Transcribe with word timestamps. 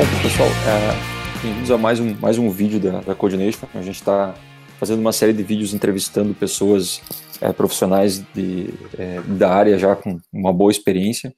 Bom, 0.00 0.06
pessoal, 0.22 0.48
é, 0.48 1.42
bem-vindos 1.42 1.70
a 1.70 1.76
mais 1.76 2.00
um, 2.00 2.14
mais 2.14 2.38
um 2.38 2.48
vídeo 2.48 2.80
da, 2.80 3.02
da. 3.02 3.12
A 3.12 3.82
gente 3.82 3.96
está 3.96 4.34
fazendo 4.78 4.98
uma 4.98 5.12
série 5.12 5.34
de 5.34 5.42
vídeos 5.42 5.74
entrevistando 5.74 6.32
pessoas 6.32 7.02
é, 7.38 7.52
profissionais 7.52 8.18
de, 8.32 8.72
é, 8.98 9.20
da 9.20 9.52
área 9.52 9.78
já 9.78 9.94
com 9.94 10.18
uma 10.32 10.54
boa 10.54 10.70
experiência. 10.70 11.34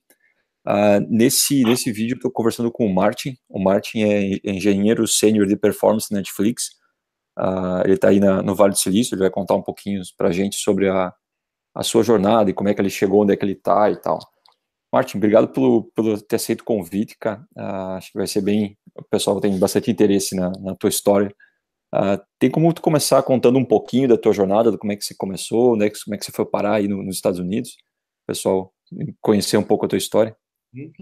Uh, 0.65 1.05
nesse, 1.11 1.65
nesse 1.65 1.91
vídeo, 1.91 2.15
estou 2.15 2.31
conversando 2.31 2.71
com 2.71 2.87
o 2.87 2.95
Martin. 2.95 3.37
O 3.49 3.59
Martin 3.59 4.05
é 4.05 4.39
engenheiro 4.45 5.09
sênior 5.09 5.49
de 5.49 5.57
performance 5.57 6.15
Netflix. 6.15 6.67
Uh, 7.37 7.83
ele 7.85 7.95
está 7.95 8.11
aí 8.11 8.21
na, 8.21 8.45
no 8.45 8.55
Vale 8.55 8.75
do 8.75 8.79
Silício. 8.79 9.17
Ele 9.17 9.23
vai 9.23 9.31
contar 9.31 9.57
um 9.57 9.63
pouquinho 9.63 10.01
para 10.17 10.29
a 10.29 10.33
gente 10.33 10.55
sobre 10.55 10.89
a, 10.89 11.13
a 11.75 11.83
sua 11.83 12.05
jornada 12.05 12.49
e 12.49 12.55
como 12.55 12.69
é 12.69 12.75
que 12.75 12.81
ele 12.81 12.91
chegou, 12.91 13.25
onde 13.25 13.33
é 13.33 13.37
que 13.37 13.45
ele 13.45 13.55
está 13.55 13.91
e 13.91 13.97
tal. 13.97 14.21
Martin, 14.93 15.17
obrigado 15.17 15.49
pelo, 15.49 15.85
pelo 15.95 16.21
ter 16.21 16.37
aceito 16.37 16.61
o 16.61 16.65
convite, 16.65 17.17
cara. 17.19 17.43
Uh, 17.57 17.97
acho 17.97 18.13
que 18.13 18.19
vai 18.19 18.27
ser 18.27 18.43
bem. 18.43 18.77
O 18.95 19.03
pessoal 19.05 19.41
tem 19.41 19.59
bastante 19.59 19.91
interesse 19.91 20.37
na, 20.37 20.51
na 20.61 20.75
tua 20.75 20.91
história. 20.91 21.35
Uh, 21.95 22.21
tem 22.39 22.51
como 22.51 22.73
tu 22.75 22.83
começar 22.83 23.23
contando 23.23 23.59
um 23.59 23.65
pouquinho 23.65 24.09
da 24.09 24.19
tua 24.19 24.33
jornada, 24.33 24.71
de 24.71 24.77
como 24.77 24.93
é 24.93 24.97
que 24.97 25.05
você 25.05 25.15
começou, 25.15 25.77
né, 25.77 25.91
como 26.05 26.15
é 26.15 26.19
que 26.19 26.25
você 26.25 26.33
foi 26.33 26.45
parar 26.45 26.75
aí 26.75 26.89
no, 26.89 27.03
nos 27.03 27.17
Estados 27.17 27.39
Unidos? 27.39 27.77
Pessoal, 28.27 28.73
conhecer 29.21 29.57
um 29.57 29.63
pouco 29.63 29.87
a 29.87 29.89
tua 29.89 29.99
história. 29.99 30.37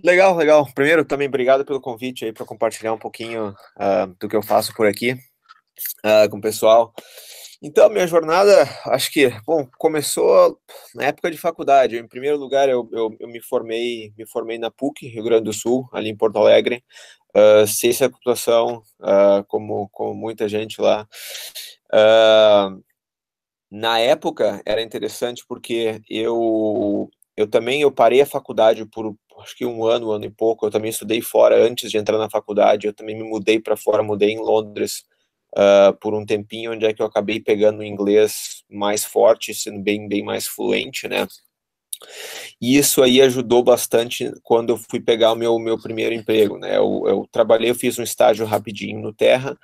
Legal, 0.04 0.36
legal. 0.36 0.68
Primeiro, 0.72 1.04
também 1.04 1.28
obrigado 1.28 1.64
pelo 1.64 1.80
convite 1.80 2.24
aí 2.24 2.32
para 2.32 2.46
compartilhar 2.46 2.92
um 2.92 2.98
pouquinho 2.98 3.50
uh, 3.50 4.06
do 4.20 4.28
que 4.28 4.36
eu 4.36 4.42
faço 4.42 4.74
por 4.74 4.86
aqui 4.86 5.16
com 6.30 6.38
o 6.38 6.40
pessoal. 6.40 6.92
Então, 7.62 7.90
minha 7.90 8.06
jornada, 8.06 8.62
acho 8.86 9.12
que, 9.12 9.28
bom, 9.44 9.66
começou 9.78 10.58
na 10.94 11.04
época 11.04 11.30
de 11.30 11.36
faculdade. 11.36 11.98
Em 11.98 12.08
primeiro 12.08 12.38
lugar, 12.38 12.70
eu, 12.70 12.88
eu, 12.90 13.14
eu 13.20 13.28
me 13.28 13.40
formei 13.42 14.14
me 14.16 14.26
formei 14.26 14.58
na 14.58 14.70
PUC, 14.70 15.06
Rio 15.06 15.24
Grande 15.24 15.44
do 15.44 15.52
Sul, 15.52 15.86
ali 15.92 16.08
em 16.08 16.16
Porto 16.16 16.38
Alegre. 16.38 16.82
Uh, 17.36 17.66
ciência 17.66 18.08
da 18.08 18.12
computação, 18.12 18.82
uh, 19.00 19.44
como, 19.46 19.88
como 19.90 20.14
muita 20.14 20.48
gente 20.48 20.80
lá. 20.80 21.06
Uh, 21.92 22.82
na 23.70 23.98
época, 24.00 24.62
era 24.66 24.82
interessante 24.82 25.44
porque 25.46 26.00
eu, 26.08 27.10
eu 27.36 27.46
também 27.48 27.82
eu 27.82 27.92
parei 27.92 28.22
a 28.22 28.26
faculdade 28.26 28.86
por 28.86 29.14
acho 29.42 29.56
que 29.56 29.66
um 29.66 29.84
ano, 29.86 30.08
um 30.08 30.12
ano 30.12 30.24
e 30.24 30.30
pouco. 30.30 30.66
Eu 30.66 30.70
também 30.70 30.90
estudei 30.90 31.20
fora 31.20 31.56
antes 31.62 31.90
de 31.90 31.98
entrar 31.98 32.18
na 32.18 32.30
faculdade. 32.30 32.86
Eu 32.86 32.94
também 32.94 33.16
me 33.16 33.24
mudei 33.24 33.60
para 33.60 33.76
fora, 33.76 34.02
mudei 34.02 34.30
em 34.30 34.38
Londres 34.40 35.04
uh, 35.56 35.96
por 36.00 36.14
um 36.14 36.24
tempinho, 36.24 36.72
onde 36.72 36.84
é 36.84 36.92
que 36.92 37.02
eu 37.02 37.06
acabei 37.06 37.40
pegando 37.40 37.80
o 37.80 37.84
inglês 37.84 38.62
mais 38.70 39.04
forte, 39.04 39.54
sendo 39.54 39.80
bem, 39.80 40.08
bem 40.08 40.22
mais 40.22 40.46
fluente, 40.46 41.08
né? 41.08 41.26
E 42.60 42.78
isso 42.78 43.02
aí 43.02 43.20
ajudou 43.20 43.62
bastante 43.62 44.32
quando 44.42 44.70
eu 44.70 44.76
fui 44.76 45.00
pegar 45.00 45.32
o 45.32 45.36
meu, 45.36 45.58
meu 45.58 45.78
primeiro 45.80 46.14
emprego, 46.14 46.58
né? 46.58 46.76
Eu, 46.76 47.04
eu 47.06 47.28
trabalhei, 47.30 47.70
eu 47.70 47.74
fiz 47.74 47.98
um 47.98 48.02
estágio 48.02 48.46
rapidinho 48.46 49.00
no 49.00 49.12
Terra, 49.12 49.58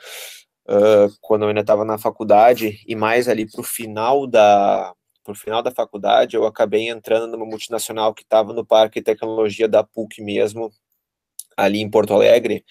uh, 0.68 1.12
quando 1.20 1.42
eu 1.42 1.48
ainda 1.48 1.60
estava 1.60 1.84
na 1.84 1.98
faculdade, 1.98 2.82
e 2.86 2.94
mais 2.94 3.28
ali 3.28 3.50
para 3.50 3.60
o 3.60 3.64
final 3.64 4.26
da 4.26 4.92
pro 5.24 5.34
final 5.34 5.60
da 5.60 5.72
faculdade, 5.72 6.36
eu 6.36 6.46
acabei 6.46 6.88
entrando 6.88 7.26
numa 7.26 7.44
multinacional 7.44 8.14
que 8.14 8.22
estava 8.22 8.52
no 8.52 8.64
Parque 8.64 9.00
de 9.00 9.04
Tecnologia 9.06 9.66
da 9.66 9.82
PUC 9.82 10.22
mesmo, 10.22 10.70
ali 11.56 11.80
em 11.80 11.88
Porto 11.90 12.12
Alegre, 12.12 12.64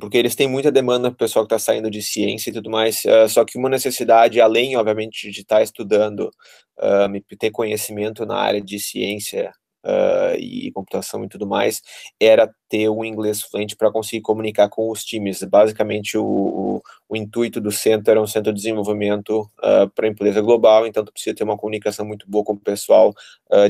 porque 0.00 0.16
eles 0.16 0.34
têm 0.36 0.48
muita 0.48 0.70
demanda 0.70 1.10
para 1.10 1.16
o 1.16 1.18
pessoal 1.18 1.46
que 1.46 1.54
está 1.54 1.58
saindo 1.58 1.90
de 1.90 2.00
ciência 2.00 2.50
e 2.50 2.52
tudo 2.52 2.70
mais, 2.70 3.02
uh, 3.04 3.28
só 3.28 3.44
que 3.44 3.58
uma 3.58 3.68
necessidade, 3.68 4.40
além, 4.40 4.76
obviamente, 4.76 5.30
de 5.30 5.40
estar 5.40 5.56
tá 5.56 5.62
estudando, 5.62 6.30
uh, 6.78 7.36
ter 7.38 7.50
conhecimento 7.50 8.24
na 8.24 8.36
área 8.36 8.60
de 8.60 8.78
ciência 8.78 9.52
uh, 9.84 10.38
e 10.38 10.70
computação 10.72 11.24
e 11.24 11.28
tudo 11.28 11.46
mais, 11.48 11.82
era 12.20 12.48
ter 12.68 12.88
o 12.88 13.04
inglês 13.04 13.42
fluente 13.42 13.74
para 13.76 13.90
conseguir 13.90 14.22
comunicar 14.22 14.68
com 14.68 14.90
os 14.90 15.04
times. 15.04 15.42
Basicamente, 15.42 16.16
o, 16.16 16.24
o, 16.24 16.82
o, 17.08 17.16
intuito 17.16 17.60
do 17.60 17.72
centro 17.72 18.10
era 18.12 18.22
um 18.22 18.26
centro 18.26 18.52
de 18.52 18.58
desenvolvimento 18.58 19.50
para 19.94 20.06
a 20.06 20.10
empresa 20.10 20.40
global, 20.40 20.86
então 20.86 21.04
tu 21.04 21.12
precisa 21.12 21.34
ter 21.34 21.44
uma 21.44 21.56
comunicação 21.56 22.06
muito 22.06 22.28
boa 22.30 22.44
com 22.44 22.52
o 22.52 22.60
pessoal 22.60 23.12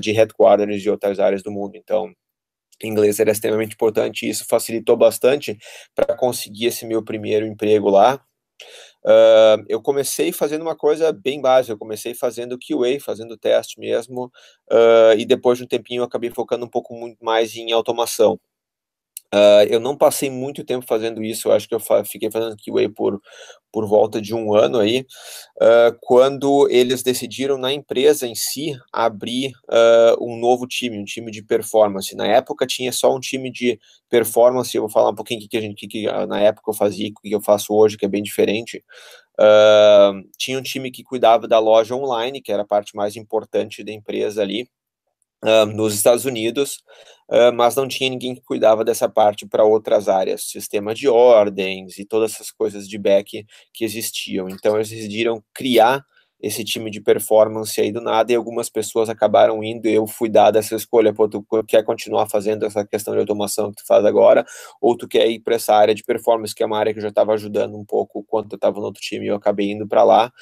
de 0.00 0.12
headquarters 0.12 0.82
de 0.82 0.90
outras 0.90 1.18
áreas 1.20 1.42
do 1.42 1.50
mundo, 1.50 1.76
então 1.76 2.12
inglês 2.82 3.18
era 3.18 3.30
extremamente 3.30 3.74
importante 3.74 4.26
e 4.26 4.30
isso 4.30 4.44
facilitou 4.46 4.96
bastante 4.96 5.58
para 5.94 6.16
conseguir 6.16 6.66
esse 6.66 6.86
meu 6.86 7.02
primeiro 7.02 7.46
emprego 7.46 7.88
lá. 7.90 8.20
Uh, 9.04 9.64
eu 9.68 9.80
comecei 9.80 10.32
fazendo 10.32 10.62
uma 10.62 10.76
coisa 10.76 11.12
bem 11.12 11.40
básica, 11.40 11.72
eu 11.72 11.78
comecei 11.78 12.14
fazendo 12.14 12.58
QA, 12.58 13.00
fazendo 13.00 13.36
teste 13.38 13.78
mesmo, 13.78 14.26
uh, 14.70 15.14
e 15.16 15.24
depois 15.24 15.58
de 15.58 15.64
um 15.64 15.68
tempinho 15.68 16.00
eu 16.00 16.04
acabei 16.04 16.30
focando 16.30 16.64
um 16.66 16.68
pouco 16.68 16.94
muito 16.94 17.24
mais 17.24 17.54
em 17.54 17.72
automação. 17.72 18.38
Uh, 19.34 19.68
eu 19.68 19.78
não 19.78 19.94
passei 19.94 20.30
muito 20.30 20.64
tempo 20.64 20.86
fazendo 20.86 21.22
isso, 21.22 21.48
eu 21.48 21.52
acho 21.52 21.68
que 21.68 21.74
eu 21.74 21.80
fa 21.80 22.02
fiquei 22.02 22.30
fazendo 22.30 22.56
QA 22.56 22.88
por, 22.88 23.20
por 23.70 23.86
volta 23.86 24.22
de 24.22 24.34
um 24.34 24.54
ano 24.54 24.78
aí, 24.78 25.00
uh, 25.60 25.94
quando 26.00 26.66
eles 26.70 27.02
decidiram 27.02 27.58
na 27.58 27.70
empresa 27.70 28.26
em 28.26 28.34
si 28.34 28.74
abrir 28.90 29.52
uh, 29.70 30.16
um 30.18 30.38
novo 30.40 30.66
time, 30.66 30.98
um 30.98 31.04
time 31.04 31.30
de 31.30 31.42
performance. 31.42 32.16
Na 32.16 32.26
época 32.26 32.66
tinha 32.66 32.90
só 32.90 33.14
um 33.14 33.20
time 33.20 33.50
de 33.52 33.78
performance, 34.08 34.74
eu 34.74 34.82
vou 34.82 34.90
falar 34.90 35.10
um 35.10 35.14
pouquinho 35.14 35.44
o 35.44 35.48
que, 35.48 35.58
a 35.58 35.60
gente, 35.60 35.74
que, 35.76 35.86
que 35.86 36.26
na 36.26 36.40
época 36.40 36.70
eu 36.70 36.74
fazia, 36.74 37.10
o 37.10 37.20
que 37.20 37.30
eu 37.30 37.42
faço 37.42 37.74
hoje, 37.74 37.98
que 37.98 38.06
é 38.06 38.08
bem 38.08 38.22
diferente. 38.22 38.82
tinha 40.38 40.58
um 40.58 40.62
time 40.62 40.90
que 40.90 41.02
cuidava 41.02 41.46
da 41.46 41.58
loja 41.58 41.94
online, 41.94 42.40
que 42.40 42.50
era 42.50 42.62
a 42.62 42.66
parte 42.66 42.96
mais 42.96 43.14
importante 43.16 43.84
da 43.84 43.92
empresa 43.92 44.40
ali, 44.42 44.68
uh, 45.44 45.66
nos 45.66 45.94
Estados 45.94 46.24
Unidos, 46.24 46.78
uh, 47.30 47.52
mas 47.54 47.76
não 47.76 47.88
tinha 47.88 48.10
ninguém 48.10 48.34
que 48.34 48.42
cuidava 48.42 48.84
dessa 48.84 49.08
parte 49.08 49.46
para 49.46 49.64
outras 49.64 50.08
áreas, 50.08 50.44
sistema 50.44 50.94
de 50.94 51.08
ordens 51.08 51.98
e 51.98 52.04
todas 52.04 52.34
essas 52.34 52.50
coisas 52.50 52.88
de 52.88 52.98
back 52.98 53.44
que 53.72 53.84
existiam. 53.84 54.48
Então, 54.48 54.76
eles 54.76 54.90
decidiram 54.90 55.42
criar 55.54 56.04
esse 56.40 56.64
time 56.64 56.90
de 56.90 57.00
performance 57.00 57.80
aí 57.80 57.90
do 57.90 58.00
nada, 58.00 58.32
e 58.32 58.36
algumas 58.36 58.70
pessoas 58.70 59.08
acabaram 59.08 59.62
indo, 59.62 59.88
e 59.88 59.94
eu 59.94 60.06
fui 60.06 60.28
dada 60.28 60.58
essa 60.58 60.76
escolha, 60.76 61.12
pô, 61.12 61.28
tu 61.28 61.44
quer 61.66 61.82
continuar 61.82 62.28
fazendo 62.28 62.64
essa 62.64 62.86
questão 62.86 63.12
de 63.14 63.20
automação 63.20 63.70
que 63.70 63.82
tu 63.82 63.86
faz 63.86 64.04
agora, 64.04 64.46
ou 64.80 64.96
tu 64.96 65.08
quer 65.08 65.28
ir 65.28 65.40
para 65.40 65.56
essa 65.56 65.74
área 65.74 65.94
de 65.94 66.04
performance, 66.04 66.54
que 66.54 66.62
é 66.62 66.66
uma 66.66 66.78
área 66.78 66.92
que 66.92 66.98
eu 66.98 67.02
já 67.02 67.08
estava 67.08 67.32
ajudando 67.32 67.76
um 67.76 67.84
pouco 67.84 68.22
quando 68.24 68.52
eu 68.52 68.56
estava 68.56 68.78
no 68.78 68.86
outro 68.86 69.02
time, 69.02 69.26
eu 69.26 69.34
acabei 69.34 69.72
indo 69.72 69.86
para 69.86 70.04
lá, 70.04 70.32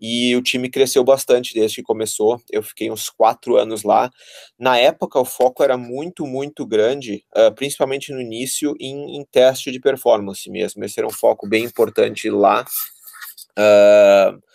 e 0.00 0.34
o 0.34 0.42
time 0.42 0.70
cresceu 0.70 1.04
bastante 1.04 1.52
desde 1.52 1.76
que 1.76 1.82
começou, 1.82 2.40
eu 2.50 2.62
fiquei 2.62 2.90
uns 2.90 3.10
quatro 3.10 3.56
anos 3.56 3.82
lá, 3.82 4.10
na 4.58 4.78
época 4.78 5.20
o 5.20 5.24
foco 5.24 5.62
era 5.62 5.76
muito, 5.76 6.26
muito 6.26 6.66
grande, 6.66 7.24
uh, 7.36 7.54
principalmente 7.54 8.10
no 8.10 8.20
início, 8.20 8.74
em, 8.80 9.18
em 9.18 9.24
teste 9.30 9.70
de 9.70 9.78
performance 9.78 10.48
mesmo, 10.50 10.82
esse 10.82 10.98
era 10.98 11.06
um 11.06 11.12
foco 11.12 11.46
bem 11.46 11.64
importante 11.64 12.30
lá, 12.30 12.64
uh, 13.58 14.51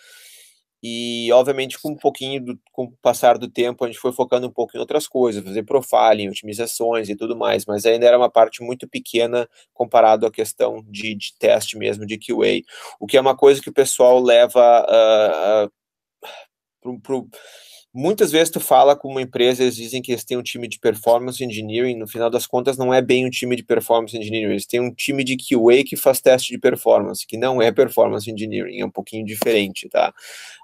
e, 0.82 1.30
obviamente, 1.32 1.78
com 1.80 1.90
um 1.90 1.96
pouquinho, 1.96 2.44
do, 2.44 2.60
com 2.72 2.84
o 2.84 2.92
passar 3.02 3.36
do 3.36 3.48
tempo, 3.48 3.84
a 3.84 3.88
gente 3.88 3.98
foi 3.98 4.12
focando 4.12 4.46
um 4.46 4.52
pouco 4.52 4.76
em 4.76 4.80
outras 4.80 5.08
coisas, 5.08 5.42
fazer 5.42 5.64
profiling, 5.64 6.28
otimizações 6.28 7.08
e 7.08 7.16
tudo 7.16 7.36
mais, 7.36 7.64
mas 7.66 7.84
ainda 7.84 8.06
era 8.06 8.16
uma 8.16 8.30
parte 8.30 8.62
muito 8.62 8.88
pequena 8.88 9.48
comparado 9.74 10.24
à 10.24 10.30
questão 10.30 10.84
de, 10.88 11.14
de 11.14 11.34
teste 11.38 11.76
mesmo, 11.76 12.06
de 12.06 12.18
QA. 12.18 12.62
O 13.00 13.06
que 13.06 13.16
é 13.16 13.20
uma 13.20 13.36
coisa 13.36 13.60
que 13.60 13.70
o 13.70 13.74
pessoal 13.74 14.20
leva 14.20 14.86
uh, 14.88 15.66
uh, 15.66 15.70
pro, 16.80 17.00
pro 17.00 17.28
Muitas 17.92 18.30
vezes 18.30 18.50
tu 18.50 18.60
fala 18.60 18.94
com 18.94 19.08
uma 19.08 19.22
empresa, 19.22 19.62
eles 19.62 19.74
dizem 19.74 20.02
que 20.02 20.12
eles 20.12 20.24
têm 20.24 20.36
um 20.36 20.42
time 20.42 20.68
de 20.68 20.78
performance 20.78 21.42
engineering, 21.42 21.96
no 21.96 22.06
final 22.06 22.28
das 22.28 22.46
contas 22.46 22.76
não 22.76 22.92
é 22.92 23.00
bem 23.00 23.26
um 23.26 23.30
time 23.30 23.56
de 23.56 23.64
performance 23.64 24.16
engineering, 24.16 24.50
eles 24.50 24.66
têm 24.66 24.78
um 24.80 24.92
time 24.94 25.24
de 25.24 25.36
QA 25.36 25.82
que 25.84 25.96
faz 25.96 26.20
teste 26.20 26.52
de 26.52 26.58
performance, 26.58 27.26
que 27.26 27.38
não 27.38 27.62
é 27.62 27.72
performance 27.72 28.30
engineering, 28.30 28.80
é 28.80 28.84
um 28.84 28.90
pouquinho 28.90 29.24
diferente, 29.24 29.88
tá? 29.88 30.12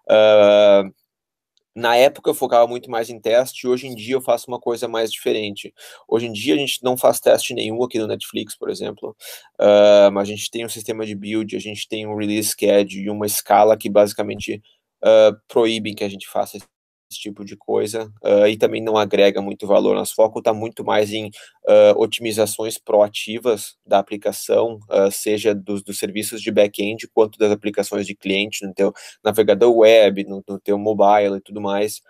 Uh, 0.06 0.93
na 1.75 1.97
época 1.97 2.31
eu 2.31 2.35
focava 2.35 2.69
muito 2.69 2.91
mais 2.91 3.11
em 3.11 3.19
teste, 3.19 3.67
hoje 3.67 3.87
em 3.88 3.94
dia 3.94 4.15
eu 4.15 4.20
faço 4.20 4.47
uma 4.49 4.61
coisa 4.61 4.87
mais 4.87 5.11
diferente. 5.11 5.75
Hoje 6.06 6.27
em 6.27 6.32
dia 6.32 6.55
a 6.55 6.59
gente 6.59 6.81
não 6.85 6.97
faz 6.97 7.19
teste 7.20 7.53
nenhum 7.53 7.82
aqui 7.82 7.99
no 7.99 8.06
Netflix, 8.06 8.56
por 8.56 8.70
exemplo, 8.70 9.17
uh, 9.61 10.12
mas 10.12 10.29
a 10.29 10.31
gente 10.31 10.50
tem 10.50 10.65
um 10.65 10.69
sistema 10.69 11.05
de 11.05 11.15
build, 11.17 11.56
a 11.56 11.61
gente 11.61 11.88
tem 11.88 12.06
um 12.06 12.17
release 12.17 12.50
schedule 12.50 13.05
e 13.05 13.11
uma 13.11 13.27
escala 13.27 13.77
que 13.77 13.91
basicamente 13.91 14.62
uh, 15.03 15.37
proíbem 15.49 15.94
que 15.94 16.05
a 16.05 16.09
gente 16.09 16.29
faça 16.29 16.59
tipo 17.19 17.44
de 17.44 17.56
coisa 17.56 18.12
uh, 18.22 18.46
e 18.46 18.56
também 18.56 18.82
não 18.82 18.96
agrega 18.96 19.40
muito 19.40 19.66
valor. 19.66 19.94
Nosso 19.94 20.14
foco 20.14 20.38
está 20.38 20.52
muito 20.52 20.84
mais 20.84 21.12
em 21.12 21.26
uh, 21.26 21.96
otimizações 21.96 22.78
proativas 22.78 23.76
da 23.87 23.99
aplicação, 23.99 24.78
uh, 24.90 25.11
seja 25.11 25.55
dos, 25.55 25.82
dos, 25.82 25.99
serviços 25.99 26.40
de 26.43 26.50
back-end 26.50 27.08
quanto 27.08 27.38
das 27.38 27.50
aplicações 27.50 28.06
de 28.06 28.14
cliente 28.14 28.66
no 28.66 28.75
teu 28.75 28.93
navegador 29.22 29.75
web, 29.75 30.25
no, 30.25 30.43
no 30.49 30.58
teu 30.58 30.78
mobile 30.78 31.37
e 31.37 31.40
tudo 31.40 31.61
mais. 31.61 32.00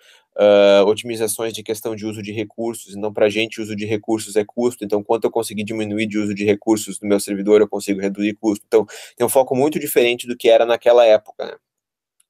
otimizações 0.86 1.52
de 1.52 1.62
questão 1.62 1.94
de 1.94 2.04
uso 2.04 2.20
de 2.20 2.32
recursos, 2.32 2.96
então 2.96 3.12
para 3.12 3.26
a 3.26 3.30
gente 3.30 3.60
uso 3.60 3.76
de 3.76 3.86
recursos 3.86 4.34
é 4.36 4.44
custo, 4.44 4.84
então 4.84 5.02
quanto 5.02 5.24
eu 5.24 5.30
conseguir 5.30 5.64
diminuir 5.64 6.06
de 6.06 6.18
uso 6.18 6.34
de 6.34 6.44
recursos 6.44 7.00
no 7.00 7.08
meu 7.08 7.20
servidor, 7.20 7.60
eu 7.60 7.68
consigo 7.68 8.00
reduzir 8.00 8.34
custo. 8.34 8.64
Então 8.66 8.84
tem 9.16 9.24
um 9.24 9.30
foco 9.30 9.54
muito 9.54 9.78
diferente 9.78 10.26
do 10.26 10.36
que 10.36 10.48
era 10.48 10.66
naquela 10.66 11.06
época, 11.06 11.46
né? 11.46 11.54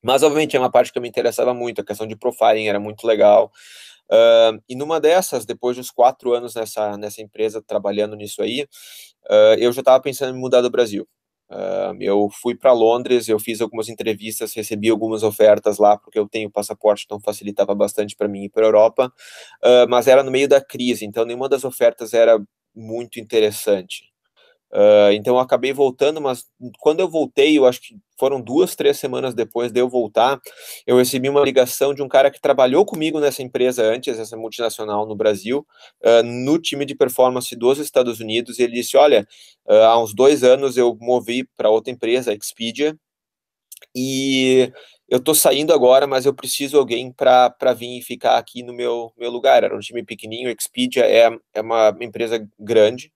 Mas, 0.05 0.23
obviamente, 0.23 0.55
é 0.55 0.61
uma 0.61 0.71
parte 0.71 0.93
que 0.93 0.99
eu 0.99 1.03
me 1.03 1.09
interessava 1.09 1.55
muito, 1.55 1.81
a 1.81 1.85
questão 1.85 2.07
de 2.07 2.15
profiling 2.15 2.69
era 2.69 2.79
muito 2.79 3.07
legal. 3.07 3.51
Uh, 4.11 4.61
e 4.69 4.77
numa 4.77 5.01
dessas, 5.01 5.47
depois 5.47 5.75
de 5.77 5.81
uns 5.81 5.91
quatro 5.91 6.35
anos 6.35 6.55
nessa, 6.55 6.97
nessa 6.99 7.23
empresa 7.23 7.63
trabalhando 7.67 8.15
nisso 8.15 8.43
aí, 8.43 8.69
uh, 9.31 9.55
eu 9.59 9.73
já 9.73 9.81
estava 9.81 10.03
pensando 10.03 10.37
em 10.37 10.39
mudar 10.39 10.61
do 10.61 10.71
Brasil. 10.71 11.09
Uh, 11.51 11.97
eu 12.01 12.29
fui 12.31 12.55
para 12.55 12.73
Londres, 12.73 13.29
eu 13.29 13.39
fiz 13.39 13.63
algumas 13.63 13.89
entrevistas, 13.89 14.53
recebi 14.53 14.91
algumas 14.91 15.23
ofertas 15.23 15.79
lá, 15.79 15.97
porque 15.97 16.19
eu 16.19 16.29
tenho 16.29 16.51
passaporte, 16.51 17.05
então 17.07 17.19
facilitava 17.19 17.75
bastante 17.75 18.15
para 18.15 18.29
mim 18.29 18.45
ir 18.45 18.51
para 18.51 18.65
a 18.65 18.67
Europa, 18.67 19.13
mas 19.89 20.07
era 20.07 20.23
no 20.23 20.31
meio 20.31 20.49
da 20.49 20.61
crise, 20.61 21.05
então 21.05 21.25
nenhuma 21.25 21.49
das 21.49 21.65
ofertas 21.65 22.13
era 22.15 22.39
muito 22.75 23.21
interessante. 23.21 24.14
Uh, 24.75 25.13
então 25.13 25.37
eu 25.37 25.39
acabei 25.39 25.73
voltando, 25.73 26.21
mas 26.21 26.47
quando 26.81 26.99
eu 26.99 27.09
voltei, 27.09 27.57
eu 27.57 27.65
acho 27.65 27.81
que 27.81 27.97
foram 28.19 28.41
duas, 28.41 28.75
três 28.75 28.99
semanas 28.99 29.33
depois 29.33 29.71
de 29.71 29.81
eu 29.81 29.89
voltar, 29.89 30.41
eu 30.85 30.97
recebi 30.97 31.29
uma 31.29 31.41
ligação 31.43 31.95
de 31.95 32.03
um 32.03 32.09
cara 32.09 32.29
que 32.29 32.41
trabalhou 32.41 32.85
comigo 32.85 33.21
nessa 33.21 33.41
empresa 33.41 33.85
antes, 33.85 34.19
essa 34.19 34.37
multinacional 34.37 35.07
no 35.07 35.15
Brasil, 35.15 35.65
uh, 36.05 36.25
no 36.25 36.59
time 36.59 36.85
de 36.85 36.97
performance 36.97 37.55
dos 37.55 37.79
Estados 37.79 38.19
Unidos, 38.19 38.59
e 38.59 38.65
ele 38.65 38.73
disse: 38.75 38.97
Olha, 38.97 39.25
uh, 39.69 39.73
há 39.75 40.03
uns 40.03 40.13
dois 40.13 40.43
anos 40.43 40.77
eu 40.77 40.97
movi 41.01 41.45
para 41.57 41.71
outra 41.71 41.93
empresa, 41.93 42.33
a 42.33 42.35
Expedia, 42.35 42.99
e 43.95 44.73
eu 45.09 45.21
tô 45.21 45.35
saindo 45.35 45.73
agora, 45.73 46.07
mas 46.07 46.27
eu 46.27 46.35
preciso 46.35 46.79
alguém 46.79 47.13
para 47.13 47.73
vir 47.75 47.99
e 47.99 48.03
ficar 48.03 48.39
aqui 48.39 48.63
no 48.63 48.73
meu, 48.73 49.13
meu 49.17 49.31
lugar. 49.31 49.63
Era 49.63 49.77
um 49.77 49.81
time 49.81 50.03
pequenininho, 50.03 50.51
Expedia 50.51 51.05
é, 51.07 51.31
é 51.55 51.61
uma 51.61 51.97
empresa 52.01 52.45
grande, 52.59 53.13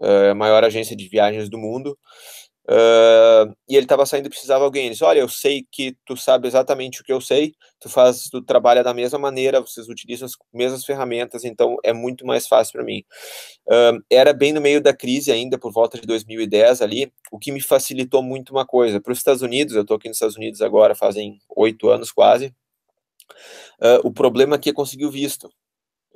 é 0.00 0.30
a 0.30 0.34
maior 0.34 0.64
agência 0.64 0.96
de 0.96 1.08
viagens 1.08 1.48
do 1.48 1.58
mundo. 1.58 1.96
Uh, 2.66 3.52
e 3.68 3.76
ele 3.76 3.84
estava 3.84 4.06
saindo 4.06 4.26
e 4.26 4.30
precisava 4.30 4.60
de 4.60 4.64
alguém. 4.64 4.84
Ele 4.84 4.92
disse: 4.92 5.04
Olha, 5.04 5.20
eu 5.20 5.28
sei 5.28 5.66
que 5.70 5.94
tu 6.04 6.16
sabe 6.16 6.48
exatamente 6.48 7.02
o 7.02 7.04
que 7.04 7.12
eu 7.12 7.20
sei, 7.20 7.52
tu 7.78 7.90
faz, 7.90 8.28
tu 8.30 8.40
trabalha 8.40 8.82
da 8.82 8.94
mesma 8.94 9.18
maneira, 9.18 9.60
vocês 9.60 9.86
utilizam 9.86 10.24
as 10.24 10.32
mesmas 10.52 10.82
ferramentas, 10.84 11.44
então 11.44 11.76
é 11.84 11.92
muito 11.92 12.24
mais 12.24 12.46
fácil 12.46 12.72
para 12.72 12.84
mim. 12.84 13.04
Uh, 13.66 14.02
era 14.10 14.32
bem 14.32 14.52
no 14.52 14.62
meio 14.62 14.80
da 14.80 14.94
crise 14.94 15.30
ainda, 15.30 15.58
por 15.58 15.72
volta 15.72 16.00
de 16.00 16.06
2010 16.06 16.80
ali, 16.80 17.12
o 17.30 17.38
que 17.38 17.52
me 17.52 17.60
facilitou 17.60 18.22
muito 18.22 18.50
uma 18.50 18.64
coisa. 18.64 18.98
Para 18.98 19.12
os 19.12 19.18
Estados 19.18 19.42
Unidos, 19.42 19.74
eu 19.74 19.82
estou 19.82 19.96
aqui 19.98 20.08
nos 20.08 20.16
Estados 20.16 20.36
Unidos 20.36 20.62
agora, 20.62 20.94
fazem 20.94 21.38
oito 21.54 21.90
anos 21.90 22.10
quase. 22.10 22.46
Uh, 23.78 24.00
o 24.04 24.12
problema 24.12 24.56
aqui 24.56 24.70
é 24.70 24.72
conseguir 24.72 25.04
o 25.04 25.10
visto. 25.10 25.50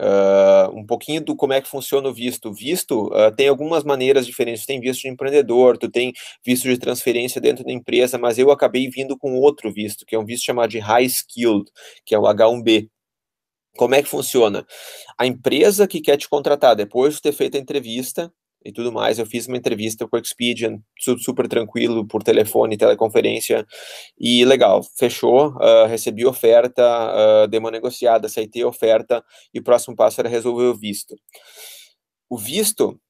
Uh, 0.00 0.70
um 0.78 0.86
pouquinho 0.86 1.20
do 1.20 1.34
como 1.34 1.52
é 1.52 1.60
que 1.60 1.68
funciona 1.68 2.08
o 2.08 2.14
visto. 2.14 2.50
O 2.50 2.54
visto 2.54 3.08
uh, 3.08 3.34
tem 3.34 3.48
algumas 3.48 3.82
maneiras 3.82 4.24
diferentes. 4.26 4.62
Tu 4.62 4.68
tem 4.68 4.80
visto 4.80 5.02
de 5.02 5.08
empreendedor, 5.08 5.76
tu 5.76 5.90
tem 5.90 6.12
visto 6.44 6.68
de 6.68 6.78
transferência 6.78 7.40
dentro 7.40 7.64
da 7.64 7.72
empresa, 7.72 8.16
mas 8.16 8.38
eu 8.38 8.50
acabei 8.50 8.88
vindo 8.88 9.16
com 9.18 9.34
outro 9.34 9.72
visto, 9.72 10.06
que 10.06 10.14
é 10.14 10.18
um 10.18 10.24
visto 10.24 10.44
chamado 10.44 10.70
de 10.70 10.78
High 10.78 11.06
Skilled, 11.06 11.70
que 12.04 12.14
é 12.14 12.18
o 12.18 12.22
H1B. 12.22 12.88
Como 13.76 13.94
é 13.94 14.02
que 14.02 14.08
funciona? 14.08 14.66
A 15.16 15.26
empresa 15.26 15.86
que 15.86 16.00
quer 16.00 16.16
te 16.16 16.28
contratar, 16.28 16.74
depois 16.76 17.14
de 17.14 17.22
ter 17.22 17.32
feito 17.32 17.56
a 17.56 17.60
entrevista, 17.60 18.32
e 18.64 18.72
tudo 18.72 18.92
mais. 18.92 19.18
Eu 19.18 19.26
fiz 19.26 19.46
uma 19.46 19.56
entrevista 19.56 20.06
com 20.06 20.16
o 20.16 20.20
Expedian, 20.20 20.78
super 21.18 21.48
tranquilo, 21.48 22.06
por 22.06 22.22
telefone, 22.22 22.76
teleconferência, 22.76 23.66
e 24.18 24.44
legal, 24.44 24.82
fechou, 24.96 25.54
uh, 25.56 25.86
recebi 25.86 26.26
oferta, 26.26 26.82
uh, 26.82 27.48
dei 27.48 27.60
uma 27.60 27.70
negociada, 27.70 28.26
aceitei 28.26 28.62
a 28.62 28.68
oferta, 28.68 29.24
e 29.52 29.60
o 29.60 29.62
próximo 29.62 29.96
passo 29.96 30.20
era 30.20 30.28
resolver 30.28 30.64
o 30.64 30.74
visto. 30.74 31.16
O 32.28 32.36
visto, 32.36 33.00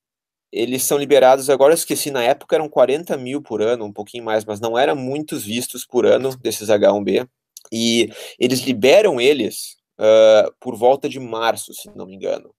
eles 0.52 0.82
são 0.84 0.98
liberados, 0.98 1.50
agora 1.50 1.72
eu 1.72 1.76
esqueci, 1.76 2.10
na 2.10 2.22
época 2.22 2.56
eram 2.56 2.68
40 2.68 3.16
mil 3.16 3.42
por 3.42 3.62
ano, 3.62 3.84
um 3.84 3.92
pouquinho 3.92 4.24
mais, 4.24 4.44
mas 4.44 4.60
não 4.60 4.78
eram 4.78 4.96
muitos 4.96 5.44
vistos 5.44 5.84
por 5.84 6.06
ano 6.06 6.36
desses 6.38 6.68
H1B, 6.68 7.28
e 7.72 8.10
eles 8.38 8.60
liberam 8.60 9.20
eles 9.20 9.76
uh, 9.98 10.52
por 10.60 10.76
volta 10.76 11.08
de 11.08 11.20
março, 11.20 11.74
se 11.74 11.90
não 11.94 12.06
me 12.06 12.14
engano. 12.14 12.54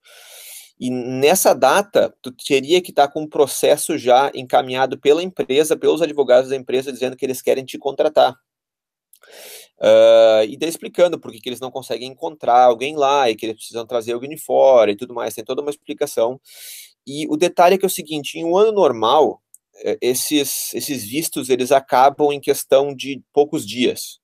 E 0.80 0.90
nessa 0.90 1.54
data, 1.54 2.16
tu 2.22 2.32
teria 2.32 2.82
que 2.82 2.92
estar 2.92 3.08
tá 3.08 3.14
com 3.14 3.24
um 3.24 3.28
processo 3.28 3.98
já 3.98 4.32
encaminhado 4.34 4.98
pela 4.98 5.22
empresa, 5.22 5.76
pelos 5.76 6.02
advogados 6.02 6.50
da 6.50 6.56
empresa, 6.56 6.92
dizendo 6.92 7.18
que 7.18 7.26
eles 7.26 7.42
querem 7.42 7.66
te 7.66 7.78
contratar. 7.78 8.34
Uh, 9.78 10.44
e 10.48 10.58
daí 10.58 10.70
explicando 10.70 11.20
por 11.20 11.32
que, 11.32 11.42
eles 11.48 11.60
não 11.60 11.72
conseguem 11.72 12.10
encontrar 12.10 12.64
alguém 12.64 12.96
lá 12.96 13.30
e 13.30 13.36
que 13.36 13.46
eles 13.46 13.56
precisam 13.58 13.86
trazer 13.86 14.14
alguém 14.14 14.30
de 14.30 14.38
fora 14.38 14.92
e 14.92 14.96
tudo 14.96 15.14
mais. 15.14 15.34
Tem 15.34 15.44
toda 15.44 15.62
uma 15.62 15.72
explicação. 15.72 16.40
E 17.06 17.28
o 17.28 17.36
detalhe 17.36 17.76
é 17.76 17.78
que 17.78 17.86
é 17.86 17.88
o 17.88 17.90
seguinte: 17.90 18.38
em 18.38 18.46
um 18.46 18.56
ano 18.58 18.72
normal, 18.72 19.42
eh, 19.84 19.98
esses, 20.02 20.74
esses 20.74 21.04
vistos 21.04 21.50
eles 21.50 21.72
acabam 21.72 22.32
em 22.32 22.40
questão 22.40 22.96
de 22.96 23.22
poucos 23.34 23.66
dias, 23.68 24.20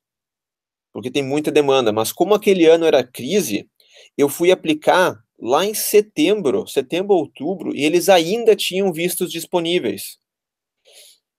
porque 0.93 1.11
tem 1.11 1.23
muita 1.23 1.51
demanda. 1.51 1.91
Mas 1.91 2.11
como 2.13 2.33
aquele 2.33 2.65
ano 2.65 2.85
era 2.85 3.03
crise, 3.03 3.69
eu 4.17 4.29
fui 4.29 4.51
aplicar 4.51 5.24
lá 5.39 5.65
em 5.65 5.73
setembro, 5.73 6.67
setembro, 6.67 7.15
outubro, 7.15 7.75
e 7.75 7.83
eles 7.83 8.09
ainda 8.09 8.55
tinham 8.55 8.91
vistos 8.91 9.31
disponíveis. 9.31 10.17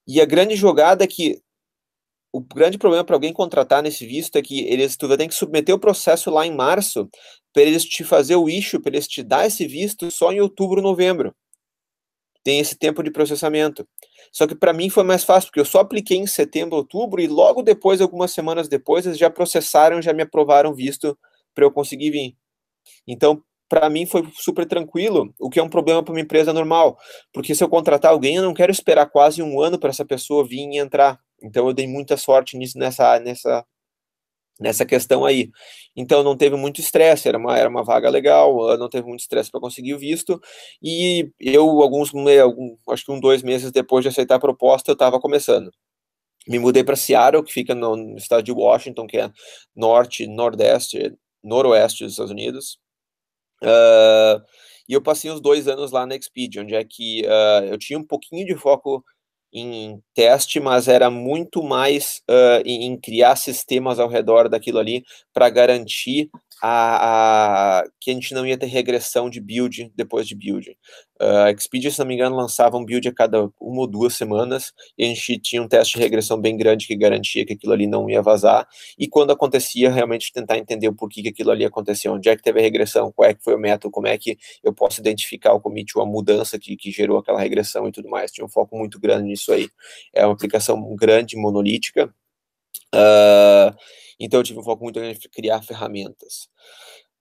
E 0.07 0.21
a 0.21 0.25
grande 0.25 0.55
jogada 0.55 1.05
é 1.05 1.07
que 1.07 1.41
o 2.33 2.41
grande 2.41 2.77
problema 2.77 3.03
para 3.03 3.17
alguém 3.17 3.33
contratar 3.33 3.83
nesse 3.83 4.07
visto 4.07 4.37
é 4.37 4.43
que 4.43 4.61
eles 4.69 4.97
tu 4.97 5.09
vai 5.09 5.17
ter 5.17 5.27
que 5.27 5.35
submeter 5.35 5.75
o 5.75 5.79
processo 5.79 6.31
lá 6.31 6.47
em 6.47 6.55
março 6.55 7.09
para 7.53 7.63
eles 7.63 7.85
te 7.85 8.05
fazer 8.05 8.37
o 8.37 8.49
issue, 8.49 8.81
para 8.81 8.93
eles 8.93 9.09
te 9.09 9.23
dar 9.23 9.47
esse 9.47 9.67
visto 9.67 10.11
só 10.11 10.31
em 10.31 10.41
outubro, 10.41 10.83
novembro. 10.83 11.35
Tem 12.45 12.61
esse 12.61 12.77
tempo 12.77 13.03
de 13.03 13.11
processamento. 13.11 13.89
Só 14.31 14.47
que 14.47 14.55
para 14.55 14.73
mim 14.73 14.91
foi 14.91 15.03
mais 15.03 15.25
fácil, 15.25 15.49
porque 15.49 15.61
eu 15.61 15.65
só 15.65 15.81
apliquei 15.81 16.19
em 16.19 16.27
setembro, 16.27 16.77
outubro, 16.77 17.21
e 17.23 17.27
logo 17.27 17.63
depois, 17.63 18.01
algumas 18.01 18.33
semanas 18.33 18.69
depois, 18.69 19.07
eles 19.07 19.19
já 19.19 19.31
processaram, 19.31 20.03
já 20.03 20.13
me 20.13 20.23
aprovaram 20.23 20.75
visto 20.75 21.19
para 21.55 21.65
eu 21.65 21.73
conseguir 21.73 22.11
vir. 22.11 22.37
Então, 23.07 23.43
para 23.69 23.89
mim 23.91 24.07
foi 24.07 24.27
super 24.35 24.67
tranquilo, 24.67 25.33
o 25.41 25.51
que 25.51 25.59
é 25.59 25.63
um 25.63 25.69
problema 25.69 26.03
para 26.03 26.13
uma 26.13 26.21
empresa 26.21 26.53
normal, 26.53 26.97
porque 27.33 27.55
se 27.55 27.63
eu 27.65 27.69
contratar 27.69 28.13
alguém, 28.13 28.37
eu 28.37 28.43
não 28.43 28.55
quero 28.55 28.73
esperar 28.73 29.07
quase 29.11 29.43
um 29.43 29.61
ano 29.61 29.79
para 29.79 29.91
essa 29.91 30.05
pessoa 30.05 30.47
vir 30.47 30.69
e 30.73 30.79
entrar. 30.79 31.19
Então 31.43 31.67
eu 31.69 31.75
dei 31.75 31.87
muita 31.87 32.17
sorte 32.17 32.57
nisso 32.57 32.79
nessa 32.79 33.19
nessa 33.21 33.65
nessa 34.61 34.87
questão 34.87 35.25
aí. 35.25 35.51
Então 35.97 36.23
não 36.23 36.37
teve 36.37 36.57
muito 36.57 36.81
estresse, 36.81 37.29
era 37.29 37.39
uma 37.39 37.59
era 37.59 37.69
uma 37.69 37.85
vaga 37.85 38.09
legal, 38.11 38.77
não 38.79 38.89
teve 38.89 39.07
muito 39.07 39.21
estresse 39.21 39.51
para 39.51 39.61
conseguir 39.61 39.95
o 39.95 39.99
visto. 39.99 40.41
E 40.83 41.31
eu 41.41 41.65
alguns 41.83 42.12
algum, 42.15 42.77
acho 42.91 43.05
que 43.05 43.12
um 43.12 43.21
dois 43.21 43.43
meses 43.43 43.71
depois 43.73 44.03
de 44.03 44.09
aceitar 44.09 44.37
a 44.37 44.41
proposta, 44.41 44.91
eu 44.91 44.95
estava 44.95 45.21
começando. 45.21 45.71
Me 46.49 46.59
mudei 46.59 46.85
para 46.85 46.97
Seattle, 46.97 47.45
que 47.45 47.53
fica 47.53 47.75
no 47.75 48.17
estado 48.17 48.43
de 48.43 48.52
Washington, 48.52 49.07
que 49.07 49.19
é 49.19 49.31
norte, 49.75 50.26
nordeste, 50.29 51.14
noroeste 51.43 52.05
dos 52.05 52.12
Estados 52.12 52.33
Unidos. 52.33 52.79
Uh, 53.63 54.43
e 54.89 54.93
eu 54.93 55.03
passei 55.03 55.31
os 55.31 55.41
dois 55.41 55.67
anos 55.67 55.91
lá 55.91 56.07
na 56.07 56.17
Expedia, 56.17 56.63
onde 56.63 56.75
é 56.75 56.85
que 56.85 57.23
uh, 57.27 57.65
eu 57.67 57.79
tinha 57.79 57.99
um 57.99 58.05
pouquinho 58.05 58.47
de 58.47 58.55
foco 58.55 59.05
em 59.53 60.01
teste, 60.15 60.61
mas 60.61 60.87
era 60.87 61.11
muito 61.11 61.63
mais 61.63 62.21
uh, 62.31 62.63
em, 62.65 62.99
criar 63.01 63.37
sistemas 63.37 63.99
ao 63.99 64.09
redor 64.09 64.49
daquilo 64.49 64.79
ali 64.79 65.03
para 65.33 65.49
garantir 65.49 66.29
a, 66.63 67.81
a, 67.81 67.85
que 68.01 68.11
a 68.11 68.15
gente 68.15 68.35
não 68.35 68.47
ia 68.47 68.59
ter 68.59 68.67
regressão 68.67 69.31
de 69.31 69.41
build 69.41 69.91
depois 69.95 70.27
de 70.27 70.35
build. 70.35 70.77
Uh, 71.20 71.46
a 71.46 71.50
Expedia, 71.50 71.90
se 71.90 71.99
não 71.99 72.06
me 72.06 72.14
engano, 72.14 72.37
lançava 72.37 72.76
um 72.76 72.85
build 72.85 73.08
a 73.08 73.12
cada 73.12 73.42
uma 73.58 73.80
ou 73.80 73.87
duas 73.87 74.14
semanas 74.14 74.73
e 74.99 75.04
a 75.04 75.08
gente 75.08 75.38
tinha 75.38 75.62
um 75.62 75.68
teste 75.68 75.94
de 75.96 76.02
regressão 76.02 76.38
bem 76.38 76.56
grande 76.56 76.87
que 76.87 76.94
garantia 76.94 77.44
que 77.46 77.54
aquilo 77.54 77.73
ali 77.73 77.87
não 77.87 78.08
ia 78.11 78.20
vazar. 78.20 78.68
E 78.99 79.08
quando 79.08 79.30
acontecia, 79.30 79.90
realmente 79.90 80.30
tentar 80.30 80.58
entender 80.58 80.88
o 80.88 80.94
porquê 80.94 81.23
que 81.23 81.28
aquilo 81.30 81.50
ali 81.50 81.64
aconteceu, 81.64 82.12
onde 82.12 82.28
é 82.28 82.37
que 82.37 82.42
teve 82.42 82.61
a 82.61 82.62
regressão, 82.62 83.11
qual 83.12 83.30
é 83.30 83.35
que 83.35 83.42
foi 83.42 83.54
o 83.54 83.58
método, 83.58 83.90
como 83.90 84.06
é 84.06 84.18
que 84.18 84.37
eu 84.62 84.75
posso 84.75 85.00
identificar 85.00 85.54
o 85.54 85.61
commit 85.61 85.96
ou 85.96 86.02
a 86.02 86.06
mudança 86.06 86.58
que, 86.58 86.76
que 86.76 86.90
gerou 86.90 87.18
aquela 87.18 87.40
regressão 87.40 87.88
e 87.88 87.92
tudo 87.92 88.11
mais. 88.11 88.30
Tinha 88.30 88.44
um 88.44 88.49
foco 88.50 88.76
muito 88.76 89.00
grande 89.00 89.28
nisso 89.28 89.52
aí. 89.52 89.70
É 90.14 90.26
uma 90.26 90.35
aplicação 90.35 90.94
grande, 90.96 91.37
monolítica. 91.37 92.14
Uh, 92.94 93.75
então 94.20 94.40
eu 94.40 94.44
tive 94.44 94.58
um 94.58 94.62
foco 94.62 94.82
muito 94.85 95.00
grande 95.00 95.18
em 95.18 95.30
criar 95.30 95.62
ferramentas. 95.62 96.49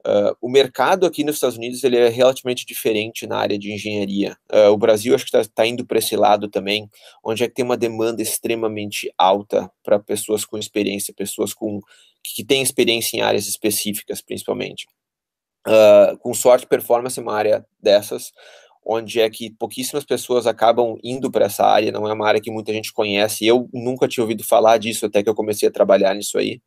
Uh, 0.05 0.38
o 0.39 0.47
mercado 0.47 1.07
aqui 1.07 1.24
nos 1.24 1.38
Estados 1.38 1.57
Unidos 1.57 1.83
ele 1.83 1.97
é 1.97 2.09
relativamente 2.09 2.63
diferente 2.63 3.25
na 3.25 3.39
área 3.39 3.57
de 3.57 3.74
engenharia. 3.74 4.38
Uh, 4.53 4.69
o 4.69 4.77
Brasil 4.77 5.15
acho 5.15 5.25
que 5.25 5.35
está 5.35 5.51
tá 5.51 5.65
indo 5.65 5.83
para 5.83 5.97
esse 5.97 6.15
lado 6.15 6.47
também, 6.47 6.88
onde 7.24 7.43
é 7.43 7.47
que 7.47 7.55
tem 7.55 7.65
uma 7.65 7.75
demanda 7.75 8.21
extremamente 8.21 9.12
alta 9.17 9.67
para 9.83 9.97
pessoas 9.97 10.45
com 10.45 10.59
experiência, 10.59 11.12
pessoas 11.12 11.55
com 11.55 11.79
que 12.24 12.43
têm 12.43 12.62
experiência 12.62 13.17
em 13.17 13.21
áreas 13.21 13.47
específicas, 13.47 14.21
principalmente. 14.21 14.85
Uh, 15.67 16.15
com 16.19 16.35
sorte, 16.35 16.67
performance 16.67 17.19
é 17.19 17.24
uma 17.24 17.33
área 17.33 17.65
dessas, 17.81 18.31
onde 18.85 19.19
é 19.19 19.27
que 19.27 19.50
pouquíssimas 19.50 20.05
pessoas 20.05 20.45
acabam 20.45 21.00
indo 21.03 21.31
para 21.31 21.45
essa 21.45 21.65
área, 21.65 21.91
não 21.91 22.07
é 22.07 22.13
uma 22.13 22.27
área 22.27 22.41
que 22.41 22.51
muita 22.51 22.71
gente 22.71 22.93
conhece. 22.93 23.43
Eu 23.43 23.67
nunca 23.74 24.07
tinha 24.07 24.24
ouvido 24.24 24.43
falar 24.43 24.77
disso 24.77 25.07
até 25.07 25.24
que 25.24 25.29
eu 25.29 25.33
comecei 25.33 25.67
a 25.67 25.71
trabalhar 25.71 26.13
nisso 26.13 26.38
aí. 26.38 26.62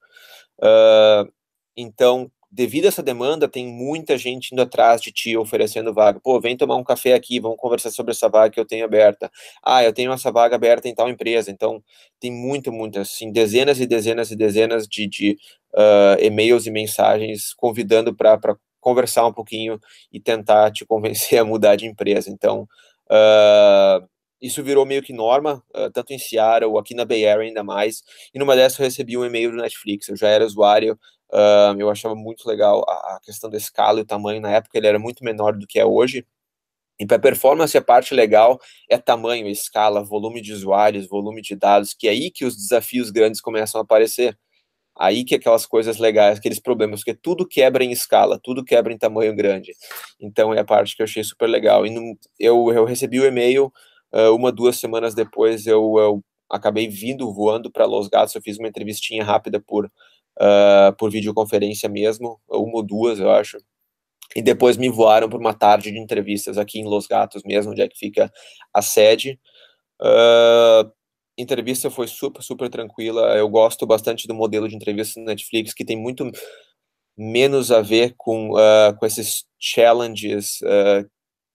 Então, 1.77 2.29
devido 2.51 2.87
a 2.87 2.89
essa 2.89 3.03
demanda, 3.03 3.49
tem 3.49 3.67
muita 3.67 4.17
gente 4.17 4.53
indo 4.53 4.63
atrás 4.63 5.01
de 5.01 5.13
ti 5.13 5.37
oferecendo 5.37 5.93
vaga. 5.93 6.19
Pô, 6.21 6.41
vem 6.41 6.57
tomar 6.57 6.77
um 6.77 6.85
café 6.85 7.15
aqui, 7.15 7.39
vamos 7.41 7.59
conversar 7.59 7.91
sobre 7.91 8.13
essa 8.13 8.29
vaga 8.29 8.51
que 8.51 8.61
eu 8.61 8.65
tenho 8.65 8.85
aberta. 8.85 9.31
Ah, 9.63 9.85
eu 9.85 9.93
tenho 9.93 10.13
essa 10.13 10.33
vaga 10.33 10.57
aberta 10.57 10.89
em 10.89 10.95
tal 10.95 11.09
empresa. 11.09 11.51
Então, 11.51 11.83
tem 12.19 12.31
muito, 12.33 12.73
muito, 12.73 12.99
assim, 13.01 13.31
dezenas 13.31 13.81
e 13.81 13.87
dezenas 13.87 14.31
e 14.31 14.37
dezenas 14.37 14.87
de, 14.87 15.07
de 15.07 15.37
uh, 15.75 16.23
e-mails 16.23 16.67
e 16.67 16.71
mensagens 16.71 17.53
convidando 17.55 18.15
para 18.15 18.39
conversar 18.81 19.27
um 19.27 19.33
pouquinho 19.33 19.79
e 20.13 20.21
tentar 20.21 20.71
te 20.73 20.85
convencer 20.87 21.39
a 21.39 21.45
mudar 21.45 21.77
de 21.77 21.87
empresa. 21.87 22.31
Então, 22.31 22.67
uh, 23.11 24.09
isso 24.41 24.63
virou 24.63 24.87
meio 24.87 25.03
que 25.03 25.13
norma, 25.13 25.63
uh, 25.75 25.91
tanto 25.93 26.13
em 26.13 26.19
Seattle, 26.19 26.79
aqui 26.79 26.95
na 26.95 27.05
Bay 27.05 27.27
Area 27.27 27.49
ainda 27.49 27.65
mais, 27.65 28.03
e 28.33 28.39
numa 28.39 28.55
dessas 28.55 28.79
eu 28.79 28.85
recebi 28.85 29.17
um 29.19 29.25
e-mail 29.25 29.51
do 29.51 29.57
Netflix, 29.57 30.09
eu 30.09 30.17
já 30.17 30.29
era 30.29 30.47
usuário, 30.47 30.99
uh, 31.33 31.79
eu 31.79 31.91
achava 31.91 32.15
muito 32.15 32.49
legal 32.49 32.85
a, 32.89 33.17
a, 33.17 33.21
questão 33.23 33.51
da 33.51 33.57
escala 33.57 33.99
e 33.99 34.03
o 34.03 34.07
tamanho, 34.07 34.41
na 34.41 34.51
época 34.51 34.77
ele 34.77 34.87
era 34.87 34.99
muito 34.99 35.25
menor 35.25 35.57
do 35.57 35.67
que 35.67 35.79
é 35.79 35.85
hoje, 35.85 36.27
e 37.01 37.07
para 37.07 37.19
performance 37.19 37.77
a 37.77 37.83
parte 37.83 38.15
legal 38.15 38.61
é 38.89 38.99
tamanho, 38.99 39.47
escala, 39.47 40.03
volume 40.03 40.41
de 40.41 40.53
usuários, 40.53 41.07
volume 41.09 41.41
de 41.43 41.55
dados, 41.55 41.95
que 41.95 42.09
é 42.09 42.11
aí 42.11 42.31
que 42.31 42.45
os 42.45 42.57
desafios 42.57 43.11
grandes 43.11 43.41
começam 43.41 43.81
a 43.81 43.85
aparecer, 43.85 44.37
aí 44.99 45.25
que 45.25 45.35
aquelas 45.35 45.65
coisas 45.65 45.99
legais, 45.99 46.39
aqueles 46.39 46.61
problemas, 46.61 47.01
porque 47.01 47.15
tudo 47.15 47.47
quebra 47.47 47.85
em 47.85 47.93
escala, 47.93 48.41
tudo 48.43 48.65
quebra 48.65 48.93
em 48.93 48.99
tamanho 48.99 49.35
grande, 49.35 49.73
então 50.21 50.53
é 50.53 50.61
a 50.61 50.65
parte 50.65 50.97
que 50.97 51.03
eu 51.03 51.05
achei 51.05 51.23
super 51.23 51.49
legal, 51.49 51.87
e 51.87 51.91
no, 51.91 52.19
eu, 52.39 52.73
eu 52.73 52.85
recebi 52.85 53.21
o 53.21 53.27
e-mail, 53.27 53.73
Uh, 54.11 54.35
uma, 54.35 54.51
duas 54.51 54.77
semanas 54.77 55.15
depois, 55.15 55.67
eu, 55.67 55.99
eu 55.99 56.25
acabei 56.49 56.89
vindo 56.89 57.33
voando 57.33 57.71
para 57.71 57.85
Los 57.85 58.09
Gatos. 58.09 58.35
Eu 58.35 58.43
fiz 58.43 58.59
uma 58.59 58.69
entrevistinha 58.69 59.25
rápida 59.25 59.61
por, 59.61 59.91
uh, 60.41 60.97
por 60.97 61.11
videoconferência 61.11 61.89
mesmo, 61.89 62.41
uma 62.49 62.77
ou 62.77 62.83
duas, 62.83 63.19
eu 63.19 63.31
acho. 63.31 63.59
E 64.37 64.43
depois 64.43 64.77
me 64.77 64.89
voaram 64.89 65.29
para 65.29 65.39
uma 65.39 65.55
tarde 65.55 65.91
de 65.91 65.99
entrevistas 65.99 66.59
aqui 66.59 66.79
em 66.79 66.85
Los 66.85 67.07
Gatos 67.07 67.43
mesmo, 67.45 67.73
onde 67.73 67.83
é 67.83 67.89
que 67.89 67.99
fica 67.99 68.31
a 68.73 68.83
sede. 68.83 69.41
Uh, 70.01 70.91
entrevista 71.37 71.91
foi 71.91 72.07
super, 72.07 72.43
super 72.43 72.69
tranquila. 72.69 73.37
Eu 73.37 73.49
gosto 73.49 73.87
bastante 73.87 74.29
do 74.29 74.35
modelo 74.35 74.69
de 74.69 74.77
entrevista 74.77 75.19
no 75.19 75.27
Netflix, 75.27 75.73
que 75.73 75.85
tem 75.85 75.97
muito 75.97 76.31
menos 77.17 77.73
a 77.73 77.81
ver 77.81 78.15
com, 78.17 78.51
uh, 78.53 78.97
com 78.99 79.07
esses 79.07 79.45
challenges 79.59 80.61
uh, 80.63 81.09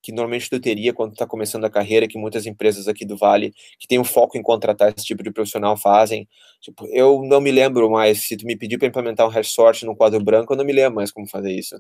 que 0.03 0.12
normalmente 0.12 0.50
tu 0.50 0.60
teria 0.60 0.93
quando 0.93 1.13
está 1.13 1.25
começando 1.25 1.63
a 1.63 1.69
carreira, 1.69 2.07
que 2.07 2.17
muitas 2.19 2.45
empresas 2.45 2.89
aqui 2.89 3.05
do 3.05 3.15
Vale, 3.17 3.53
que 3.79 3.88
tem 3.88 3.98
um 3.98 4.03
foco 4.03 4.38
em 4.38 4.43
contratar 4.43 4.93
esse 4.95 5.05
tipo 5.05 5.24
de 5.24 5.31
profissional, 5.31 5.77
fazem. 5.77 6.27
Tipo, 6.62 6.86
eu 6.88 7.24
não 7.24 7.39
me 7.41 7.51
lembro 7.51 7.89
mais, 7.89 8.24
se 8.27 8.36
tu 8.38 8.45
me 8.45 8.57
pedir 8.57 8.77
para 8.77 8.88
implementar 8.88 9.25
um 9.25 9.29
hash 9.29 9.53
sort 9.53 9.83
no 9.83 9.95
quadro 9.95 10.22
branco, 10.24 10.53
eu 10.53 10.57
não 10.57 10.65
me 10.65 10.74
lembro 10.74 10.95
mais 10.95 11.12
como 11.12 11.27
fazer 11.27 11.53
isso. 11.53 11.75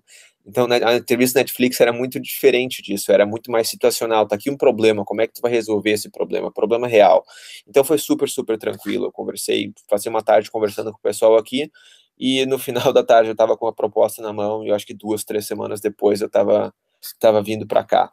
Então, 0.45 0.67
né, 0.67 0.79
a 0.83 0.95
entrevista 0.95 1.39
Netflix 1.39 1.79
era 1.81 1.91
muito 1.91 2.19
diferente 2.19 2.81
disso, 2.81 3.11
era 3.11 3.25
muito 3.25 3.51
mais 3.51 3.69
situacional. 3.69 4.27
Tá 4.27 4.35
aqui 4.35 4.49
um 4.49 4.57
problema, 4.57 5.03
como 5.05 5.21
é 5.21 5.27
que 5.27 5.33
tu 5.33 5.41
vai 5.41 5.51
resolver 5.51 5.91
esse 5.91 6.09
problema? 6.09 6.51
Problema 6.51 6.87
real. 6.87 7.23
Então, 7.67 7.83
foi 7.83 7.97
super, 7.97 8.29
super 8.29 8.57
tranquilo. 8.57 9.05
Eu 9.07 9.11
conversei, 9.11 9.73
passei 9.89 10.09
uma 10.09 10.21
tarde 10.23 10.49
conversando 10.49 10.91
com 10.91 10.97
o 10.97 11.01
pessoal 11.01 11.35
aqui, 11.37 11.69
e 12.17 12.45
no 12.45 12.59
final 12.59 12.93
da 12.93 13.03
tarde 13.03 13.29
eu 13.29 13.33
estava 13.33 13.57
com 13.57 13.67
a 13.67 13.73
proposta 13.73 14.21
na 14.21 14.31
mão, 14.31 14.63
e 14.63 14.69
eu 14.69 14.75
acho 14.75 14.85
que 14.85 14.93
duas, 14.93 15.23
três 15.23 15.45
semanas 15.47 15.81
depois 15.81 16.21
eu 16.21 16.27
estava 16.27 16.73
estava 17.03 17.41
vindo 17.41 17.67
para 17.67 17.83
cá. 17.83 18.11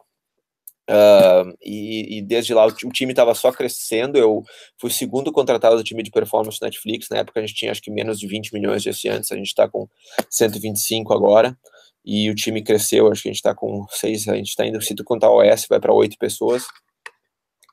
Uh, 0.89 1.55
e, 1.61 2.17
e, 2.17 2.21
desde 2.21 2.53
lá 2.53 2.65
o, 2.65 2.69
o 2.69 2.91
time 2.91 3.11
estava 3.11 3.33
só 3.33 3.51
crescendo. 3.51 4.17
Eu 4.17 4.43
fui 4.79 4.89
segundo 4.89 5.31
contratado 5.31 5.77
do 5.77 5.83
time 5.83 6.03
de 6.03 6.11
performance 6.11 6.59
Netflix. 6.61 7.07
Na 7.09 7.19
época 7.19 7.39
a 7.39 7.45
gente 7.45 7.55
tinha 7.55 7.71
acho 7.71 7.81
que 7.81 7.91
menos 7.91 8.19
de 8.19 8.27
20 8.27 8.53
milhões 8.53 8.83
de 8.83 8.89
assinantes, 8.89 9.31
a 9.31 9.35
gente 9.35 9.47
está 9.47 9.69
com 9.69 9.87
125 10.29 11.13
agora. 11.13 11.57
E 12.03 12.29
o 12.29 12.35
time 12.35 12.63
cresceu, 12.63 13.11
acho 13.11 13.21
que 13.21 13.29
a 13.29 13.31
gente 13.31 13.37
está 13.37 13.53
com 13.53 13.85
seis, 13.91 14.27
a 14.27 14.35
gente 14.35 14.49
está 14.49 14.65
indo, 14.65 14.81
se 14.81 14.95
tu 14.95 15.03
contar 15.03 15.29
o 15.29 15.37
OS, 15.37 15.67
vai 15.69 15.79
para 15.79 15.93
oito 15.93 16.17
pessoas. 16.17 16.65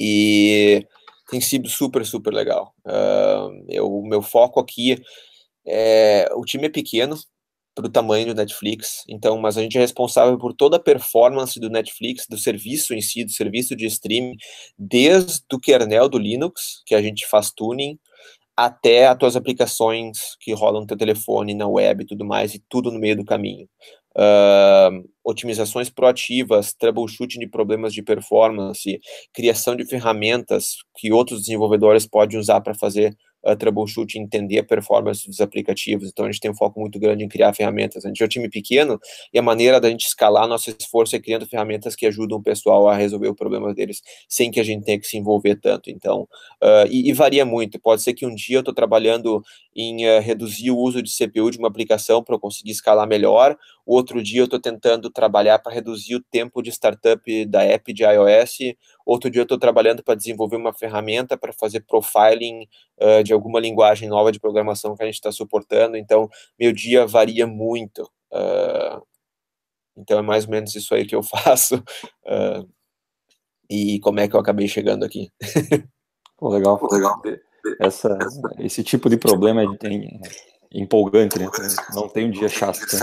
E 0.00 0.86
tem 1.30 1.40
sido 1.40 1.68
super, 1.68 2.04
super 2.04 2.32
legal. 2.32 2.74
Uh, 2.86 3.64
eu, 3.68 3.86
o 3.86 4.06
meu 4.06 4.22
foco 4.22 4.60
aqui 4.60 5.02
é. 5.66 6.28
O 6.34 6.44
time 6.44 6.66
é 6.66 6.70
pequeno, 6.70 7.16
para 7.78 7.86
o 7.86 7.92
tamanho 7.92 8.26
do 8.26 8.34
Netflix. 8.34 9.04
Então, 9.08 9.38
mas 9.38 9.56
a 9.56 9.62
gente 9.62 9.78
é 9.78 9.80
responsável 9.80 10.36
por 10.36 10.52
toda 10.52 10.76
a 10.76 10.80
performance 10.80 11.60
do 11.60 11.70
Netflix, 11.70 12.26
do 12.28 12.36
serviço 12.36 12.92
em 12.92 13.00
si, 13.00 13.24
do 13.24 13.30
serviço 13.30 13.76
de 13.76 13.86
streaming, 13.86 14.34
desde 14.76 15.40
o 15.52 15.60
kernel 15.60 16.08
do 16.08 16.18
Linux, 16.18 16.82
que 16.84 16.94
a 16.94 17.00
gente 17.00 17.24
faz 17.28 17.52
tuning, 17.52 17.96
até 18.56 19.06
as 19.06 19.16
tuas 19.16 19.36
aplicações 19.36 20.36
que 20.40 20.52
rolam 20.52 20.80
no 20.80 20.86
teu 20.88 20.96
telefone, 20.96 21.54
na 21.54 21.68
web 21.68 22.02
e 22.02 22.06
tudo 22.06 22.24
mais, 22.24 22.54
e 22.54 22.62
tudo 22.68 22.90
no 22.90 22.98
meio 22.98 23.16
do 23.16 23.24
caminho. 23.24 23.68
Uh, 24.16 25.08
otimizações 25.22 25.88
proativas, 25.88 26.74
troubleshooting 26.74 27.38
de 27.38 27.46
problemas 27.46 27.94
de 27.94 28.02
performance, 28.02 28.98
criação 29.32 29.76
de 29.76 29.84
ferramentas 29.84 30.78
que 30.96 31.12
outros 31.12 31.42
desenvolvedores 31.42 32.04
podem 32.04 32.36
usar 32.36 32.60
para 32.60 32.74
fazer 32.74 33.16
uh, 33.44 33.56
troubleshoot, 33.56 34.18
entender 34.18 34.58
a 34.58 34.64
performance 34.64 35.26
dos 35.26 35.40
aplicativos. 35.40 36.08
Então, 36.08 36.26
a 36.26 36.30
gente 36.30 36.40
tem 36.40 36.50
um 36.50 36.54
foco 36.54 36.80
muito 36.80 36.98
grande 36.98 37.24
em 37.24 37.28
criar 37.28 37.52
ferramentas. 37.52 38.04
A 38.04 38.08
gente 38.08 38.22
é 38.22 38.26
um 38.26 38.28
time 38.28 38.48
pequeno 38.48 38.98
e 39.32 39.38
a 39.38 39.42
maneira 39.42 39.80
da 39.80 39.88
gente 39.88 40.06
escalar 40.06 40.46
nosso 40.46 40.70
esforço 40.70 41.16
é 41.16 41.18
criando 41.18 41.46
ferramentas 41.46 41.94
que 41.94 42.06
ajudam 42.06 42.38
o 42.38 42.42
pessoal 42.42 42.88
a 42.88 42.96
resolver 42.96 43.28
o 43.28 43.34
problema 43.34 43.74
deles 43.74 44.00
sem 44.28 44.50
que 44.50 44.60
a 44.60 44.64
gente 44.64 44.84
tenha 44.84 44.98
que 44.98 45.06
se 45.06 45.16
envolver 45.16 45.56
tanto. 45.56 45.90
Então, 45.90 46.22
uh, 46.62 46.86
e, 46.90 47.08
e, 47.08 47.12
varia 47.12 47.44
muito. 47.44 47.80
Pode 47.80 48.02
ser 48.02 48.14
que 48.14 48.26
um 48.26 48.34
dia 48.34 48.56
eu 48.56 48.60
estou 48.60 48.74
trabalhando 48.74 49.42
em 49.80 50.08
uh, 50.08 50.20
reduzir 50.20 50.72
o 50.72 50.76
uso 50.76 51.00
de 51.00 51.08
CPU 51.08 51.52
de 51.52 51.58
uma 51.58 51.68
aplicação 51.68 52.20
para 52.20 52.34
eu 52.34 52.40
conseguir 52.40 52.72
escalar 52.72 53.06
melhor, 53.06 53.56
o 53.86 53.94
outro 53.94 54.20
dia 54.20 54.40
eu 54.40 54.46
estou 54.46 54.58
tentando 54.58 55.08
trabalhar 55.08 55.60
para 55.60 55.72
reduzir 55.72 56.16
o 56.16 56.20
tempo 56.20 56.60
de 56.60 56.70
startup 56.70 57.46
da 57.46 57.62
app 57.62 57.92
de 57.92 58.02
iOS, 58.02 58.74
outro 59.06 59.30
dia 59.30 59.40
eu 59.40 59.44
estou 59.44 59.56
trabalhando 59.56 60.02
para 60.02 60.16
desenvolver 60.16 60.56
uma 60.56 60.72
ferramenta 60.72 61.38
para 61.38 61.52
fazer 61.52 61.84
profiling 61.86 62.66
uh, 63.00 63.22
de 63.22 63.32
alguma 63.32 63.60
linguagem 63.60 64.08
nova 64.08 64.32
de 64.32 64.40
programação 64.40 64.96
que 64.96 65.02
a 65.04 65.06
gente 65.06 65.14
está 65.14 65.30
suportando, 65.30 65.96
então 65.96 66.28
meu 66.58 66.72
dia 66.72 67.06
varia 67.06 67.46
muito. 67.46 68.02
Uh, 68.32 69.00
então 69.96 70.18
é 70.18 70.22
mais 70.22 70.44
ou 70.44 70.50
menos 70.50 70.74
isso 70.74 70.92
aí 70.92 71.06
que 71.06 71.14
eu 71.14 71.22
faço. 71.24 71.76
Uh, 72.26 72.68
e 73.70 74.00
como 74.00 74.18
é 74.18 74.26
que 74.26 74.34
eu 74.34 74.40
acabei 74.40 74.66
chegando 74.66 75.04
aqui. 75.04 75.30
Pô, 76.36 76.48
legal, 76.48 76.80
legal. 76.90 77.22
Essa, 77.80 78.18
esse 78.58 78.82
tipo 78.82 79.08
de 79.10 79.16
problema 79.16 79.62
é, 79.62 79.66
empolgante, 80.72 81.38
né? 81.38 81.48
Não 81.94 82.08
tem 82.08 82.26
um 82.26 82.30
dia 82.30 82.48
chato. 82.48 82.78
Né? 82.78 83.00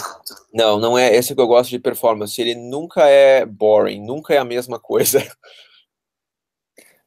Não, 0.54 0.80
não 0.80 0.98
é 0.98 1.16
esse 1.16 1.36
que 1.36 1.42
eu 1.42 1.48
gosto 1.48 1.70
de 1.70 1.80
performance. 1.80 2.40
Ele 2.40 2.56
nunca 2.56 3.08
é 3.08 3.46
boring, 3.46 4.06
nunca 4.06 4.34
é 4.34 4.38
a 4.38 4.46
mesma 4.46 4.80
coisa. 4.80 5.24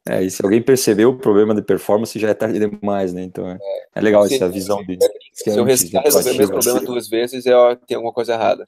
É, 0.09 0.23
e 0.23 0.31
se 0.31 0.43
alguém 0.43 0.63
percebeu 0.63 1.11
o 1.11 1.19
problema 1.19 1.55
de 1.55 1.61
performance, 1.61 2.19
já 2.19 2.31
é 2.31 2.35
tarde 2.35 2.59
demais, 2.59 3.13
né? 3.13 3.23
Então 3.23 3.47
é, 3.47 3.59
é 3.95 4.01
legal 4.01 4.27
se, 4.27 4.37
essa 4.37 4.49
visão 4.49 4.83
de. 4.83 4.99
Se, 5.35 5.51
se 5.51 5.59
eu 5.59 5.65
resolver 5.65 6.31
o 6.31 6.37
mesmo 6.39 6.53
problema 6.53 6.81
duas 6.81 7.09
vezes, 7.09 7.45
eu 7.45 7.77
tenho 7.87 7.99
alguma 7.99 8.13
coisa 8.13 8.33
errada. 8.33 8.65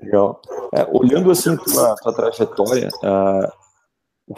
Legal. 0.00 0.40
É, 0.74 0.86
olhando 0.90 1.30
assim 1.30 1.54
para 1.56 1.94
a 2.06 2.12
trajetória, 2.14 2.88
uh, 3.02 3.52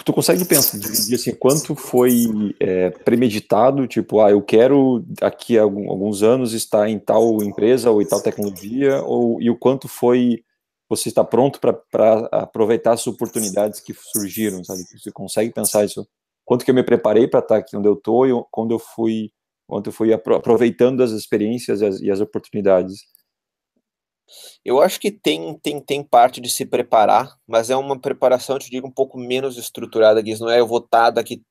tu 0.02 0.12
consegue 0.12 0.44
pensar, 0.44 0.78
dividir 0.78 1.16
assim, 1.16 1.34
quanto 1.34 1.74
foi 1.74 2.54
é, 2.58 2.90
premeditado, 2.90 3.86
tipo, 3.86 4.20
ah, 4.20 4.30
eu 4.30 4.40
quero 4.40 5.04
daqui 5.06 5.58
a 5.58 5.62
alguns 5.62 6.22
anos 6.22 6.52
estar 6.52 6.88
em 6.88 6.98
tal 6.98 7.42
empresa 7.42 7.90
ou 7.90 8.00
em 8.00 8.06
tal 8.06 8.22
tecnologia, 8.22 9.02
ou, 9.02 9.40
e 9.40 9.50
o 9.50 9.56
quanto 9.56 9.88
foi 9.88 10.42
você 10.88 11.08
está 11.08 11.24
pronto 11.24 11.60
para 11.60 12.28
aproveitar 12.30 12.92
as 12.92 13.06
oportunidades 13.06 13.80
que 13.80 13.94
surgiram, 13.94 14.62
sabe? 14.62 14.82
Você 14.96 15.10
consegue 15.10 15.52
pensar 15.52 15.84
isso? 15.84 16.06
Quanto 16.44 16.64
que 16.64 16.70
eu 16.70 16.74
me 16.74 16.82
preparei 16.82 17.26
para 17.26 17.40
estar 17.40 17.56
aqui 17.56 17.76
onde 17.76 17.88
eu 17.88 17.94
estou 17.94 18.26
e 18.26 18.44
quando 18.50 18.72
eu 18.72 18.78
fui, 18.78 19.30
quando 19.66 19.86
eu 19.86 19.92
fui 19.92 20.12
aproveitando 20.12 21.02
as 21.02 21.10
experiências 21.10 21.80
e 21.80 21.86
as, 21.86 22.00
e 22.00 22.10
as 22.10 22.20
oportunidades? 22.20 23.00
Eu 24.64 24.80
acho 24.80 24.98
que 24.98 25.10
tem, 25.10 25.58
tem, 25.62 25.80
tem 25.80 26.02
parte 26.02 26.40
de 26.40 26.48
se 26.48 26.64
preparar, 26.64 27.36
mas 27.46 27.70
é 27.70 27.76
uma 27.76 28.00
preparação, 28.00 28.58
te 28.58 28.70
digo, 28.70 28.86
um 28.86 28.90
pouco 28.90 29.18
menos 29.18 29.56
estruturada, 29.58 30.20
Guiz, 30.20 30.40
não 30.40 30.50
é 30.50 30.60
eu 30.60 30.66
vou 30.66 30.78
estar 30.78 31.10
daqui... 31.10 31.42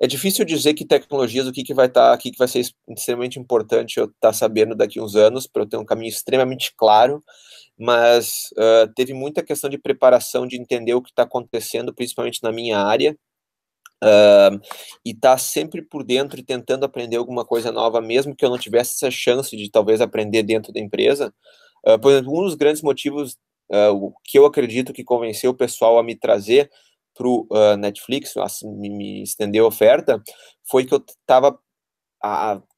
É 0.00 0.06
difícil 0.06 0.44
dizer 0.44 0.74
que 0.74 0.84
tecnologias, 0.84 1.46
o 1.46 1.52
que, 1.52 1.62
que 1.62 1.74
vai 1.74 1.86
estar, 1.86 2.10
tá, 2.10 2.18
que, 2.18 2.30
que 2.30 2.38
vai 2.38 2.48
ser 2.48 2.62
extremamente 2.88 3.38
importante 3.38 3.98
eu 3.98 4.06
estar 4.06 4.16
tá 4.20 4.32
sabendo 4.32 4.74
daqui 4.74 5.00
uns 5.00 5.14
anos, 5.14 5.46
para 5.46 5.62
eu 5.62 5.68
ter 5.68 5.76
um 5.76 5.84
caminho 5.84 6.08
extremamente 6.08 6.72
claro, 6.76 7.22
mas 7.78 8.48
uh, 8.52 8.92
teve 8.94 9.12
muita 9.14 9.42
questão 9.42 9.70
de 9.70 9.78
preparação, 9.78 10.46
de 10.46 10.60
entender 10.60 10.94
o 10.94 11.02
que 11.02 11.10
está 11.10 11.22
acontecendo, 11.22 11.94
principalmente 11.94 12.42
na 12.42 12.52
minha 12.52 12.78
área, 12.78 13.16
Uh, 14.02 14.58
e 15.04 15.14
tá 15.14 15.38
sempre 15.38 15.80
por 15.80 16.02
dentro 16.02 16.40
e 16.40 16.42
tentando 16.42 16.84
aprender 16.84 17.16
alguma 17.16 17.44
coisa 17.44 17.70
nova, 17.70 18.00
mesmo 18.00 18.34
que 18.34 18.44
eu 18.44 18.50
não 18.50 18.58
tivesse 18.58 18.94
essa 18.96 19.12
chance 19.12 19.56
de 19.56 19.70
talvez 19.70 20.00
aprender 20.00 20.42
dentro 20.42 20.72
da 20.72 20.80
empresa, 20.80 21.32
Uh, 21.86 21.98
por 21.98 22.12
exemplo, 22.12 22.38
um 22.38 22.44
dos 22.44 22.54
grandes 22.54 22.82
motivos 22.82 23.36
uh, 23.70 24.12
que 24.24 24.38
eu 24.38 24.46
acredito 24.46 24.92
que 24.92 25.04
convenceu 25.04 25.50
o 25.50 25.56
pessoal 25.56 25.98
a 25.98 26.02
me 26.02 26.14
trazer 26.14 26.70
para 27.14 27.26
o 27.26 27.46
uh, 27.50 27.76
Netflix, 27.76 28.36
assim, 28.36 28.68
me, 28.74 29.22
estendeu 29.22 29.64
a 29.64 29.68
oferta, 29.68 30.22
foi 30.68 30.84
que 30.84 30.94
eu 30.94 31.04
estava 31.06 31.58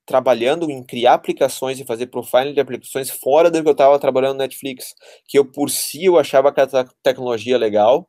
trabalhando 0.07 0.71
em 0.71 0.83
criar 0.83 1.15
aplicações 1.15 1.79
e 1.79 1.85
fazer 1.85 2.07
profiling 2.07 2.55
de 2.55 2.61
aplicações 2.61 3.11
fora 3.11 3.51
do 3.51 3.63
que 3.63 3.69
eu 3.69 3.73
estava 3.73 3.99
trabalhando 3.99 4.35
no 4.35 4.39
Netflix, 4.39 4.95
que 5.27 5.39
eu 5.39 5.45
por 5.45 5.71
si 5.71 6.05
eu 6.05 6.19
achava 6.19 6.53
que 6.53 6.61
a 6.61 6.85
tecnologia 7.03 7.59
legal 7.59 8.09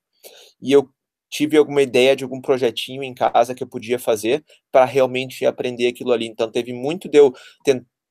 e 0.61 0.71
eu 0.71 0.89
tive 1.29 1.57
alguma 1.57 1.81
ideia 1.81 2.15
de 2.15 2.23
algum 2.23 2.39
projetinho 2.39 3.03
em 3.03 3.13
casa 3.13 3.53
que 3.53 3.63
eu 3.63 3.67
podia 3.67 3.99
fazer 3.99 4.43
para 4.71 4.85
realmente 4.85 5.45
aprender 5.45 5.87
aquilo 5.87 6.11
ali. 6.11 6.27
Então 6.27 6.49
teve 6.49 6.71
muito 6.73 7.09
de 7.09 7.17
eu 7.17 7.33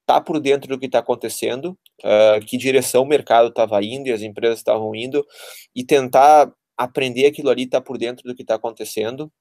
tá 0.07 0.21
por 0.21 0.41
dentro 0.41 0.69
do 0.69 0.79
que 0.79 0.87
está 0.87 0.99
acontecendo, 0.99 1.79
uh, 2.03 2.45
que 2.47 2.57
direção 2.57 3.03
o 3.03 3.07
mercado 3.07 3.49
estava 3.49 3.83
indo 3.83 4.09
e 4.09 4.13
as 4.13 4.23
empresas 4.23 4.59
estavam 4.59 4.95
indo, 4.95 5.25
e 5.75 5.85
tentar 5.85 6.53
aprender 6.77 7.27
aquilo 7.27 7.51
ali, 7.51 7.67
tá 7.67 7.81
por 7.81 7.99
dentro 7.99 8.29
do 8.29 8.35
que 8.35 8.43
está 8.43 8.57
acontecendo, 8.57 9.33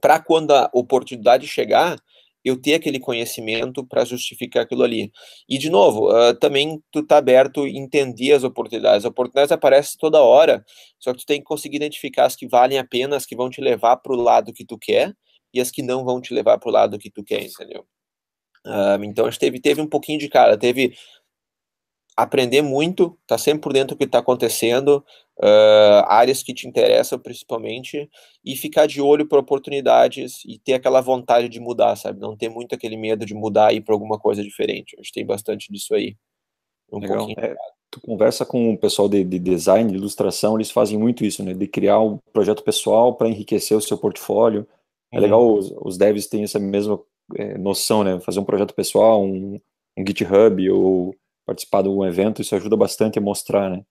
para 0.00 0.20
quando 0.20 0.52
a 0.52 0.70
oportunidade 0.72 1.46
chegar, 1.46 1.98
eu 2.44 2.60
ter 2.60 2.74
aquele 2.74 3.00
conhecimento 3.00 3.84
para 3.84 4.04
justificar 4.04 4.62
aquilo 4.62 4.82
ali. 4.82 5.10
E, 5.48 5.58
de 5.58 5.70
novo, 5.70 6.10
uh, 6.10 6.34
também 6.38 6.82
tu 6.90 7.04
tá 7.04 7.18
aberto 7.18 7.62
a 7.62 7.68
entender 7.68 8.32
as 8.32 8.44
oportunidades. 8.44 9.04
As 9.04 9.10
oportunidades 9.10 9.52
aparecem 9.52 9.98
toda 9.98 10.22
hora, 10.22 10.64
só 10.98 11.12
que 11.12 11.20
tu 11.20 11.26
tem 11.26 11.40
que 11.40 11.44
conseguir 11.44 11.76
identificar 11.76 12.26
as 12.26 12.36
que 12.36 12.46
valem 12.48 12.78
a 12.78 12.86
pena, 12.86 13.16
as 13.16 13.26
que 13.26 13.36
vão 13.36 13.50
te 13.50 13.60
levar 13.60 13.96
para 13.98 14.12
o 14.12 14.16
lado 14.16 14.52
que 14.52 14.64
tu 14.64 14.78
quer 14.78 15.14
e 15.52 15.60
as 15.60 15.70
que 15.70 15.82
não 15.82 16.04
vão 16.04 16.20
te 16.20 16.32
levar 16.32 16.58
para 16.58 16.68
o 16.68 16.72
lado 16.72 16.98
que 16.98 17.10
tu 17.10 17.24
quer, 17.24 17.42
entendeu? 17.42 17.86
Então, 19.02 19.26
a 19.26 19.30
gente 19.30 19.40
teve, 19.40 19.60
teve 19.60 19.80
um 19.80 19.86
pouquinho 19.86 20.18
de 20.18 20.28
cara, 20.28 20.56
teve 20.56 20.94
aprender 22.18 22.62
muito, 22.62 23.16
tá 23.28 23.38
sempre 23.38 23.60
por 23.60 23.72
dentro 23.72 23.94
do 23.94 23.98
que 23.98 24.04
está 24.04 24.18
acontecendo, 24.18 25.04
uh, 25.38 26.02
áreas 26.08 26.42
que 26.42 26.52
te 26.52 26.66
interessam 26.66 27.16
principalmente, 27.16 28.10
e 28.44 28.56
ficar 28.56 28.86
de 28.86 29.00
olho 29.00 29.24
para 29.24 29.38
oportunidades 29.38 30.42
e 30.44 30.58
ter 30.58 30.74
aquela 30.74 31.00
vontade 31.00 31.48
de 31.48 31.60
mudar, 31.60 31.94
sabe? 31.94 32.18
Não 32.18 32.36
ter 32.36 32.48
muito 32.48 32.74
aquele 32.74 32.96
medo 32.96 33.24
de 33.24 33.34
mudar 33.34 33.72
e 33.72 33.76
ir 33.76 33.82
para 33.82 33.94
alguma 33.94 34.18
coisa 34.18 34.42
diferente. 34.42 34.96
A 34.98 35.00
gente 35.00 35.12
tem 35.12 35.24
bastante 35.24 35.72
disso 35.72 35.94
aí. 35.94 36.16
Um 36.92 36.98
Legal. 36.98 37.18
pouquinho. 37.18 37.38
É, 37.38 37.54
tu 37.88 38.00
conversa 38.00 38.44
com 38.44 38.72
o 38.72 38.76
pessoal 38.76 39.08
de, 39.08 39.22
de, 39.22 39.38
design, 39.38 39.88
de 39.88 39.96
ilustração, 39.96 40.56
eles 40.56 40.72
fazem 40.72 40.98
muito 40.98 41.24
isso, 41.24 41.44
né? 41.44 41.54
De 41.54 41.68
criar 41.68 42.00
um 42.00 42.18
projeto 42.32 42.64
pessoal 42.64 43.14
para 43.14 43.28
enriquecer 43.28 43.76
o 43.76 43.80
seu 43.80 43.96
portfólio. 43.96 44.66
É 45.12 45.20
legal, 45.20 45.40
uhum. 45.40 45.54
os, 45.54 45.72
os 45.82 45.96
devs 45.96 46.26
têm 46.26 46.42
essa 46.42 46.58
mesma 46.58 47.00
é, 47.36 47.58
noção, 47.58 48.04
né? 48.04 48.20
Fazer 48.20 48.40
um 48.40 48.44
projeto 48.44 48.74
pessoal, 48.74 49.22
um, 49.22 49.60
um 49.96 50.04
GitHub 50.06 50.70
ou 50.70 51.14
participar 51.44 51.82
de 51.82 51.88
um 51.88 52.04
evento, 52.04 52.42
isso 52.42 52.54
ajuda 52.54 52.76
bastante 52.76 53.18
a 53.18 53.22
mostrar, 53.22 53.70
né? 53.70 53.82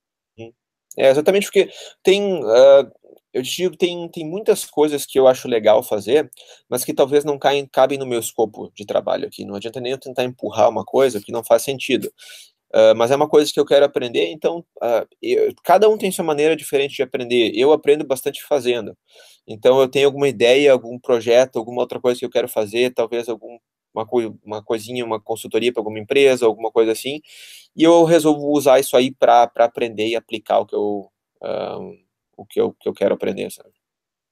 É, 0.97 1.09
exatamente 1.11 1.45
porque 1.45 1.69
tem, 2.01 2.43
uh, 2.43 2.91
eu 3.31 3.41
digo, 3.43 3.77
tem, 3.77 4.09
tem 4.09 4.25
muitas 4.25 4.65
coisas 4.65 5.05
que 5.05 5.19
eu 5.19 5.27
acho 5.27 5.47
legal 5.47 5.83
fazer, 5.83 6.29
mas 6.67 6.83
que 6.83 6.93
talvez 6.93 7.23
não 7.23 7.37
caem, 7.37 7.67
cabem 7.67 7.99
no 7.99 8.05
meu 8.05 8.19
escopo 8.19 8.71
de 8.75 8.83
trabalho 8.83 9.27
aqui. 9.27 9.45
Não 9.45 9.55
adianta 9.55 9.79
nem 9.79 9.91
eu 9.91 9.99
tentar 9.99 10.23
empurrar 10.23 10.69
uma 10.69 10.83
coisa 10.83 11.21
que 11.21 11.31
não 11.31 11.43
faz 11.43 11.61
sentido. 11.61 12.11
Uh, 12.77 12.93
mas 12.95 13.09
é 13.09 13.15
uma 13.15 13.27
coisa 13.27 13.51
que 13.51 13.59
eu 13.59 13.65
quero 13.65 13.85
aprender, 13.85 14.27
então 14.27 14.59
uh, 14.83 15.07
eu, 15.19 15.51
cada 15.63 15.89
um 15.89 15.97
tem 15.97 16.11
sua 16.11 16.23
maneira 16.23 16.55
diferente 16.55 16.95
de 16.95 17.01
aprender. 17.01 17.51
Eu 17.55 17.71
aprendo 17.71 18.05
bastante 18.05 18.43
fazendo. 18.43 18.95
Então 19.47 19.81
eu 19.81 19.87
tenho 19.87 20.05
alguma 20.05 20.27
ideia, 20.27 20.73
algum 20.73 20.99
projeto, 20.99 21.57
alguma 21.57 21.81
outra 21.81 21.99
coisa 21.99 22.19
que 22.19 22.25
eu 22.25 22.29
quero 22.29 22.47
fazer, 22.47 22.93
talvez 22.93 23.27
algum 23.27 23.57
uma, 23.93 24.05
co 24.05 24.19
uma 24.45 24.63
coisinha, 24.63 25.03
uma 25.03 25.19
consultoria 25.19 25.73
para 25.73 25.81
alguma 25.81 25.97
empresa, 25.97 26.45
alguma 26.45 26.71
coisa 26.71 26.91
assim, 26.91 27.19
e 27.75 27.83
eu 27.83 28.03
resolvo 28.03 28.51
usar 28.51 28.79
isso 28.79 28.95
aí 28.95 29.11
para 29.11 29.49
aprender 29.57 30.07
e 30.09 30.15
aplicar 30.15 30.59
o 30.59 30.65
que 30.67 30.75
eu, 30.75 31.09
um, 31.41 31.97
o 32.37 32.45
que 32.45 32.61
eu, 32.61 32.73
que 32.73 32.87
eu 32.87 32.93
quero 32.93 33.15
aprender, 33.15 33.51
sabe? 33.51 33.69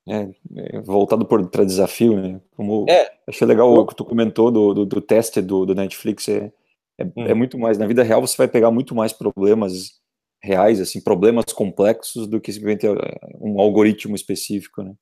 É, 0.08 0.30
é 0.76 0.82
voltado 0.82 1.26
para 1.26 1.66
desafio, 1.66 2.16
né? 2.16 2.40
Como 2.56 2.86
é, 2.88 3.12
achei 3.26 3.48
legal 3.48 3.74
o 3.74 3.88
que 3.88 3.96
tu 3.96 4.06
comentou 4.06 4.52
do, 4.52 4.74
do, 4.74 4.86
do 4.86 5.02
teste 5.02 5.42
do, 5.42 5.66
do 5.66 5.74
Netflix, 5.74 6.30
é, 6.30 6.52
é, 7.00 7.04
é, 7.04 7.32
uhum. 7.32 7.36
muito 7.38 7.58
mais, 7.58 7.78
na 7.78 7.88
vida 7.88 8.04
real 8.04 8.22
você 8.22 8.38
vai 8.38 8.48
pegar 8.48 8.72
muito 8.72 8.96
mais 8.96 9.12
problemas 9.14 10.00
reais, 10.42 10.80
assim, 10.80 11.02
problemas 11.02 11.46
complexos 11.46 12.28
do 12.28 12.40
que 12.40 12.54
simplesmente 12.54 12.88
é, 12.88 12.92
um 13.40 13.60
algoritmo 13.60 14.16
específico, 14.16 14.84
né? 14.84 14.94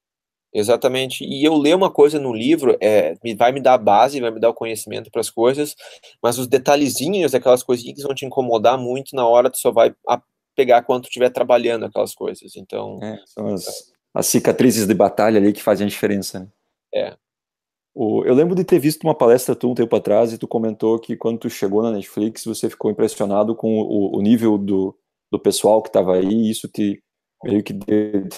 Exatamente. 0.53 1.25
E 1.25 1.43
eu 1.43 1.55
ler 1.55 1.75
uma 1.75 1.89
coisa 1.89 2.19
no 2.19 2.31
livro 2.31 2.77
é, 2.79 3.15
vai 3.35 3.51
me 3.51 3.59
dar 3.59 3.73
a 3.73 3.77
base, 3.77 4.21
vai 4.21 4.29
me 4.29 4.39
dar 4.39 4.49
o 4.49 4.53
conhecimento 4.53 5.09
para 5.09 5.19
as 5.19 5.29
coisas, 5.29 5.75
mas 6.21 6.37
os 6.37 6.47
detalhezinhos, 6.47 7.33
aquelas 7.33 7.63
coisinhas 7.63 7.97
que 7.97 8.03
vão 8.03 8.13
te 8.13 8.25
incomodar 8.25 8.77
muito 8.77 9.15
na 9.15 9.27
hora, 9.27 9.49
tu 9.49 9.57
só 9.57 9.71
vai 9.71 9.95
pegar 10.55 10.83
quando 10.83 11.05
estiver 11.05 11.29
trabalhando 11.31 11.85
aquelas 11.85 12.13
coisas. 12.13 12.55
Então. 12.55 12.99
É, 13.01 13.19
são 13.25 13.47
as, 13.47 13.91
as, 14.13 14.27
cicatrizes 14.27 14.85
de 14.85 14.93
batalha 14.93 15.39
ali 15.39 15.53
que 15.53 15.63
fazem 15.63 15.87
a 15.87 15.89
diferença. 15.89 16.41
Né? 16.41 16.47
É. 16.93 17.17
O, 17.95 18.23
eu 18.25 18.33
lembro 18.33 18.55
de 18.55 18.63
ter 18.63 18.79
visto 18.79 19.03
uma 19.03 19.15
palestra 19.15 19.55
tu 19.55 19.69
um 19.71 19.75
tempo 19.75 19.95
atrás 19.95 20.33
e 20.33 20.37
tu 20.37 20.47
comentou 20.47 20.99
que 20.99 21.15
quando 21.15 21.39
tu 21.39 21.49
chegou 21.49 21.83
na 21.83 21.91
Netflix 21.91 22.43
você 22.43 22.69
ficou 22.69 22.89
impressionado 22.89 23.55
com 23.55 23.81
o, 23.81 24.17
o 24.17 24.21
nível 24.21 24.57
do, 24.57 24.97
do 25.31 25.39
pessoal 25.39 25.81
que 25.81 25.89
estava 25.89 26.15
aí 26.15 26.27
e 26.27 26.49
isso 26.51 26.67
te 26.67 27.03
meio 27.43 27.63
que 27.63 27.73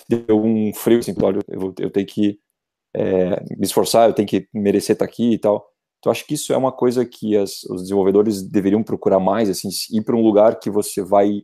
deu 0.10 0.44
um 0.44 0.74
frio, 0.74 1.00
assim, 1.00 1.14
olha, 1.22 1.40
eu, 1.48 1.60
vou, 1.60 1.74
eu 1.80 1.92
tenho 1.92 2.08
que 2.08 2.40
é, 2.96 3.42
me 3.58 3.66
esforçar, 3.66 4.10
eu 4.10 4.14
tenho 4.14 4.28
que 4.28 4.48
merecer 4.54 4.96
estar 4.96 5.06
aqui 5.06 5.34
e 5.34 5.38
tal. 5.40 5.66
Então, 6.00 6.12
acho 6.12 6.26
que 6.26 6.34
isso 6.34 6.54
é 6.54 6.58
uma 6.58 6.72
coisa 6.72 7.06
que 7.06 7.38
as, 7.38 7.64
os 7.66 7.84
desenvolvedores 7.84 8.42
deveriam 8.44 8.84
procurar 8.84 9.20
mais, 9.20 9.50
assim, 9.50 9.70
ir 9.92 10.04
para 10.04 10.16
um 10.16 10.22
lugar 10.24 10.60
que 10.60 10.70
você 10.70 11.04
vai 11.04 11.44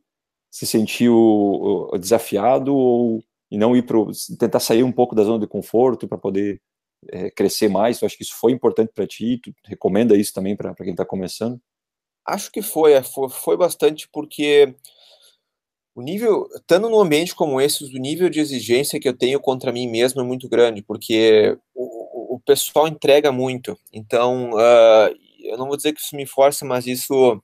se 0.52 0.65
sentir 0.65 1.10
o, 1.10 1.89
o 1.93 1.97
desafiado 1.97 2.76
ou 2.76 3.24
e 3.52 3.58
não 3.58 3.76
ir 3.76 3.84
para 3.84 3.97
tentar 4.39 4.60
sair 4.60 4.84
um 4.84 4.91
pouco 4.91 5.13
da 5.15 5.24
zona 5.24 5.39
de 5.39 5.47
conforto 5.47 6.08
para 6.08 6.17
poder 6.17 6.62
é, 7.10 7.30
crescer 7.32 7.70
mais. 7.70 8.02
Eu 8.02 8.06
acho 8.06 8.18
que 8.18 8.24
isso 8.24 8.36
foi 8.36 8.52
importante 8.52 8.92
para 8.94 9.08
ti. 9.08 9.40
Tu 9.42 9.54
recomenda 9.66 10.16
isso 10.16 10.34
também 10.34 10.56
para 10.56 10.76
quem 10.76 10.92
está 10.92 11.06
começando? 11.06 11.60
Acho 12.26 12.52
que 12.52 12.62
foi, 12.62 12.94
é, 12.94 13.04
foi, 13.04 13.30
foi 13.30 13.58
bastante 13.58 14.08
porque 14.12 14.76
o 15.94 16.02
nível, 16.02 16.48
estando 16.56 16.90
num 16.90 17.02
ambiente 17.02 17.36
como 17.36 17.60
esse, 17.60 17.84
o 17.84 18.00
nível 18.00 18.30
de 18.30 18.40
exigência 18.40 19.00
que 19.00 19.08
eu 19.08 19.18
tenho 19.18 19.40
contra 19.40 19.72
mim 19.72 19.88
mesmo 19.90 20.22
é 20.22 20.24
muito 20.24 20.48
grande, 20.48 20.82
porque 20.82 21.58
o, 21.76 22.36
o 22.36 22.40
pessoal 22.40 22.88
entrega 22.88 23.32
muito. 23.32 23.78
Então, 23.92 24.52
uh, 24.52 25.16
eu 25.44 25.58
não 25.58 25.68
vou 25.68 25.76
dizer 25.76 25.94
que 25.94 26.00
isso 26.00 26.16
me 26.16 26.26
força, 26.26 26.66
mas 26.66 26.88
isso 26.88 27.42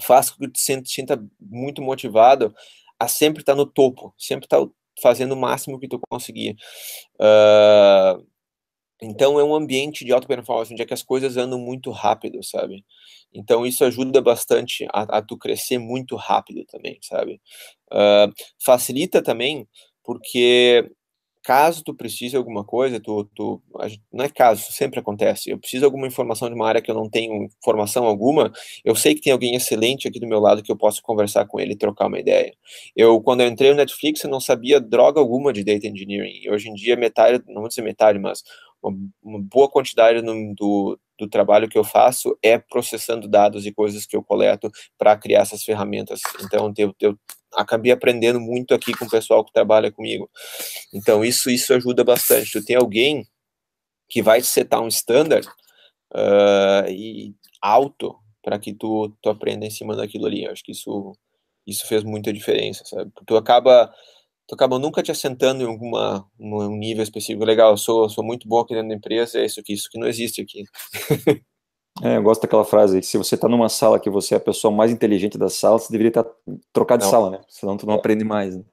faz 0.00 0.30
com 0.30 0.38
que 0.38 0.48
tu 0.48 0.58
se 0.58 0.82
sinta 0.86 1.22
muito 1.40 1.82
motivado 1.82 2.54
a 2.98 3.08
sempre 3.08 3.42
estar 3.42 3.54
no 3.54 3.66
topo, 3.66 4.14
sempre 4.18 4.46
estar 4.46 4.64
fazendo 5.00 5.32
o 5.32 5.36
máximo 5.36 5.78
que 5.78 5.88
tu 5.88 6.00
conseguir. 6.08 6.56
Uh, 7.14 8.24
então, 9.02 9.40
é 9.40 9.44
um 9.44 9.54
ambiente 9.54 10.04
de 10.04 10.12
alta 10.12 10.28
performance, 10.28 10.72
onde 10.72 10.82
é 10.82 10.86
que 10.86 10.94
as 10.94 11.02
coisas 11.02 11.36
andam 11.36 11.58
muito 11.58 11.90
rápido, 11.90 12.42
sabe? 12.42 12.84
Então 13.34 13.66
isso 13.66 13.84
ajuda 13.84 14.20
bastante 14.20 14.86
a, 14.92 15.18
a 15.18 15.22
tu 15.22 15.36
crescer 15.36 15.78
muito 15.78 16.16
rápido 16.16 16.64
também, 16.66 16.98
sabe? 17.02 17.40
Uh, 17.90 18.32
facilita 18.62 19.22
também 19.22 19.66
porque 20.04 20.90
caso 21.42 21.82
tu 21.82 21.94
precise 21.94 22.36
alguma 22.36 22.64
coisa, 22.64 23.00
tu, 23.00 23.24
tu, 23.34 23.60
não 24.12 24.24
é 24.24 24.28
caso, 24.28 24.62
isso 24.62 24.72
sempre 24.72 25.00
acontece. 25.00 25.50
Eu 25.50 25.58
preciso 25.58 25.80
de 25.80 25.84
alguma 25.84 26.06
informação 26.06 26.48
de 26.48 26.54
uma 26.54 26.68
área 26.68 26.80
que 26.80 26.90
eu 26.90 26.94
não 26.94 27.10
tenho 27.10 27.48
informação 27.58 28.04
alguma, 28.04 28.52
eu 28.84 28.94
sei 28.94 29.14
que 29.14 29.20
tem 29.20 29.32
alguém 29.32 29.54
excelente 29.56 30.06
aqui 30.06 30.20
do 30.20 30.28
meu 30.28 30.38
lado 30.38 30.62
que 30.62 30.70
eu 30.70 30.76
posso 30.76 31.02
conversar 31.02 31.46
com 31.46 31.58
ele 31.58 31.72
e 31.72 31.76
trocar 31.76 32.06
uma 32.06 32.20
ideia. 32.20 32.54
Eu, 32.94 33.20
quando 33.20 33.40
eu 33.40 33.48
entrei 33.48 33.70
no 33.70 33.76
Netflix, 33.76 34.22
eu 34.22 34.30
não 34.30 34.40
sabia 34.40 34.80
droga 34.80 35.20
alguma 35.20 35.52
de 35.52 35.64
data 35.64 35.86
engineering. 35.86 36.48
Hoje 36.48 36.68
em 36.68 36.74
dia, 36.74 36.96
metade, 36.96 37.42
não 37.48 37.60
vou 37.62 37.68
dizer 37.68 37.82
metade, 37.82 38.18
mas 38.18 38.42
uma, 38.82 39.40
boa 39.40 39.68
quantidade 39.68 40.20
no, 40.22 40.54
do, 40.54 40.98
do 41.18 41.28
trabalho 41.28 41.68
que 41.68 41.78
eu 41.78 41.84
faço 41.84 42.36
é 42.42 42.58
processando 42.58 43.28
dados 43.28 43.66
e 43.66 43.72
coisas 43.72 44.06
que 44.06 44.16
eu 44.16 44.22
coleto 44.22 44.70
para 44.98 45.16
criar 45.16 45.42
essas 45.42 45.62
ferramentas. 45.62 46.20
Então, 46.42 46.72
eu, 46.76 46.94
eu 47.00 47.18
acabei 47.54 47.92
aprendendo 47.92 48.40
muito 48.40 48.74
aqui 48.74 48.92
com 48.92 49.04
o 49.04 49.10
pessoal 49.10 49.44
que 49.44 49.52
trabalha 49.52 49.92
comigo. 49.92 50.28
Então, 50.92 51.24
isso, 51.24 51.50
isso 51.50 51.72
ajuda 51.72 52.02
bastante. 52.02 52.52
Tu 52.52 52.64
tem 52.64 52.76
alguém 52.76 53.26
que 54.08 54.22
vai 54.22 54.42
setar 54.42 54.80
um 54.80 54.88
standard 54.88 55.46
uh, 56.12 56.90
e 56.90 57.34
alto 57.60 58.16
para 58.42 58.58
que 58.58 58.74
tu, 58.74 59.08
tu 59.22 59.30
aprenda 59.30 59.64
em 59.64 59.70
cima 59.70 59.94
daquilo 59.96 60.26
ali. 60.26 60.44
Eu 60.44 60.52
acho 60.52 60.62
que 60.64 60.72
isso, 60.72 61.12
isso 61.66 61.86
fez 61.86 62.02
muita 62.02 62.32
diferença, 62.32 62.84
sabe? 62.84 63.10
Tu 63.26 63.36
acaba 63.36 63.92
tu 64.46 64.54
acaba 64.54 64.78
nunca 64.78 65.02
te 65.02 65.10
assentando 65.10 65.62
em 65.62 65.66
alguma 65.66 66.26
um 66.38 66.76
nível 66.76 67.02
específico. 67.02 67.44
Legal, 67.44 67.72
eu 67.72 67.76
sou, 67.76 68.08
sou 68.08 68.24
muito 68.24 68.48
bom 68.48 68.60
aqui 68.60 68.74
dentro 68.74 68.88
da 68.88 68.94
empresa, 68.94 69.38
é 69.38 69.44
isso 69.44 69.60
aqui, 69.60 69.72
isso 69.72 69.88
que 69.90 69.98
não 69.98 70.06
existe 70.06 70.40
aqui. 70.40 70.64
é, 72.02 72.16
eu 72.16 72.22
gosto 72.22 72.42
daquela 72.42 72.64
frase, 72.64 73.02
se 73.02 73.16
você 73.16 73.34
está 73.34 73.48
numa 73.48 73.68
sala 73.68 74.00
que 74.00 74.10
você 74.10 74.34
é 74.34 74.36
a 74.36 74.40
pessoa 74.40 74.72
mais 74.72 74.90
inteligente 74.90 75.38
da 75.38 75.48
sala, 75.48 75.78
você 75.78 75.92
deveria 75.92 76.10
estar 76.10 76.24
tá, 76.24 76.30
trocar 76.72 76.96
de 76.96 77.04
não. 77.04 77.10
sala, 77.10 77.30
né? 77.30 77.40
Senão 77.48 77.76
tu 77.76 77.86
não 77.86 77.94
é. 77.94 77.96
aprende 77.96 78.24
mais. 78.24 78.56
Né? 78.56 78.64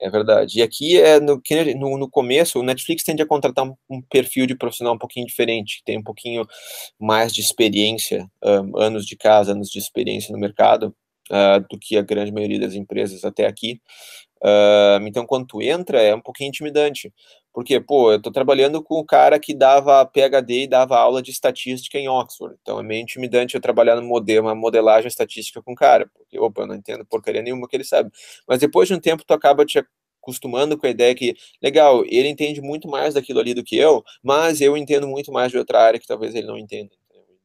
É 0.00 0.10
verdade. 0.10 0.58
E 0.58 0.62
aqui 0.62 1.00
é 1.00 1.20
no, 1.20 1.40
no, 1.76 1.98
no, 1.98 2.10
começo, 2.10 2.58
o 2.58 2.62
Netflix 2.62 3.02
tende 3.04 3.22
a 3.22 3.26
contratar 3.26 3.64
um, 3.64 3.74
um, 3.88 4.02
perfil 4.02 4.46
de 4.46 4.56
profissional 4.56 4.94
um 4.94 4.98
pouquinho 4.98 5.26
diferente, 5.26 5.82
tem 5.84 5.98
um 5.98 6.02
pouquinho 6.02 6.46
mais 7.00 7.32
de 7.32 7.40
experiência, 7.40 8.28
um, 8.44 8.76
anos 8.76 9.06
de 9.06 9.16
casa, 9.16 9.52
anos 9.52 9.70
de 9.70 9.78
experiência 9.78 10.32
no 10.32 10.38
mercado, 10.38 10.94
uh, 11.30 11.64
do 11.70 11.78
que 11.78 11.96
a 11.96 12.02
grande 12.02 12.32
maioria 12.32 12.60
das 12.60 12.74
empresas 12.74 13.24
até 13.24 13.46
aqui. 13.46 13.80
Uh, 14.44 15.00
então, 15.06 15.24
quando 15.24 15.46
tu 15.46 15.62
entra, 15.62 16.02
é 16.02 16.14
um 16.14 16.20
pouquinho 16.20 16.48
intimidante. 16.48 17.12
Porque, 17.52 17.80
pô, 17.80 18.12
eu 18.12 18.20
tô 18.20 18.30
trabalhando 18.30 18.82
com 18.82 18.96
o 18.98 19.04
cara 19.04 19.38
que 19.38 19.54
dava 19.54 20.04
PHD 20.04 20.64
e 20.64 20.66
dava 20.66 20.98
aula 20.98 21.22
de 21.22 21.30
estatística 21.30 21.98
em 21.98 22.08
Oxford. 22.08 22.56
Então, 22.60 22.78
é 22.78 22.82
meio 22.82 23.00
intimidante 23.02 23.54
eu 23.54 23.60
trabalhar 23.60 23.96
no 23.96 24.02
modelo, 24.02 24.54
modelagem 24.54 25.08
estatística 25.08 25.62
com 25.62 25.72
o 25.72 25.74
cara. 25.74 26.10
Porque, 26.14 26.38
opa, 26.38 26.62
eu 26.62 26.66
não 26.66 26.74
entendo 26.74 27.06
porcaria 27.06 27.40
nenhuma 27.42 27.66
que 27.68 27.76
ele 27.76 27.84
sabe. 27.84 28.10
Mas 28.46 28.58
depois 28.58 28.88
de 28.88 28.94
um 28.94 29.00
tempo, 29.00 29.24
tu 29.26 29.32
acaba 29.32 29.64
te 29.64 29.82
acostumando 30.22 30.76
com 30.76 30.86
a 30.86 30.90
ideia 30.90 31.14
que, 31.14 31.34
legal, 31.62 32.02
ele 32.06 32.28
entende 32.28 32.60
muito 32.60 32.88
mais 32.88 33.14
daquilo 33.14 33.40
ali 33.40 33.54
do 33.54 33.62
que 33.64 33.76
eu, 33.76 34.02
mas 34.22 34.60
eu 34.60 34.76
entendo 34.76 35.06
muito 35.06 35.30
mais 35.32 35.52
de 35.52 35.58
outra 35.58 35.80
área 35.80 36.00
que 36.00 36.06
talvez 36.06 36.34
ele 36.34 36.46
não 36.46 36.58
entenda. 36.58 36.90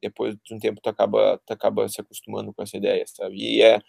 depois 0.01 0.35
de 0.43 0.53
um 0.55 0.59
tempo 0.59 0.79
tu 0.81 0.89
acaba, 0.89 1.39
tu 1.45 1.51
acaba 1.53 1.87
se 1.89 1.99
acostumando 2.01 2.53
com 2.53 2.63
essa 2.63 2.77
ideia, 2.77 3.05
sabe? 3.07 3.35
E 3.37 3.61
é 3.61 3.79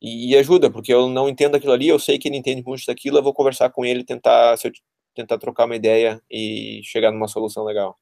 e, 0.00 0.32
e, 0.32 0.36
ajuda, 0.36 0.70
porque 0.70 0.92
eu 0.92 1.08
não 1.08 1.28
entendo 1.28 1.56
aquilo 1.56 1.72
ali, 1.72 1.88
eu 1.88 1.98
sei 1.98 2.18
que 2.18 2.28
ele 2.28 2.36
entende 2.36 2.62
muito 2.64 2.84
daquilo, 2.86 3.18
eu 3.18 3.22
vou 3.22 3.34
conversar 3.34 3.70
com 3.70 3.84
ele, 3.84 4.04
tentar 4.04 4.56
eu, 4.64 4.72
tentar 5.14 5.38
trocar 5.38 5.66
uma 5.66 5.76
ideia 5.76 6.22
e 6.30 6.80
chegar 6.84 7.10
numa 7.10 7.28
solução 7.28 7.64
legal. 7.64 7.98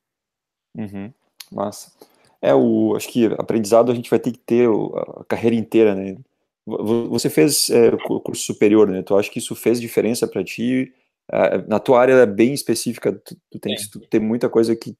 Uhum, 0.76 1.12
massa. 1.50 1.92
É, 2.40 2.54
o, 2.54 2.94
acho 2.96 3.08
que 3.08 3.26
aprendizado 3.38 3.90
a 3.90 3.94
gente 3.94 4.10
vai 4.10 4.18
ter 4.18 4.32
que 4.32 4.38
ter 4.38 4.68
a 4.68 5.24
carreira 5.24 5.56
inteira, 5.56 5.94
né? 5.94 6.16
Você 6.66 7.30
fez 7.30 7.70
é, 7.70 7.90
curso 8.22 8.42
superior, 8.42 8.88
né? 8.88 9.02
Tu 9.02 9.16
acha 9.16 9.30
que 9.30 9.38
isso 9.38 9.54
fez 9.54 9.80
diferença 9.80 10.26
para 10.26 10.44
ti? 10.44 10.92
na 11.66 11.78
tua 11.78 12.00
área 12.00 12.14
é 12.14 12.24
bem 12.24 12.54
específica, 12.54 13.12
tu, 13.12 13.36
tu 13.50 13.58
tem 13.58 13.74
que 13.74 13.98
ter 14.08 14.18
muita 14.18 14.48
coisa 14.48 14.74
que 14.74 14.96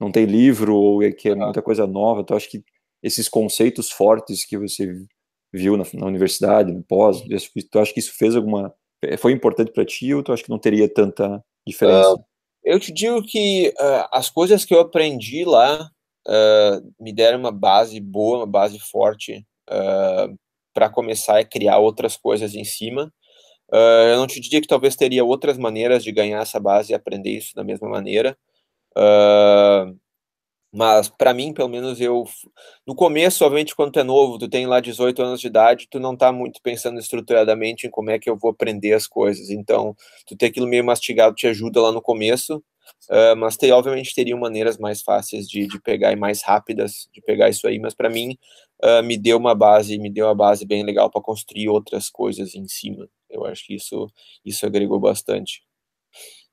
não 0.00 0.10
tem 0.10 0.24
livro 0.24 0.74
ou 0.74 1.02
é 1.04 1.12
que 1.12 1.28
é 1.28 1.34
muita 1.34 1.62
coisa 1.62 1.86
nova. 1.86 2.24
Tu 2.24 2.34
acha 2.34 2.48
que 2.48 2.64
esses 3.02 3.28
conceitos 3.28 3.90
fortes 3.90 4.44
que 4.44 4.58
você 4.58 4.92
viu 5.52 5.76
na, 5.76 5.84
na 5.94 6.06
universidade, 6.06 6.72
no 6.72 6.82
pós, 6.82 7.22
tu 7.70 7.78
acha 7.78 7.92
que 7.92 8.00
isso 8.00 8.12
fez 8.16 8.36
alguma 8.36 8.74
foi 9.18 9.32
importante 9.32 9.72
para 9.72 9.84
ti 9.84 10.12
ou 10.12 10.22
tu 10.22 10.32
acha 10.32 10.42
que 10.42 10.50
não 10.50 10.58
teria 10.58 10.92
tanta 10.92 11.42
diferença? 11.66 12.14
Uh, 12.14 12.24
eu 12.64 12.80
te 12.80 12.92
digo 12.92 13.22
que 13.22 13.72
uh, 13.78 14.08
as 14.12 14.28
coisas 14.28 14.64
que 14.64 14.74
eu 14.74 14.80
aprendi 14.80 15.44
lá 15.44 15.88
uh, 16.26 16.94
me 17.00 17.12
deram 17.12 17.38
uma 17.38 17.52
base 17.52 18.00
boa, 18.00 18.38
uma 18.38 18.46
base 18.46 18.78
forte 18.78 19.44
para 20.72 20.88
começar 20.88 21.38
a 21.38 21.44
criar 21.44 21.78
outras 21.78 22.16
coisas 22.16 22.54
em 22.54 22.64
cima. 22.64 23.12
eu 23.70 24.16
não 24.16 24.26
te 24.26 24.40
diria 24.40 24.62
que 24.62 24.66
talvez 24.66 24.96
teria 24.96 25.22
outras 25.22 25.58
maneiras 25.58 26.02
de 26.02 26.10
ganhar 26.10 26.40
essa 26.40 26.58
base 26.58 26.90
e 26.90 26.94
aprender 26.94 27.32
isso 27.32 27.54
da 27.54 27.62
mesma 27.62 27.86
maneira. 27.86 28.34
Uh, 28.96 29.94
mas 30.72 31.08
para 31.08 31.32
mim, 31.32 31.52
pelo 31.52 31.68
menos 31.68 32.00
eu 32.00 32.24
no 32.86 32.94
começo, 32.94 33.44
obviamente 33.44 33.74
quando 33.74 33.92
tu 33.92 34.00
é 34.00 34.04
novo, 34.04 34.38
tu 34.38 34.48
tem 34.48 34.66
lá 34.66 34.80
18 34.80 35.22
anos 35.22 35.40
de 35.40 35.46
idade, 35.46 35.88
tu 35.90 35.98
não 35.98 36.16
tá 36.16 36.30
muito 36.32 36.60
pensando 36.62 36.98
estruturadamente 36.98 37.86
em 37.86 37.90
como 37.90 38.10
é 38.10 38.18
que 38.18 38.28
eu 38.28 38.36
vou 38.36 38.50
aprender 38.50 38.92
as 38.92 39.06
coisas. 39.06 39.50
Então, 39.50 39.96
tu 40.26 40.36
ter 40.36 40.46
aquilo 40.46 40.66
meio 40.66 40.84
mastigado 40.84 41.34
te 41.34 41.46
ajuda 41.46 41.80
lá 41.80 41.92
no 41.92 42.02
começo. 42.02 42.62
Uh, 43.10 43.36
mas 43.36 43.56
tem, 43.56 43.70
obviamente 43.72 44.14
teriam 44.14 44.38
maneiras 44.38 44.78
mais 44.78 45.02
fáceis 45.02 45.48
de, 45.48 45.66
de 45.66 45.80
pegar 45.80 46.12
e 46.12 46.16
mais 46.16 46.42
rápidas 46.42 47.08
de 47.12 47.20
pegar 47.20 47.48
isso 47.48 47.66
aí, 47.66 47.78
mas 47.78 47.94
para 47.94 48.08
mim 48.08 48.36
uh, 48.82 49.02
me 49.02 49.18
deu 49.18 49.36
uma 49.38 49.54
base, 49.54 49.98
me 49.98 50.10
deu 50.10 50.26
uma 50.26 50.34
base 50.34 50.66
bem 50.66 50.82
legal 50.84 51.10
para 51.10 51.20
construir 51.22 51.68
outras 51.68 52.08
coisas 52.10 52.54
em 52.54 52.66
cima. 52.66 53.08
Eu 53.30 53.44
acho 53.44 53.66
que 53.66 53.74
isso 53.74 54.08
isso 54.44 54.64
agregou 54.66 54.98
bastante. 54.98 55.67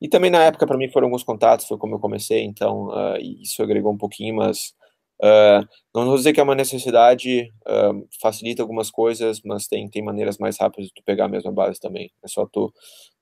E 0.01 0.10
também 0.10 0.29
na 0.29 0.43
época, 0.43 0.67
para 0.67 0.77
mim, 0.77 0.89
foram 0.89 1.08
alguns 1.08 1.23
contatos, 1.23 1.67
foi 1.67 1.77
como 1.77 1.95
eu 1.95 1.99
comecei, 1.99 2.43
então 2.43 2.88
uh, 2.88 3.17
isso 3.19 3.63
agregou 3.63 3.93
um 3.93 3.97
pouquinho, 3.97 4.36
mas 4.36 4.73
uh, 5.21 5.65
não 5.93 6.05
vou 6.05 6.17
dizer 6.17 6.34
que 6.34 6.39
é 6.39 6.43
uma 6.43 6.55
necessidade, 6.55 7.53
uh, 7.65 8.08
facilita 8.21 8.62
algumas 8.62 8.91
coisas, 8.91 9.41
mas 9.43 9.67
tem, 9.67 9.89
tem 9.89 10.03
maneiras 10.03 10.38
mais 10.38 10.58
rápidas 10.60 10.88
de 10.88 10.93
tu 10.93 11.03
pegar 11.03 11.25
a 11.25 11.29
mesma 11.29 11.51
base 11.51 11.79
também. 11.79 12.12
É 12.23 12.27
só 12.27 12.45
tu, 12.45 12.73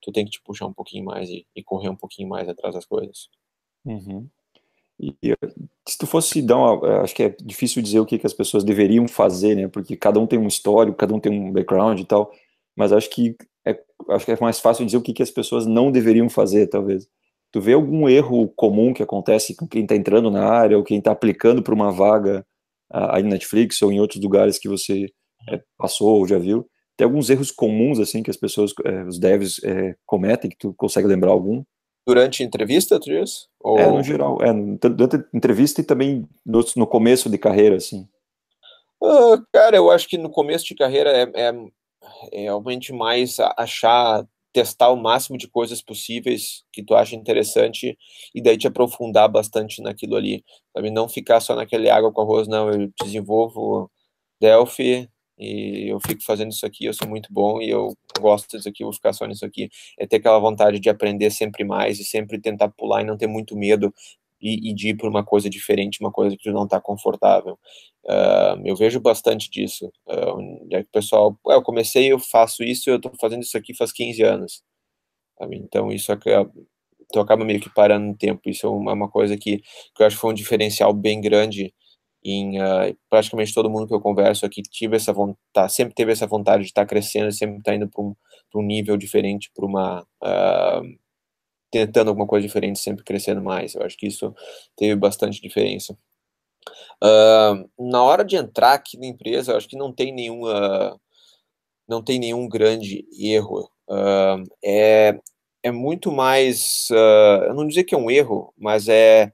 tu 0.02 0.12
tem 0.12 0.26
que 0.26 0.32
te 0.32 0.42
puxar 0.42 0.66
um 0.66 0.74
pouquinho 0.74 1.06
mais 1.06 1.30
e, 1.30 1.46
e 1.56 1.64
correr 1.64 1.90
um 1.90 1.96
pouquinho 1.96 2.28
mais 2.28 2.50
atrás 2.50 2.74
das 2.74 2.86
coisas. 2.86 3.30
Uhum. 3.86 4.28
E, 5.00 5.16
se 5.88 5.98
tu 5.98 6.08
fosse 6.08 6.42
dar 6.42 6.58
uma, 6.58 7.02
acho 7.02 7.14
que 7.14 7.24
é 7.24 7.36
difícil 7.42 7.82
dizer 7.82 8.00
o 8.00 8.06
que, 8.06 8.18
que 8.18 8.28
as 8.28 8.34
pessoas 8.34 8.64
deveriam 8.64 9.08
fazer, 9.08 9.56
né? 9.56 9.68
Porque 9.68 9.98
cada 9.98 10.20
um 10.20 10.28
tem 10.28 10.40
um 10.40 10.48
histórico, 10.48 10.98
cada 10.98 11.14
um 11.14 11.20
tem 11.20 11.32
um 11.32 11.52
background 11.52 12.00
e 12.00 12.06
tal, 12.06 12.32
mas 12.76 12.92
acho 12.92 13.10
que 13.10 13.36
é, 13.66 13.80
acho 14.10 14.26
que 14.26 14.32
é 14.32 14.38
mais 14.40 14.60
fácil 14.60 14.86
dizer 14.86 14.98
o 14.98 15.02
que, 15.02 15.14
que 15.14 15.24
as 15.24 15.32
pessoas 15.32 15.66
não 15.66 15.92
deveriam 15.92 16.30
fazer, 16.30 16.68
talvez. 16.68 17.08
Tu 17.52 17.62
vê 17.62 17.74
algum 17.74 18.10
erro 18.10 18.50
comum 18.56 18.94
que 18.94 19.04
acontece 19.04 19.56
com 19.56 19.68
quem 19.68 19.84
está 19.84 19.96
entrando 19.96 20.32
na 20.32 20.46
área 20.46 20.78
ou 20.78 20.84
quem 20.84 20.98
está 20.98 21.12
aplicando 21.12 21.62
para 21.62 21.74
uma 21.74 21.92
vaga 21.92 22.46
aí 22.90 23.24
na 23.24 23.30
Netflix 23.30 23.82
ou 23.82 23.92
em 23.92 24.00
outros 24.00 24.22
lugares 24.22 24.60
que 24.60 24.68
você 24.68 25.08
é, 25.50 25.62
passou 25.78 26.20
ou 26.20 26.28
já 26.28 26.38
viu? 26.38 26.68
Tem 26.96 27.06
alguns 27.06 27.30
erros 27.30 27.52
comuns 27.52 28.00
assim 28.00 28.22
que 28.22 28.30
as 28.30 28.38
pessoas, 28.38 28.72
é, 28.86 29.04
os 29.04 29.20
devs 29.20 29.64
é, 29.64 29.96
cometem 30.06 30.50
que 30.50 30.58
tu 30.58 30.74
consegue 30.76 31.08
lembrar 31.08 31.32
algum? 31.32 31.64
Durante 32.06 32.44
entrevista, 32.44 33.00
tu 33.00 33.06
diz? 33.06 33.48
Ou... 33.60 33.80
É, 33.80 33.90
no 33.90 34.04
geral, 34.04 34.38
é, 34.42 34.54
durante 34.90 35.26
entrevista 35.34 35.82
e 35.82 35.84
também 35.84 36.28
no, 36.46 36.64
no 36.76 36.86
começo 36.86 37.30
de 37.30 37.38
carreira, 37.38 37.78
assim. 37.78 38.08
Uh, 39.02 39.42
cara, 39.52 39.76
eu 39.76 39.90
acho 39.90 40.08
que 40.08 40.18
no 40.18 40.30
começo 40.30 40.66
de 40.66 40.76
carreira 40.76 41.10
é, 41.10 41.48
é 41.48 41.54
é 42.32 42.42
realmente 42.44 42.94
mais 42.94 43.38
achar, 43.58 44.26
testar 44.54 44.90
o 44.92 44.96
máximo 44.96 45.38
de 45.38 45.48
coisas 45.48 45.82
possíveis 45.82 46.64
que 46.72 46.84
tu 46.84 46.96
acha 46.96 47.16
interessante 47.16 47.98
e 48.34 48.42
daí 48.42 48.58
te 48.58 48.68
aprofundar 48.68 49.30
bastante 49.30 49.82
naquilo 49.82 50.16
ali, 50.16 50.44
sabe? 50.76 50.92
Não 50.92 51.10
ficar 51.10 51.40
só 51.40 51.56
naquele 51.56 51.90
água 51.90 52.12
com 52.12 52.22
arroz, 52.22 52.48
não, 52.48 52.70
eu 52.70 52.92
desenvolvo 53.04 53.92
Delphi 54.40 55.10
e 55.38 55.92
eu 55.92 56.00
fico 56.06 56.24
fazendo 56.24 56.52
isso 56.52 56.66
aqui, 56.66 56.86
eu 56.86 56.94
sou 56.94 57.08
muito 57.08 57.34
bom 57.34 57.62
e 57.62 57.70
eu 57.70 57.96
gosto 58.20 58.56
disso 58.56 58.70
aqui, 58.70 58.84
vou 58.84 58.94
ficar 58.94 59.14
só 59.14 59.26
nisso 59.26 59.46
aqui. 59.46 59.70
É 59.98 60.06
ter 60.06 60.18
aquela 60.18 60.40
vontade 60.40 60.80
de 60.80 60.90
aprender 60.90 61.32
sempre 61.32 61.64
mais 61.64 62.00
e 62.00 62.04
sempre 62.04 62.40
tentar 62.40 62.70
pular 62.70 63.02
e 63.02 63.06
não 63.06 63.18
ter 63.18 63.28
muito 63.28 63.56
medo 63.58 63.94
e, 64.44 64.72
e 64.72 64.74
de 64.76 64.90
ir 64.90 64.98
por 64.98 65.10
uma 65.10 65.24
coisa 65.24 65.50
diferente, 65.50 66.02
uma 66.02 66.12
coisa 66.12 66.36
que 66.36 66.44
tu 66.44 66.52
não 66.52 66.66
está 66.66 66.80
confortável. 66.82 67.58
Uh, 68.04 68.60
eu 68.66 68.76
vejo 68.76 69.00
bastante 69.00 69.50
disso. 69.50 69.90
Uh, 70.06 70.68
é 70.72 70.84
que 70.84 70.90
o 70.90 70.92
pessoal, 70.92 71.40
eu 71.48 71.64
comecei, 71.64 72.12
eu 72.12 72.20
faço 72.20 72.62
isso, 72.62 72.90
eu 72.90 72.98
estou 72.98 73.14
fazendo 73.20 73.44
isso 73.44 73.58
aqui 73.58 73.74
faz 73.74 73.94
15 73.94 74.22
anos. 74.22 74.62
Sabe? 75.40 75.58
Então 75.58 75.90
isso 75.92 76.12
acaba, 76.12 76.52
tu 77.12 77.20
acaba 77.20 77.46
meio 77.46 77.62
que 77.62 77.74
parando 77.74 78.08
no 78.08 78.18
tempo. 78.18 78.42
Isso 78.50 78.68
é 78.68 78.70
uma, 78.70 78.94
uma 78.94 79.10
coisa 79.10 79.38
que, 79.38 79.60
que 79.60 80.04
eu 80.04 80.06
acho 80.06 80.18
que 80.18 80.22
foi 80.22 80.32
um 80.32 80.36
diferencial 80.36 80.94
bem 80.94 81.22
grande 81.22 81.74
em 82.26 82.60
uh, 82.62 82.98
praticamente 83.10 83.54
todo 83.54 83.70
mundo 83.70 83.88
que 83.88 83.94
eu 83.94 84.02
converso 84.02 84.46
aqui 84.46 84.62
tive 84.62 84.96
essa 84.96 85.12
vontade, 85.12 85.74
sempre 85.74 85.94
teve 85.94 86.12
essa 86.12 86.26
vontade 86.26 86.64
de 86.64 86.70
estar 86.70 86.84
tá 86.84 86.88
crescendo, 86.88 87.32
sempre 87.34 87.58
estar 87.58 87.72
tá 87.72 87.76
indo 87.76 87.90
para 87.90 88.02
um, 88.02 88.16
um 88.56 88.62
nível 88.62 88.96
diferente, 88.98 89.52
para 89.54 89.66
uma 89.66 90.06
tentando 91.74 92.10
alguma 92.10 92.28
coisa 92.28 92.46
diferente, 92.46 92.78
sempre 92.78 93.04
crescendo 93.04 93.42
mais. 93.42 93.74
Eu 93.74 93.82
acho 93.82 93.98
que 93.98 94.06
isso 94.06 94.34
teve 94.76 94.96
bastante 94.96 95.42
diferença. 95.42 95.98
Uh, 97.04 97.68
na 97.90 98.04
hora 98.04 98.24
de 98.24 98.36
entrar 98.36 98.74
aqui 98.74 98.96
na 98.98 99.08
empresa, 99.08 99.52
eu 99.52 99.58
acho 99.58 99.68
que 99.68 99.76
não 99.76 99.92
tem 99.92 100.14
nenhuma, 100.14 101.02
não 101.88 102.04
tem 102.04 102.20
nenhum 102.20 102.48
grande 102.48 103.06
erro. 103.20 103.68
Uh, 103.90 104.44
é, 104.64 105.20
é 105.64 105.72
muito 105.72 106.12
mais, 106.12 106.88
uh, 106.92 107.46
eu 107.46 107.56
não 107.56 107.68
dizer 107.68 107.86
que 107.86 107.96
é 107.96 107.98
um 107.98 108.12
erro, 108.12 108.54
mas 108.56 108.88
é 108.88 109.34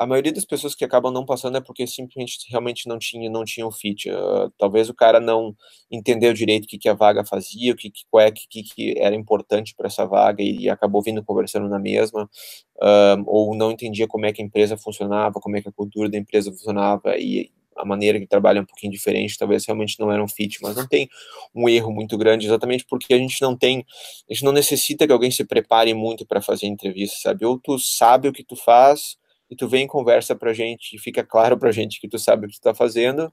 a 0.00 0.06
maioria 0.06 0.32
das 0.32 0.46
pessoas 0.46 0.74
que 0.74 0.82
acabam 0.82 1.12
não 1.12 1.26
passando 1.26 1.58
é 1.58 1.60
porque 1.60 1.86
simplesmente 1.86 2.38
realmente 2.48 2.88
não 2.88 2.98
tinha 2.98 3.28
não 3.28 3.44
tinham 3.44 3.70
fit. 3.70 4.10
Uh, 4.10 4.50
talvez 4.56 4.88
o 4.88 4.94
cara 4.94 5.20
não 5.20 5.54
entendeu 5.90 6.32
direito 6.32 6.64
o 6.64 6.66
que, 6.66 6.78
que 6.78 6.88
a 6.88 6.94
vaga 6.94 7.22
fazia, 7.22 7.74
o 7.74 7.76
que, 7.76 7.90
que, 7.90 8.04
qual 8.10 8.24
é, 8.24 8.30
que, 8.30 8.62
que 8.62 8.98
era 8.98 9.14
importante 9.14 9.74
para 9.76 9.88
essa 9.88 10.06
vaga 10.06 10.42
e, 10.42 10.62
e, 10.62 10.70
acabou 10.70 11.02
vindo 11.02 11.22
conversando 11.22 11.68
na 11.68 11.78
mesma, 11.78 12.22
uh, 12.24 13.22
ou 13.26 13.54
não 13.54 13.70
entendia 13.70 14.08
como 14.08 14.24
é 14.24 14.32
que 14.32 14.40
a 14.40 14.44
empresa 14.44 14.74
funcionava, 14.74 15.38
como 15.38 15.58
é 15.58 15.60
que 15.60 15.68
a 15.68 15.72
cultura 15.72 16.08
da 16.08 16.16
empresa 16.16 16.50
funcionava 16.50 17.18
e 17.18 17.50
a 17.76 17.84
maneira 17.84 18.18
que 18.18 18.26
trabalha 18.26 18.60
é 18.60 18.62
um 18.62 18.66
pouquinho 18.66 18.92
diferente, 18.92 19.36
talvez 19.36 19.66
realmente 19.66 20.00
não 20.00 20.10
era 20.10 20.24
um 20.24 20.28
fit, 20.28 20.62
mas 20.62 20.76
não 20.76 20.88
tem 20.88 21.10
um 21.54 21.68
erro 21.68 21.92
muito 21.92 22.16
grande, 22.16 22.46
exatamente 22.46 22.86
porque 22.88 23.12
a 23.12 23.18
gente 23.18 23.42
não 23.42 23.54
tem, 23.54 23.84
a 24.30 24.32
gente 24.32 24.44
não 24.44 24.52
necessita 24.52 25.06
que 25.06 25.12
alguém 25.12 25.30
se 25.30 25.44
prepare 25.44 25.92
muito 25.92 26.24
para 26.24 26.40
fazer 26.40 26.66
entrevista, 26.66 27.16
sabe? 27.20 27.44
Ou 27.44 27.58
tu 27.58 27.78
sabe 27.78 28.28
o 28.28 28.32
que 28.32 28.42
tu 28.42 28.56
faz, 28.56 29.20
e 29.50 29.56
tu 29.56 29.68
vem 29.68 29.86
conversa 29.86 30.36
pra 30.36 30.52
gente, 30.52 30.98
fica 30.98 31.24
claro 31.24 31.58
pra 31.58 31.72
gente 31.72 32.00
que 32.00 32.08
tu 32.08 32.18
sabe 32.18 32.46
o 32.46 32.48
que 32.48 32.56
tu 32.56 32.62
tá 32.62 32.74
fazendo 32.74 33.32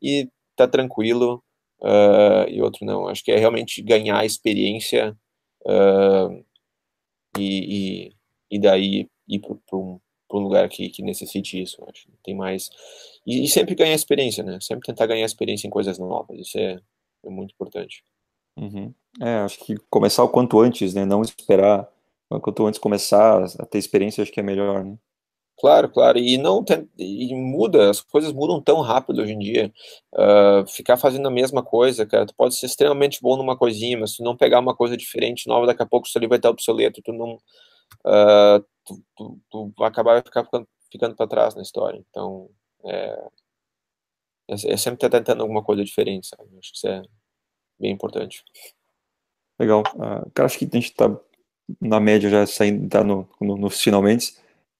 e 0.00 0.28
tá 0.54 0.68
tranquilo, 0.68 1.42
uh, 1.80 2.48
e 2.48 2.62
outro 2.62 2.86
não. 2.86 3.08
Acho 3.08 3.24
que 3.24 3.32
é 3.32 3.36
realmente 3.36 3.82
ganhar 3.82 4.24
experiência 4.24 5.16
uh, 5.66 6.44
e, 7.38 8.08
e, 8.08 8.12
e, 8.50 8.58
daí 8.58 9.08
ir 9.28 9.40
para 9.40 9.78
um, 9.78 10.00
um 10.32 10.38
lugar 10.38 10.68
que, 10.68 10.88
que 10.88 11.02
necessite 11.02 11.60
isso. 11.60 11.84
Acho. 11.88 12.08
Tem 12.24 12.34
mais. 12.34 12.70
E, 13.26 13.44
e, 13.44 13.48
sempre 13.48 13.74
ganhar 13.74 13.94
experiência, 13.94 14.44
né? 14.44 14.58
Sempre 14.60 14.86
tentar 14.86 15.06
ganhar 15.06 15.26
experiência 15.26 15.66
em 15.66 15.70
coisas 15.70 15.98
novas. 15.98 16.38
Isso 16.38 16.58
é, 16.58 16.80
é 17.24 17.30
muito 17.30 17.52
importante. 17.52 18.04
Uhum. 18.56 18.94
É, 19.20 19.38
acho 19.38 19.58
que 19.58 19.76
começar 19.90 20.24
o 20.24 20.28
quanto 20.28 20.58
antes, 20.60 20.94
né? 20.94 21.04
Não 21.04 21.22
esperar. 21.22 21.88
Quanto 22.42 22.66
antes 22.66 22.80
começar 22.80 23.44
a 23.44 23.66
ter 23.66 23.78
experiência, 23.78 24.20
acho 24.20 24.32
que 24.32 24.40
é 24.40 24.42
melhor, 24.42 24.84
né? 24.84 24.98
Claro, 25.58 25.88
claro, 25.88 26.18
e 26.18 26.36
não 26.36 26.62
tem, 26.62 26.86
e 26.98 27.34
muda, 27.34 27.88
as 27.88 28.02
coisas 28.02 28.30
mudam 28.30 28.60
tão 28.60 28.82
rápido 28.82 29.22
hoje 29.22 29.32
em 29.32 29.38
dia. 29.38 29.72
Uh, 30.12 30.66
ficar 30.68 30.98
fazendo 30.98 31.26
a 31.28 31.30
mesma 31.30 31.62
coisa, 31.62 32.04
cara, 32.04 32.26
tu 32.26 32.34
pode 32.34 32.54
ser 32.56 32.66
extremamente 32.66 33.20
bom 33.22 33.38
numa 33.38 33.56
coisinha, 33.56 33.98
mas 33.98 34.16
se 34.16 34.22
não 34.22 34.36
pegar 34.36 34.60
uma 34.60 34.76
coisa 34.76 34.96
diferente, 34.98 35.48
nova, 35.48 35.66
daqui 35.66 35.82
a 35.82 35.86
pouco 35.86 36.06
isso 36.06 36.18
ali 36.18 36.26
vai 36.26 36.36
estar 36.38 36.50
obsoleto, 36.50 37.00
tu 37.02 37.10
não, 37.10 37.36
uh, 38.04 38.60
tu, 38.84 39.02
tu, 39.16 39.40
tu, 39.50 39.72
vai 39.78 39.88
acabar 39.88 40.22
ficar 40.22 40.44
ficando, 40.44 40.68
ficando 40.92 41.16
para 41.16 41.26
trás 41.26 41.54
na 41.54 41.62
história. 41.62 42.04
Então, 42.10 42.50
é, 42.84 43.28
é, 44.48 44.54
é 44.54 44.76
sempre 44.76 44.96
estar 44.96 45.10
tentando 45.10 45.40
alguma 45.40 45.62
coisa 45.62 45.82
diferente, 45.82 46.26
sabe? 46.26 46.50
Acho 46.58 46.70
que 46.70 46.76
isso 46.76 46.88
é 46.88 47.02
bem 47.80 47.92
importante. 47.92 48.44
Legal. 49.58 49.82
Uh, 49.94 50.30
cara, 50.34 50.46
acho 50.46 50.58
que 50.58 50.66
a 50.66 50.68
gente 50.70 50.90
está 50.90 51.18
na 51.80 51.98
média 51.98 52.28
já 52.28 52.46
saindo, 52.46 52.88
tá 52.88 53.02
no, 53.02 53.26
no, 53.40 53.56
nos 53.56 53.80
finalmente. 53.80 54.34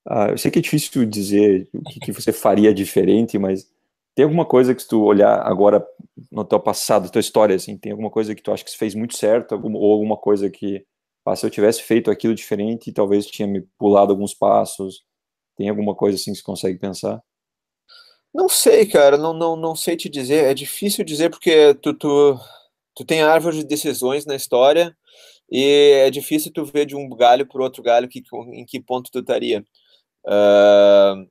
Ah, 0.07 0.29
eu 0.29 0.39
sei 0.39 0.51
que 0.51 0.59
é 0.59 0.63
difícil 0.63 1.05
dizer 1.05 1.69
o 1.75 1.83
que, 1.83 2.01
que, 2.01 2.13
você 2.13 2.33
faria 2.33 2.73
diferente, 2.73 3.39
mas 3.39 3.69
tem 4.15 4.25
alguma 4.25 4.45
coisa 4.45 4.75
que 4.75 4.87
tu 4.87 5.03
olhar 5.03 5.41
agora 5.47 5.85
no 6.31 6.45
teu 6.45 6.61
passado, 6.61 7.11
tua 7.11 7.21
história, 7.21 7.57
assim, 7.57 7.77
tem 7.77 7.93
alguma 7.93 8.11
coisa 8.11 8.35
que 8.35 8.43
tu 8.43 8.53
acha 8.53 8.65
que 8.65 8.71
se 8.71 8.77
fez 8.77 8.95
muito 8.95 9.17
certo, 9.17 9.53
ou 9.55 9.93
alguma 9.93 10.17
coisa 10.17 10.49
que, 10.49 10.85
ah, 11.25 11.35
se 11.35 11.45
eu 11.45 11.51
tivesse 11.51 11.83
feito 11.83 12.11
aquilo 12.11 12.35
diferente, 12.35 12.93
talvez 12.93 13.27
tinha 13.27 13.49
me 13.49 13.63
pulado 13.79 14.13
alguns 14.13 14.33
passos, 14.33 15.05
tem 15.57 15.69
alguma 15.69 15.95
coisa 15.95 16.17
assim 16.17 16.33
que 16.33 16.39
você 16.39 16.45
consegue 16.45 16.79
pensar? 16.79 17.21
Não 18.33 18.49
sei, 18.49 18.87
cara, 18.87 19.17
não, 19.17 19.33
não, 19.33 19.57
não 19.57 19.75
sei 19.75 19.97
te 19.97 20.09
dizer, 20.09 20.45
é 20.45 20.55
difícil 20.55 21.05
dizer 21.05 21.31
porque 21.31 21.75
tu, 21.75 21.95
tu, 21.95 22.39
tu 22.95 23.05
tem 23.05 23.23
árvore 23.23 23.59
de 23.59 23.65
decisões 23.65 24.27
na 24.27 24.37
história, 24.37 24.95
e 25.51 25.93
é 26.07 26.11
difícil 26.11 26.53
tu 26.53 26.65
ver 26.65 26.87
de 26.87 26.97
um 26.97 27.09
galho 27.09 27.47
para 27.47 27.63
outro 27.63 27.83
galho 27.83 28.09
que, 28.09 28.23
em 28.53 28.65
que 28.65 28.81
ponto 28.81 29.11
tu 29.11 29.21
estaria. 29.21 29.65
Uh, 30.27 31.29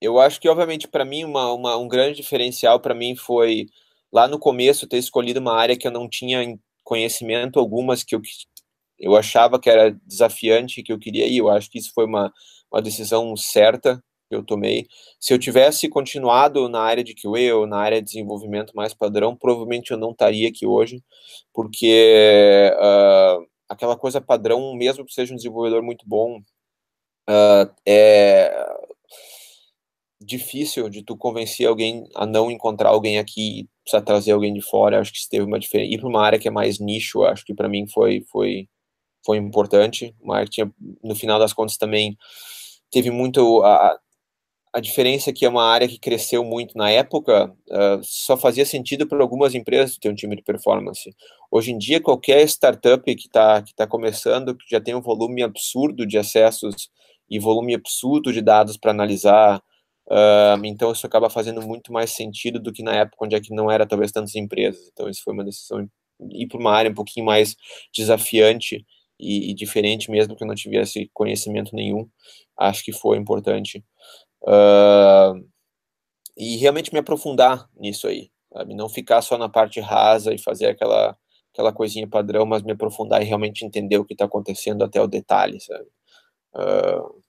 eu 0.00 0.18
acho 0.18 0.40
que, 0.40 0.48
obviamente, 0.48 0.88
para 0.88 1.04
mim, 1.04 1.24
uma, 1.24 1.52
uma, 1.52 1.76
um 1.76 1.88
grande 1.88 2.16
diferencial 2.16 2.80
para 2.80 2.94
mim 2.94 3.16
foi 3.16 3.66
lá 4.12 4.28
no 4.28 4.38
começo 4.38 4.86
ter 4.86 4.98
escolhido 4.98 5.40
uma 5.40 5.54
área 5.56 5.76
que 5.76 5.86
eu 5.86 5.92
não 5.92 6.08
tinha 6.08 6.58
conhecimento 6.84 7.58
algumas 7.58 8.04
que 8.04 8.14
eu, 8.14 8.20
eu 8.98 9.16
achava 9.16 9.58
que 9.58 9.70
era 9.70 9.90
desafiante 10.06 10.82
que 10.82 10.92
eu 10.92 10.98
queria 10.98 11.26
ir. 11.26 11.38
Eu 11.38 11.48
acho 11.48 11.70
que 11.70 11.78
isso 11.78 11.92
foi 11.94 12.04
uma, 12.06 12.32
uma 12.72 12.82
decisão 12.82 13.36
certa 13.36 14.02
que 14.28 14.36
eu 14.36 14.44
tomei. 14.44 14.86
Se 15.20 15.32
eu 15.32 15.38
tivesse 15.38 15.88
continuado 15.88 16.68
na 16.68 16.80
área 16.80 17.04
de 17.04 17.14
QA 17.14 17.54
ou 17.54 17.66
na 17.66 17.78
área 17.78 18.00
de 18.00 18.06
desenvolvimento 18.08 18.72
mais 18.74 18.94
padrão, 18.94 19.36
provavelmente 19.36 19.90
eu 19.90 19.96
não 19.98 20.10
estaria 20.12 20.48
aqui 20.48 20.66
hoje, 20.66 21.02
porque 21.52 22.70
uh, 22.76 23.46
aquela 23.68 23.96
coisa 23.96 24.20
padrão, 24.20 24.74
mesmo 24.74 25.04
que 25.04 25.14
seja 25.14 25.32
um 25.32 25.36
desenvolvedor 25.36 25.82
muito 25.82 26.04
bom, 26.06 26.40
uh, 27.28 27.72
é 27.86 28.52
difícil 30.20 30.88
de 30.88 31.02
tu 31.02 31.16
convencer 31.16 31.66
alguém 31.66 32.04
a 32.14 32.24
não 32.24 32.50
encontrar 32.50 32.90
alguém 32.90 33.18
aqui 33.18 33.68
precisa 33.84 34.02
trazer 34.02 34.32
alguém 34.32 34.52
de 34.52 34.62
fora. 34.62 34.98
Acho 35.00 35.12
que 35.12 35.28
teve 35.28 35.44
uma 35.44 35.58
diferença. 35.58 35.94
Ir 35.94 35.98
para 35.98 36.08
uma 36.08 36.24
área 36.24 36.38
que 36.38 36.48
é 36.48 36.50
mais 36.50 36.80
nicho, 36.80 37.22
acho 37.22 37.44
que 37.44 37.54
para 37.54 37.68
mim 37.68 37.86
foi, 37.86 38.24
foi, 38.32 38.68
foi 39.24 39.36
importante. 39.36 40.14
Que 40.44 40.50
tinha, 40.50 40.72
no 41.02 41.14
final 41.14 41.38
das 41.38 41.52
contas, 41.52 41.76
também 41.76 42.16
teve 42.90 43.10
muito. 43.10 43.62
A, 43.62 43.98
a 44.72 44.80
diferença 44.80 45.30
é 45.30 45.32
que 45.32 45.44
é 45.44 45.48
uma 45.48 45.64
área 45.64 45.86
que 45.86 46.00
cresceu 46.00 46.44
muito 46.44 46.76
na 46.76 46.90
época, 46.90 47.46
uh, 47.70 48.00
só 48.02 48.36
fazia 48.36 48.66
sentido 48.66 49.06
para 49.06 49.22
algumas 49.22 49.54
empresas 49.54 49.96
ter 49.96 50.08
um 50.10 50.14
time 50.16 50.34
de 50.34 50.42
performance. 50.42 51.14
Hoje 51.48 51.70
em 51.70 51.78
dia, 51.78 52.00
qualquer 52.00 52.42
startup 52.48 53.04
que 53.04 53.26
está 53.26 53.62
que 53.62 53.72
tá 53.72 53.86
começando, 53.86 54.56
que 54.56 54.64
já 54.68 54.80
tem 54.80 54.94
um 54.94 55.00
volume 55.00 55.44
absurdo 55.44 56.04
de 56.04 56.18
acessos 56.18 56.90
e 57.28 57.38
volume 57.38 57.74
absurdo 57.74 58.32
de 58.32 58.42
dados 58.42 58.76
para 58.76 58.90
analisar. 58.90 59.62
Então 60.64 60.92
isso 60.92 61.06
acaba 61.06 61.30
fazendo 61.30 61.62
muito 61.62 61.92
mais 61.92 62.10
sentido 62.10 62.60
do 62.60 62.72
que 62.72 62.82
na 62.82 62.94
época 62.94 63.24
onde 63.24 63.34
é 63.34 63.40
que 63.40 63.54
não 63.54 63.70
era 63.70 63.86
talvez 63.86 64.12
tantas 64.12 64.34
empresas. 64.34 64.88
Então 64.92 65.08
isso 65.08 65.22
foi 65.24 65.32
uma 65.32 65.44
decisão 65.44 65.88
ir 66.30 66.46
para 66.46 66.58
uma 66.58 66.72
área 66.72 66.90
um 66.90 66.94
pouquinho 66.94 67.26
mais 67.26 67.56
desafiante 67.94 68.84
e, 69.18 69.50
e, 69.50 69.54
diferente 69.54 70.10
mesmo 70.10 70.36
que 70.36 70.42
eu 70.42 70.48
não 70.48 70.54
tivesse 70.54 71.10
conhecimento 71.12 71.74
nenhum. 71.74 72.08
Acho 72.58 72.84
que 72.84 72.92
foi 72.92 73.16
importante. 73.18 73.84
Uh, 74.42 75.44
e 76.36 76.56
realmente 76.56 76.92
me 76.92 76.98
aprofundar 76.98 77.68
nisso 77.76 78.06
aí, 78.08 78.30
sabe? 78.52 78.74
Não 78.74 78.88
ficar 78.88 79.22
só 79.22 79.38
na 79.38 79.48
parte 79.48 79.80
rasa 79.80 80.34
e 80.34 80.38
fazer 80.38 80.66
aquela 80.66 81.16
aquela 81.52 81.72
coisinha 81.72 82.08
padrão, 82.08 82.44
mas 82.44 82.62
me 82.64 82.72
aprofundar 82.72 83.22
e 83.22 83.24
realmente 83.24 83.64
entender 83.64 83.96
o 83.96 84.04
que 84.04 84.12
está 84.12 84.24
acontecendo 84.24 84.82
até 84.82 85.00
o 85.00 85.06
detalhe, 85.06 85.60
sabe? 85.60 85.86
Uh, 86.54 87.24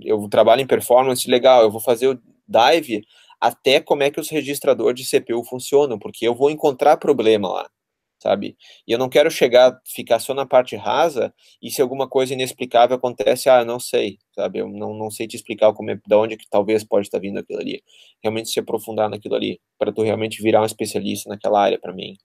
eu 0.00 0.28
trabalho 0.28 0.60
em 0.60 0.66
performance, 0.66 1.30
legal, 1.30 1.62
eu 1.62 1.70
vou 1.70 1.80
fazer 1.80 2.08
o 2.08 2.20
dive 2.46 3.04
até 3.40 3.80
como 3.80 4.02
é 4.02 4.10
que 4.10 4.20
os 4.20 4.30
registradores 4.30 5.00
de 5.00 5.20
CPU 5.20 5.44
funcionam, 5.44 5.98
porque 5.98 6.26
eu 6.26 6.34
vou 6.34 6.50
encontrar 6.50 6.96
problema 6.96 7.48
lá, 7.48 7.70
sabe? 8.18 8.56
E 8.86 8.92
eu 8.92 8.98
não 8.98 9.08
quero 9.08 9.30
chegar, 9.30 9.78
ficar 9.86 10.18
só 10.20 10.34
na 10.34 10.46
parte 10.46 10.74
rasa 10.76 11.34
e 11.60 11.70
se 11.70 11.82
alguma 11.82 12.08
coisa 12.08 12.32
inexplicável 12.34 12.96
acontece, 12.96 13.48
ah, 13.48 13.60
eu 13.60 13.66
não 13.66 13.78
sei, 13.78 14.18
sabe? 14.34 14.60
Eu 14.60 14.68
não, 14.68 14.94
não 14.94 15.10
sei 15.10 15.26
te 15.26 15.36
explicar 15.36 15.72
como 15.74 15.90
é, 15.90 15.96
de 15.96 16.14
onde 16.14 16.36
que 16.36 16.48
talvez 16.48 16.82
pode 16.84 17.06
estar 17.06 17.18
vindo 17.18 17.38
aquilo 17.38 17.60
ali. 17.60 17.82
Realmente 18.22 18.50
se 18.50 18.60
aprofundar 18.60 19.10
naquilo 19.10 19.34
ali, 19.34 19.60
para 19.78 19.92
tu 19.92 20.02
realmente 20.02 20.42
virar 20.42 20.62
um 20.62 20.66
especialista 20.66 21.28
naquela 21.28 21.62
área 21.62 21.78
para 21.78 21.92
mim. 21.92 22.16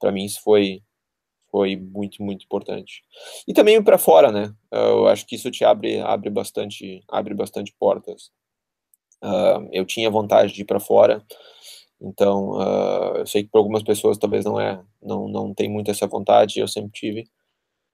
Para 0.00 0.12
mim 0.12 0.24
isso 0.24 0.40
foi 0.42 0.82
foi 1.56 1.74
muito, 1.74 2.22
muito 2.22 2.44
importante. 2.44 3.02
E 3.48 3.54
também 3.54 3.82
para 3.82 3.96
fora, 3.96 4.30
né? 4.30 4.54
Eu 4.70 5.08
acho 5.08 5.26
que 5.26 5.36
isso 5.36 5.50
te 5.50 5.64
abre, 5.64 5.98
abre 6.00 6.28
bastante, 6.28 7.02
abre 7.08 7.32
bastante 7.32 7.74
portas. 7.78 8.30
Uh, 9.24 9.66
eu 9.72 9.86
tinha 9.86 10.10
vontade 10.10 10.52
de 10.52 10.60
ir 10.60 10.64
para 10.66 10.78
fora, 10.78 11.24
então 11.98 12.50
uh, 12.50 13.16
eu 13.16 13.26
sei 13.26 13.42
que 13.42 13.48
para 13.48 13.58
algumas 13.58 13.82
pessoas 13.82 14.18
talvez 14.18 14.44
não 14.44 14.60
é, 14.60 14.84
não, 15.02 15.26
não 15.28 15.54
tem 15.54 15.66
muito 15.66 15.90
essa 15.90 16.06
vontade. 16.06 16.60
Eu 16.60 16.68
sempre 16.68 16.90
tive, 16.92 17.26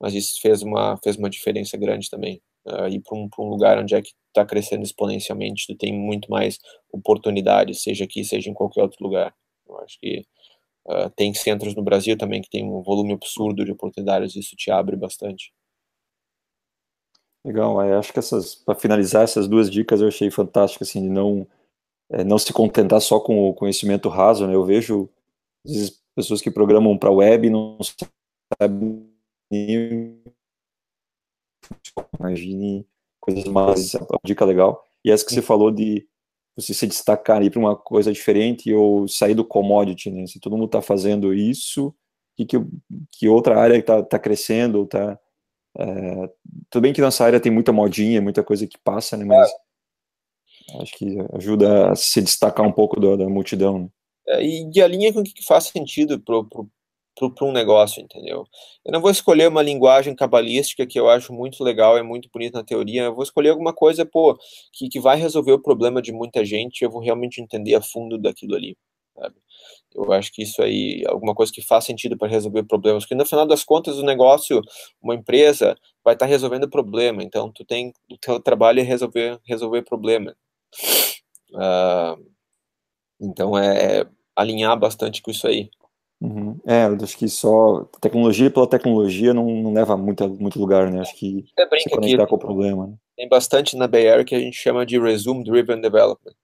mas 0.01 0.13
isso 0.13 0.41
fez 0.41 0.63
uma, 0.63 0.99
fez 1.05 1.17
uma 1.17 1.31
diferença 1.31 1.77
grande 1.77 2.11
também. 2.11 2.43
Uh, 2.67 2.89
ir 2.89 3.01
para 3.01 3.17
um, 3.17 3.29
um 3.39 3.49
lugar 3.49 3.79
onde 3.79 3.95
é 3.95 4.03
que 4.03 4.11
está 4.27 4.45
crescendo 4.45 4.83
exponencialmente, 4.83 5.69
tu 5.69 5.77
tem 5.77 5.97
muito 5.97 6.29
mais 6.29 6.59
oportunidades, 6.93 7.81
seja 7.81 8.05
aqui, 8.05 8.25
seja 8.25 8.51
em 8.51 8.55
qualquer 8.55 8.83
outro 8.83 8.99
lugar. 9.05 9.33
Eu 9.69 9.79
acho 9.79 10.01
que 10.01 10.25
Uh, 10.85 11.09
tem 11.11 11.33
centros 11.33 11.77
no 11.77 11.83
Brasil 11.83 12.19
também 12.19 12.43
que 12.43 12.51
tem 12.51 12.65
um 12.65 12.83
volume 12.83 13.13
absurdo 13.13 13.65
de 13.65 13.71
oportunidades, 13.71 14.35
isso 14.35 14.57
te 14.57 14.71
abre 14.71 14.97
bastante. 14.97 15.53
Legal, 17.45 17.85
eu 17.85 17.99
acho 17.99 18.13
que 18.13 18.19
essas, 18.19 18.55
para 18.55 18.75
finalizar 18.75 19.23
essas 19.25 19.49
duas 19.49 19.71
dicas 19.71 20.01
eu 20.01 20.09
achei 20.09 20.31
fantástico, 20.31 20.85
assim, 20.85 21.03
de 21.03 21.09
não, 21.09 21.47
é, 22.11 22.25
não 22.25 22.39
se 22.39 22.53
contentar 22.53 23.01
só 23.01 23.21
com 23.21 23.49
o 23.49 23.55
conhecimento 23.55 24.09
raso, 24.09 24.47
né, 24.47 24.55
eu 24.55 24.65
vejo, 24.65 25.09
vezes, 25.65 26.01
pessoas 26.15 26.41
que 26.41 26.51
programam 26.51 26.97
para 26.99 27.11
web 27.11 27.51
não 27.51 27.79
sabem 28.61 29.09
imagine 32.19 32.87
coisas 33.21 33.45
mais, 33.45 33.95
uma 33.95 34.19
dica 34.25 34.45
legal, 34.45 34.85
e 35.05 35.11
essa 35.11 35.25
que 35.25 35.33
você 35.33 35.43
falou 35.43 35.71
de 35.71 36.07
você 36.55 36.75
se 36.75 36.87
destacar 36.87 37.41
aí 37.41 37.51
para 37.51 37.59
uma 37.59 37.77
coisa 37.77 38.13
diferente 38.13 38.73
ou 38.73 39.09
sair 39.09 39.35
do 39.35 39.45
commodity, 39.45 40.11
né? 40.11 40.27
Se 40.27 40.39
todo 40.39 40.53
mundo 40.57 40.67
está 40.67 40.83
fazendo 40.83 41.33
isso, 41.33 41.95
que, 42.37 42.45
que, 42.45 42.57
que 43.11 43.29
outra 43.29 43.59
área 43.59 43.77
está 43.77 44.03
tá 44.03 44.19
crescendo 44.19 44.79
ou 44.79 44.85
está... 44.85 45.19
É, 45.79 46.31
tudo 46.69 46.83
bem 46.83 46.93
que 46.93 47.01
nossa 47.01 47.25
área 47.25 47.41
tem 47.41 47.51
muita 47.51 47.73
modinha, 47.73 48.21
muita 48.21 48.45
coisa 48.45 48.67
que 48.67 48.77
passa, 48.79 49.17
né? 49.17 49.25
Mas 49.25 49.51
é. 49.51 50.83
acho 50.83 50.93
que 50.97 51.17
ajuda 51.35 51.93
a 51.93 51.97
se 51.97 52.21
destacar 52.21 52.67
um 52.67 52.73
pouco 52.73 53.01
da, 53.01 53.17
da 53.17 53.29
multidão. 53.29 53.79
Né? 53.79 53.89
É, 54.29 54.45
e 54.45 54.81
alinha 54.83 55.13
com 55.13 55.21
o 55.21 55.25
que 55.25 55.45
faz 55.45 55.65
sentido 55.65 56.21
para 57.15 57.47
um 57.47 57.53
negócio, 57.53 58.03
entendeu? 58.03 58.47
Eu 58.85 58.93
não 58.93 59.01
vou 59.01 59.11
escolher 59.11 59.49
uma 59.49 59.63
linguagem 59.63 60.15
cabalística 60.15 60.87
que 60.87 60.99
eu 60.99 61.09
acho 61.09 61.33
muito 61.33 61.63
legal, 61.63 61.97
é 61.97 62.03
muito 62.03 62.29
bonita 62.33 62.59
na 62.59 62.65
teoria, 62.65 63.05
eu 63.05 63.15
vou 63.15 63.23
escolher 63.23 63.51
alguma 63.51 63.73
coisa, 63.73 64.05
pô, 64.05 64.37
que, 64.73 64.89
que 64.89 65.01
vai 65.01 65.17
resolver 65.17 65.53
o 65.53 65.63
problema 65.63 66.01
de 66.01 66.13
muita 66.13 66.45
gente, 66.45 66.83
eu 66.83 66.91
vou 66.91 67.03
realmente 67.03 67.41
entender 67.41 67.75
a 67.75 67.83
fundo 67.83 68.19
daquilo 68.19 68.55
ali, 68.55 68.77
sabe? 69.15 69.37
Eu 69.95 70.11
acho 70.13 70.33
que 70.33 70.43
isso 70.43 70.63
aí, 70.63 71.03
alguma 71.07 71.35
coisa 71.35 71.53
que 71.53 71.63
faz 71.63 71.85
sentido 71.85 72.17
para 72.17 72.29
resolver 72.29 72.63
problemas, 72.65 73.05
porque 73.05 73.15
no 73.15 73.27
final 73.27 73.47
das 73.47 73.63
contas 73.63 73.99
o 73.99 74.03
negócio, 74.03 74.61
uma 75.03 75.15
empresa, 75.15 75.77
vai 76.05 76.15
estar 76.15 76.27
tá 76.27 76.31
resolvendo 76.31 76.69
problema, 76.69 77.23
então 77.23 77.53
tu 77.53 77.65
tem, 77.65 77.93
o 78.11 78.17
teu 78.17 78.41
trabalho 78.41 78.81
é 78.81 78.83
resolver, 78.83 79.39
resolver 79.45 79.83
problema. 79.83 80.35
Uh, 81.51 82.33
então 83.21 83.57
é, 83.57 84.01
é 84.01 84.07
alinhar 84.35 84.79
bastante 84.79 85.21
com 85.21 85.31
isso 85.31 85.47
aí. 85.47 85.71
Uhum. 86.23 86.57
É, 86.65 86.85
acho 86.85 87.19
que 87.19 87.29
só 87.29 87.85
tecnologia 88.01 88.49
pela 88.49 88.69
tecnologia 88.69 89.35
não, 89.35 89.45
não 89.45 89.73
leva 89.73 89.95
a 89.95 89.97
muito, 89.97 90.29
muito 90.29 90.57
lugar, 90.57 90.89
né? 90.89 91.01
Acho 91.01 91.17
que 91.17 91.45
se 91.83 91.91
conectar 91.91 92.29
com 92.29 92.37
o 92.37 92.39
problema. 92.39 92.87
Né? 92.87 92.95
Tem 93.17 93.29
bastante 93.29 93.77
na 93.77 93.89
Bay 93.89 94.09
Area 94.09 94.25
que 94.25 94.35
a 94.37 94.39
gente 94.39 94.57
chama 94.57 94.87
de 94.87 95.01
Resume 95.01 95.43
Driven 95.43 95.81
Development. 95.81 96.35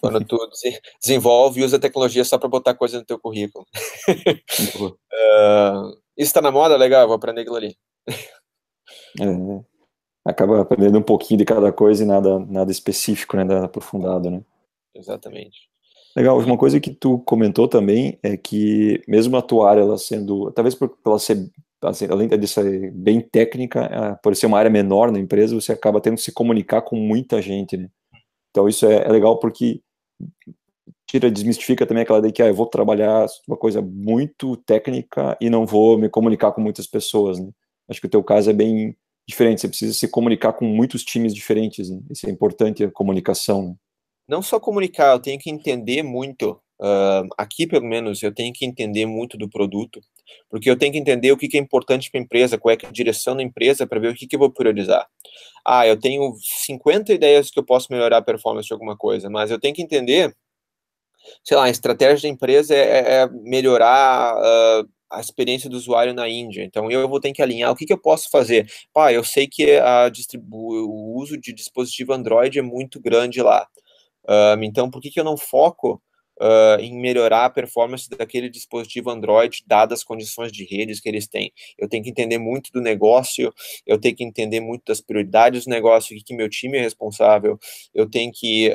Quando 0.00 0.24
tu 0.24 0.36
desenvolve 1.00 1.60
e 1.60 1.64
usa 1.64 1.76
a 1.76 1.80
tecnologia 1.80 2.24
só 2.24 2.36
para 2.36 2.48
botar 2.48 2.74
coisa 2.74 2.98
no 2.98 3.04
teu 3.04 3.16
currículo. 3.16 3.64
uh, 4.08 5.88
isso 6.18 6.30
está 6.30 6.42
na 6.42 6.50
moda? 6.50 6.76
Legal, 6.76 7.06
vou 7.06 7.14
aprender 7.14 7.42
aquilo 7.42 7.56
ali. 7.56 7.76
É, 9.20 9.24
né? 9.24 9.64
acaba 10.24 10.60
aprendendo 10.60 10.98
um 10.98 11.02
pouquinho 11.02 11.38
de 11.38 11.44
cada 11.44 11.72
coisa 11.72 12.02
e 12.02 12.06
nada, 12.06 12.40
nada 12.40 12.72
específico, 12.72 13.36
né? 13.36 13.44
Nada 13.44 13.66
aprofundado, 13.66 14.28
né? 14.28 14.42
Exatamente. 14.92 15.68
Legal, 16.16 16.38
uma 16.38 16.56
coisa 16.56 16.80
que 16.80 16.94
tu 16.94 17.18
comentou 17.20 17.68
também 17.68 18.18
é 18.22 18.38
que 18.38 19.02
mesmo 19.06 19.36
a 19.36 19.68
área 19.68 19.82
ela 19.82 19.98
sendo, 19.98 20.50
talvez 20.52 20.74
por 20.74 20.96
ela 21.04 21.18
ser 21.18 21.50
assim, 21.82 22.06
além 22.10 22.26
de 22.26 22.48
ser 22.48 22.90
bem 22.92 23.20
técnica, 23.20 24.18
por 24.22 24.34
ser 24.34 24.46
uma 24.46 24.58
área 24.58 24.70
menor 24.70 25.12
na 25.12 25.18
empresa, 25.18 25.54
você 25.54 25.72
acaba 25.72 26.00
tendo 26.00 26.16
que 26.16 26.22
se 26.22 26.32
comunicar 26.32 26.80
com 26.80 26.96
muita 26.96 27.42
gente, 27.42 27.76
né? 27.76 27.90
Então 28.50 28.66
isso 28.66 28.86
é, 28.86 29.04
é 29.04 29.08
legal 29.08 29.38
porque 29.38 29.82
tira, 31.06 31.30
desmistifica 31.30 31.86
também 31.86 32.02
aquela 32.02 32.18
ideia 32.18 32.32
que 32.32 32.42
ah, 32.42 32.46
eu 32.46 32.54
vou 32.54 32.66
trabalhar 32.66 33.26
uma 33.46 33.56
coisa 33.56 33.82
muito 33.82 34.56
técnica 34.56 35.36
e 35.38 35.50
não 35.50 35.66
vou 35.66 35.98
me 35.98 36.08
comunicar 36.08 36.52
com 36.52 36.62
muitas 36.62 36.86
pessoas, 36.86 37.38
né? 37.38 37.50
Acho 37.88 38.00
que 38.00 38.06
o 38.06 38.10
teu 38.10 38.24
caso 38.24 38.50
é 38.50 38.54
bem 38.54 38.96
diferente, 39.28 39.60
você 39.60 39.68
precisa 39.68 39.92
se 39.92 40.08
comunicar 40.08 40.54
com 40.54 40.64
muitos 40.64 41.04
times 41.04 41.34
diferentes, 41.34 41.90
né? 41.90 42.00
isso 42.10 42.26
é 42.26 42.30
importante, 42.30 42.84
a 42.84 42.90
comunicação. 42.90 43.68
Né? 43.68 43.74
Não 44.28 44.42
só 44.42 44.58
comunicar, 44.58 45.12
eu 45.12 45.20
tenho 45.20 45.38
que 45.38 45.50
entender 45.50 46.02
muito, 46.02 46.60
uh, 46.80 47.28
aqui 47.38 47.66
pelo 47.66 47.86
menos, 47.86 48.22
eu 48.22 48.34
tenho 48.34 48.52
que 48.52 48.66
entender 48.66 49.06
muito 49.06 49.36
do 49.38 49.48
produto, 49.48 50.00
porque 50.50 50.68
eu 50.68 50.76
tenho 50.76 50.92
que 50.92 50.98
entender 50.98 51.30
o 51.32 51.36
que, 51.36 51.56
é 51.56 51.60
importante 51.60 52.10
para 52.10 52.20
a 52.20 52.22
empresa, 52.22 52.58
qual 52.58 52.72
é, 52.72 52.78
é 52.82 52.86
a 52.86 52.90
direção 52.90 53.36
da 53.36 53.42
empresa, 53.42 53.86
para 53.86 54.00
ver 54.00 54.12
o 54.12 54.14
que, 54.14 54.26
que 54.26 54.34
eu 54.34 54.40
vou 54.40 54.50
priorizar. 54.50 55.06
Ah, 55.64 55.86
eu 55.86 55.98
tenho 55.98 56.34
50 56.66 57.12
ideias 57.12 57.50
que 57.50 57.58
eu 57.58 57.64
posso 57.64 57.88
melhorar 57.92 58.18
a 58.18 58.22
performance 58.22 58.66
de 58.66 58.72
alguma 58.72 58.96
coisa, 58.96 59.30
mas 59.30 59.50
eu 59.50 59.60
tenho 59.60 59.74
que 59.74 59.82
entender, 59.82 60.34
sei 61.44 61.56
lá, 61.56 61.64
a 61.64 61.70
estratégia 61.70 62.28
da 62.28 62.34
empresa 62.34 62.74
é, 62.74 62.78
é, 62.78 63.22
é 63.22 63.26
melhorar 63.28 64.36
uh, 64.36 64.88
a 65.10 65.20
experiência 65.20 65.70
do 65.70 65.76
usuário 65.76 66.14
na 66.14 66.28
Índia. 66.28 66.62
Então 66.64 66.90
eu 66.90 67.08
vou 67.08 67.20
ter 67.20 67.32
que 67.32 67.42
alinhar 67.42 67.70
o 67.70 67.76
que, 67.76 67.86
que 67.86 67.92
eu 67.92 67.98
posso 67.98 68.28
fazer. 68.30 68.68
Pá, 68.92 69.12
eu 69.12 69.24
sei 69.24 69.46
que 69.46 69.76
a 69.78 70.10
o 70.42 71.18
uso 71.18 71.38
de 71.38 71.52
dispositivo 71.52 72.12
Android 72.12 72.58
é 72.58 72.62
muito 72.62 73.00
grande 73.00 73.40
lá. 73.42 73.66
Um, 74.28 74.62
então 74.62 74.90
por 74.90 75.00
que, 75.00 75.10
que 75.10 75.20
eu 75.20 75.24
não 75.24 75.36
foco 75.36 76.02
uh, 76.40 76.80
em 76.80 76.98
melhorar 76.98 77.46
a 77.46 77.50
performance 77.50 78.08
daquele 78.08 78.48
dispositivo 78.48 79.10
Android, 79.10 79.62
dadas 79.66 80.00
as 80.00 80.04
condições 80.04 80.52
de 80.52 80.64
redes 80.64 81.00
que 81.00 81.08
eles 81.08 81.26
têm? 81.26 81.52
Eu 81.78 81.88
tenho 81.88 82.02
que 82.02 82.10
entender 82.10 82.38
muito 82.38 82.70
do 82.72 82.80
negócio, 82.80 83.52
eu 83.86 83.98
tenho 83.98 84.16
que 84.16 84.24
entender 84.24 84.60
muito 84.60 84.84
das 84.86 85.00
prioridades 85.00 85.64
do 85.64 85.70
negócio, 85.70 86.14
o 86.14 86.18
que, 86.18 86.24
que 86.24 86.36
meu 86.36 86.48
time 86.48 86.78
é 86.78 86.82
responsável, 86.82 87.58
eu 87.94 88.08
tenho 88.08 88.32
que, 88.34 88.72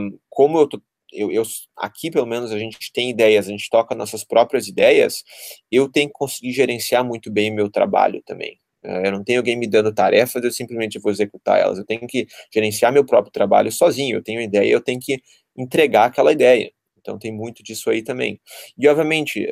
um, 0.00 0.18
como 0.28 0.58
eu 0.58 0.68
tô 0.68 0.82
eu, 1.16 1.30
eu, 1.30 1.44
aqui 1.76 2.10
pelo 2.10 2.26
menos 2.26 2.50
a 2.50 2.58
gente 2.58 2.92
tem 2.92 3.08
ideias, 3.10 3.46
a 3.46 3.50
gente 3.50 3.70
toca 3.70 3.94
nossas 3.94 4.24
próprias 4.24 4.66
ideias, 4.66 5.22
eu 5.70 5.88
tenho 5.88 6.08
que 6.08 6.14
conseguir 6.14 6.52
gerenciar 6.52 7.04
muito 7.04 7.30
bem 7.30 7.52
meu 7.52 7.70
trabalho 7.70 8.20
também. 8.26 8.58
É, 8.84 9.08
eu 9.08 9.12
não 9.12 9.24
tenho 9.24 9.40
alguém 9.40 9.56
me 9.56 9.66
dando 9.66 9.92
tarefas, 9.92 10.44
eu 10.44 10.50
simplesmente 10.50 10.98
vou 10.98 11.10
executar 11.10 11.58
elas. 11.58 11.78
Eu 11.78 11.86
tenho 11.86 12.06
que 12.06 12.26
gerenciar 12.52 12.92
meu 12.92 13.04
próprio 13.04 13.32
trabalho 13.32 13.72
sozinho. 13.72 14.16
Eu 14.18 14.22
tenho 14.22 14.40
ideia, 14.40 14.70
eu 14.70 14.80
tenho 14.80 15.00
que 15.00 15.20
entregar 15.56 16.06
aquela 16.06 16.32
ideia. 16.32 16.70
Então 16.98 17.18
tem 17.18 17.32
muito 17.32 17.62
disso 17.62 17.90
aí 17.90 18.02
também. 18.02 18.40
E 18.78 18.88
obviamente 18.88 19.48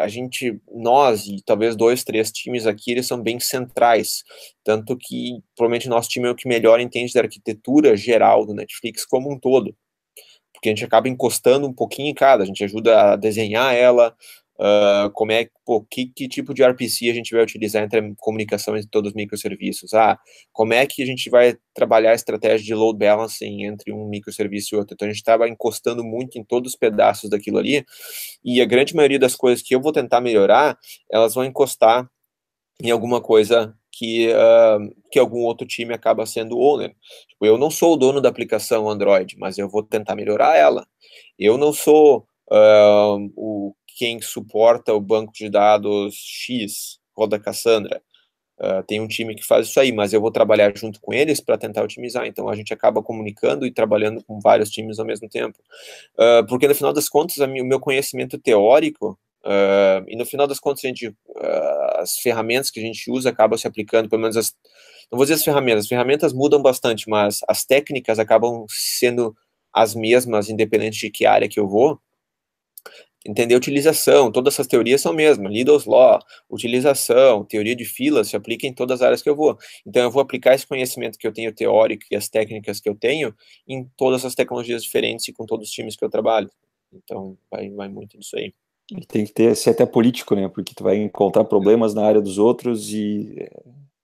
a 0.00 0.08
gente, 0.08 0.58
nós 0.72 1.26
e 1.26 1.42
talvez 1.44 1.76
dois, 1.76 2.02
três 2.02 2.32
times 2.32 2.66
aqui, 2.66 2.90
eles 2.92 3.06
são 3.06 3.20
bem 3.22 3.38
centrais, 3.38 4.24
tanto 4.64 4.96
que 4.96 5.40
provavelmente 5.54 5.88
nosso 5.88 6.08
time 6.08 6.26
é 6.26 6.30
o 6.30 6.34
que 6.34 6.48
melhor 6.48 6.80
entende 6.80 7.12
da 7.12 7.20
arquitetura 7.20 7.96
geral 7.96 8.46
do 8.46 8.54
Netflix 8.54 9.04
como 9.04 9.30
um 9.30 9.38
todo 9.38 9.74
porque 10.58 10.68
a 10.68 10.72
gente 10.72 10.84
acaba 10.84 11.08
encostando 11.08 11.68
um 11.68 11.72
pouquinho 11.72 12.08
em 12.08 12.14
cada, 12.14 12.42
a 12.42 12.46
gente 12.46 12.64
ajuda 12.64 13.12
a 13.12 13.16
desenhar 13.16 13.74
ela, 13.74 14.14
uh, 14.58 15.10
como 15.12 15.32
é, 15.32 15.48
pô, 15.64 15.84
que, 15.88 16.06
que 16.06 16.28
tipo 16.28 16.52
de 16.52 16.64
RPC 16.64 17.10
a 17.10 17.14
gente 17.14 17.32
vai 17.34 17.42
utilizar 17.42 17.82
entre 17.82 18.00
a 18.00 18.12
comunicação 18.16 18.76
entre 18.76 18.88
todos 18.88 19.10
os 19.10 19.14
microserviços, 19.14 19.94
ah, 19.94 20.18
como 20.52 20.72
é 20.72 20.86
que 20.86 21.02
a 21.02 21.06
gente 21.06 21.30
vai 21.30 21.56
trabalhar 21.74 22.12
a 22.12 22.14
estratégia 22.14 22.66
de 22.66 22.74
load 22.74 22.98
balancing 22.98 23.64
entre 23.64 23.92
um 23.92 24.08
microserviço 24.08 24.74
e 24.74 24.78
outro, 24.78 24.94
então 24.94 25.06
a 25.06 25.10
gente 25.10 25.18
estava 25.18 25.48
encostando 25.48 26.04
muito 26.04 26.38
em 26.38 26.44
todos 26.44 26.72
os 26.72 26.78
pedaços 26.78 27.30
daquilo 27.30 27.58
ali, 27.58 27.84
e 28.44 28.60
a 28.60 28.66
grande 28.66 28.94
maioria 28.94 29.18
das 29.18 29.34
coisas 29.34 29.62
que 29.62 29.74
eu 29.74 29.80
vou 29.80 29.92
tentar 29.92 30.20
melhorar, 30.20 30.76
elas 31.10 31.34
vão 31.34 31.44
encostar 31.44 32.08
em 32.82 32.90
alguma 32.90 33.20
coisa 33.20 33.74
que, 33.98 34.28
uh, 34.28 34.94
que 35.10 35.18
algum 35.18 35.40
outro 35.40 35.66
time 35.66 35.92
acaba 35.92 36.24
sendo 36.24 36.56
owner. 36.56 36.94
Tipo, 37.28 37.46
eu 37.46 37.58
não 37.58 37.68
sou 37.68 37.94
o 37.94 37.96
dono 37.96 38.20
da 38.20 38.28
aplicação 38.28 38.88
Android, 38.88 39.36
mas 39.38 39.58
eu 39.58 39.68
vou 39.68 39.82
tentar 39.82 40.14
melhorar 40.14 40.56
ela. 40.56 40.86
Eu 41.36 41.58
não 41.58 41.72
sou 41.72 42.24
uh, 42.50 43.32
o 43.36 43.74
quem 43.98 44.22
suporta 44.22 44.94
o 44.94 45.00
banco 45.00 45.32
de 45.32 45.50
dados 45.50 46.14
X, 46.14 47.00
roda 47.16 47.36
Cassandra. 47.36 48.00
Uh, 48.60 48.82
tem 48.86 49.00
um 49.00 49.08
time 49.08 49.34
que 49.34 49.44
faz 49.44 49.68
isso 49.68 49.80
aí, 49.80 49.90
mas 49.90 50.12
eu 50.12 50.20
vou 50.20 50.30
trabalhar 50.30 50.72
junto 50.76 51.00
com 51.00 51.12
eles 51.12 51.40
para 51.40 51.58
tentar 51.58 51.82
otimizar. 51.82 52.24
Então 52.26 52.48
a 52.48 52.54
gente 52.54 52.72
acaba 52.72 53.02
comunicando 53.02 53.66
e 53.66 53.72
trabalhando 53.72 54.22
com 54.22 54.38
vários 54.38 54.70
times 54.70 55.00
ao 55.00 55.06
mesmo 55.06 55.28
tempo. 55.28 55.58
Uh, 56.14 56.46
porque 56.46 56.68
no 56.68 56.74
final 56.76 56.92
das 56.92 57.08
contas, 57.08 57.38
o 57.38 57.48
meu 57.48 57.80
conhecimento 57.80 58.38
teórico 58.38 59.18
Uh, 59.44 60.04
e 60.08 60.16
no 60.16 60.26
final 60.26 60.46
das 60.46 60.58
contas, 60.58 60.84
a 60.84 60.88
gente, 60.88 61.14
as 61.94 62.18
ferramentas 62.18 62.70
que 62.70 62.80
a 62.80 62.82
gente 62.82 63.10
usa 63.10 63.30
acabam 63.30 63.56
se 63.56 63.66
aplicando, 63.66 64.08
pelo 64.08 64.20
menos 64.20 64.36
as, 64.36 64.52
não 65.10 65.16
vou 65.16 65.24
dizer 65.24 65.34
as 65.34 65.44
ferramentas, 65.44 65.84
as 65.84 65.88
ferramentas 65.88 66.32
mudam 66.32 66.60
bastante, 66.60 67.08
mas 67.08 67.38
as 67.48 67.64
técnicas 67.64 68.18
acabam 68.18 68.66
sendo 68.68 69.34
as 69.72 69.94
mesmas, 69.94 70.50
independente 70.50 70.98
de 70.98 71.10
que 71.10 71.24
área 71.24 71.48
que 71.48 71.58
eu 71.58 71.68
vou. 71.68 71.98
Entender 73.26 73.56
utilização, 73.56 74.30
todas 74.30 74.54
essas 74.54 74.66
teorias 74.66 75.00
são 75.00 75.12
mesmas. 75.12 75.52
Lidl's 75.52 75.84
Law, 75.86 76.20
utilização, 76.48 77.44
teoria 77.44 77.74
de 77.74 77.84
filas 77.84 78.28
se 78.28 78.36
aplica 78.36 78.66
em 78.66 78.72
todas 78.72 79.00
as 79.00 79.06
áreas 79.06 79.22
que 79.22 79.28
eu 79.28 79.34
vou. 79.34 79.58
Então, 79.86 80.02
eu 80.02 80.10
vou 80.10 80.22
aplicar 80.22 80.54
esse 80.54 80.66
conhecimento 80.66 81.18
que 81.18 81.26
eu 81.26 81.32
tenho 81.32 81.52
teórico 81.52 82.04
e 82.10 82.16
as 82.16 82.28
técnicas 82.28 82.80
que 82.80 82.88
eu 82.88 82.94
tenho 82.94 83.34
em 83.66 83.84
todas 83.96 84.24
as 84.24 84.34
tecnologias 84.34 84.82
diferentes 84.82 85.26
e 85.28 85.32
com 85.32 85.44
todos 85.44 85.68
os 85.68 85.74
times 85.74 85.96
que 85.96 86.04
eu 86.04 86.10
trabalho. 86.10 86.48
Então, 86.92 87.36
vai, 87.50 87.68
vai 87.70 87.88
muito 87.88 88.16
disso 88.18 88.36
aí. 88.36 88.54
E 88.90 89.04
tem 89.04 89.24
que 89.24 89.32
ter, 89.32 89.54
ser 89.54 89.70
até 89.70 89.84
político, 89.84 90.34
né? 90.34 90.48
Porque 90.48 90.72
tu 90.74 90.82
vai 90.82 90.96
encontrar 90.96 91.44
problemas 91.44 91.94
na 91.94 92.04
área 92.04 92.20
dos 92.20 92.38
outros 92.38 92.92
e 92.92 93.34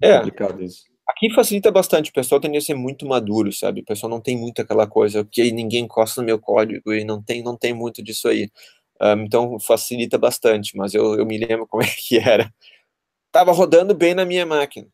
é, 0.03 0.11
é 0.11 0.19
complicado 0.19 0.63
isso. 0.63 0.85
Aqui 1.09 1.33
facilita 1.33 1.71
bastante, 1.71 2.11
o 2.11 2.15
pessoal 2.15 2.41
tende 2.41 2.57
a 2.57 2.61
ser 2.61 2.75
muito 2.75 3.07
maduro, 3.07 3.53
sabe? 3.53 3.83
O 3.83 3.85
pessoal 3.85 4.11
não 4.11 4.21
tem 4.21 4.37
muito 4.37 4.61
aquela 4.61 4.87
coisa 4.87 5.25
que 5.25 5.53
ninguém 5.53 5.85
encosta 5.85 6.21
no 6.21 6.27
meu 6.27 6.39
código 6.39 6.93
e 6.93 7.05
não 7.05 7.23
tem, 7.23 7.43
não 7.43 7.57
tem 7.57 7.75
muito 7.75 8.03
disso 8.03 8.27
aí. 8.27 8.51
Um, 9.01 9.23
então 9.25 9.59
facilita 9.59 10.17
bastante, 10.17 10.77
mas 10.77 10.95
eu, 10.95 11.15
eu 11.15 11.27
me 11.27 11.39
lembro 11.39 11.67
como 11.67 11.83
é 11.83 11.87
que 11.87 12.19
era. 12.19 12.53
Tava 13.33 13.53
rodando 13.53 13.95
bem 13.95 14.15
na 14.15 14.25
minha 14.25 14.47
máquina. 14.47 14.87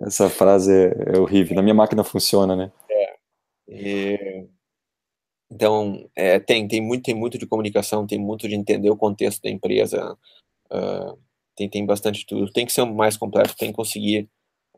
Essa 0.00 0.30
frase 0.30 0.72
é, 0.72 1.16
é 1.16 1.18
horrível. 1.18 1.56
Na 1.56 1.62
minha 1.62 1.74
máquina 1.74 2.04
funciona, 2.04 2.56
né? 2.56 2.72
É. 2.88 3.16
E 3.68 4.48
então, 5.50 6.08
é, 6.14 6.38
tem, 6.38 6.68
tem, 6.68 6.80
muito, 6.80 7.02
tem 7.02 7.14
muito 7.14 7.36
de 7.36 7.46
comunicação, 7.46 8.06
tem 8.06 8.18
muito 8.18 8.48
de 8.48 8.54
entender 8.54 8.88
o 8.88 8.96
contexto 8.96 9.42
da 9.42 9.50
empresa, 9.50 10.16
uh, 10.72 11.18
tem, 11.56 11.68
tem 11.68 11.84
bastante 11.84 12.24
tudo. 12.24 12.52
Tem 12.52 12.64
que 12.64 12.72
ser 12.72 12.84
mais 12.84 13.16
completo, 13.16 13.56
tem 13.56 13.70
que 13.70 13.76
conseguir. 13.76 14.28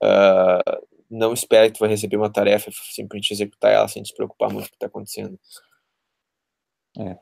Uh, 0.02 0.82
não 1.11 1.35
espere 1.35 1.68
que 1.68 1.74
tu 1.76 1.80
vai 1.80 1.90
receber 1.90 2.16
uma 2.16 2.32
tarefa 2.32 2.70
simplesmente 2.90 3.32
executar 3.32 3.72
ela 3.72 3.87
sem 3.87 4.02
se 4.02 4.14
preocupar 4.14 4.50
muito 4.50 4.64
com 4.64 4.68
o 4.68 4.70
que 4.70 4.76
está 4.76 4.87
acontecendo. 4.87 5.38
É. 6.98 7.16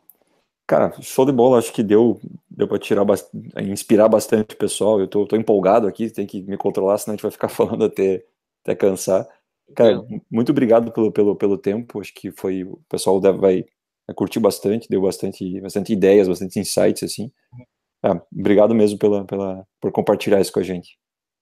Cara, 0.67 0.93
show 1.03 1.27
de 1.27 1.33
bola, 1.33 1.59
acho 1.59 1.73
que 1.73 1.83
deu, 1.83 2.21
deu 2.49 2.69
para 2.69 2.79
tirar 2.79 3.05
inspirar 3.61 4.09
bastante 4.09 4.55
o 4.55 4.59
pessoal. 4.59 5.01
Eu 5.01 5.09
tô, 5.09 5.27
tô 5.27 5.35
empolgado 5.35 5.87
aqui, 5.89 6.09
tem 6.09 6.27
que 6.27 6.43
me 6.43 6.57
controlar, 6.57 6.97
senão 6.99 7.15
a 7.15 7.17
gente 7.17 7.23
vai 7.23 7.33
ficar 7.33 7.49
falando 7.51 7.85
até, 7.85 8.25
até 8.63 8.75
cansar. 8.77 9.27
Cara, 9.75 10.05
muito 10.31 10.51
obrigado 10.51 10.93
pelo, 10.93 11.13
pelo, 11.13 11.37
pelo 11.37 11.59
tempo. 11.59 12.01
Acho 12.01 12.15
que 12.15 12.31
foi. 12.31 12.65
O 12.65 12.81
pessoal 12.89 13.21
deve, 13.21 13.39
vai, 13.39 13.65
vai 14.07 14.15
curtir 14.15 14.41
bastante, 14.41 14.89
deu 14.89 15.03
bastante, 15.03 15.61
bastante 15.61 15.93
ideias, 15.93 16.29
bastante 16.29 16.59
insights, 16.59 17.03
assim. 17.03 17.33
Ah, 18.03 18.21
obrigado 18.33 18.75
mesmo 18.75 18.99
pela, 18.99 19.25
pela, 19.25 19.67
por 19.81 19.93
compartilhar 19.93 20.41
isso 20.41 20.53
com 20.53 20.61
a 20.61 20.65
gente. 20.65 20.99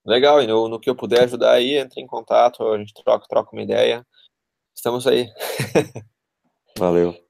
Legal, 0.07 0.43
e 0.43 0.47
no, 0.47 0.69
no 0.69 0.81
que 0.81 0.89
eu 0.89 0.97
puder 0.97 1.25
ajudar 1.25 1.53
aí, 1.53 1.75
entre 1.75 2.01
em 2.01 2.07
contato, 2.07 2.67
a 2.67 2.79
gente 2.79 2.95
troca, 2.95 3.27
troca 3.29 3.51
uma 3.53 3.63
ideia. 3.63 4.07
Estamos 4.75 5.07
aí. 5.07 5.27
Valeu. 6.79 7.28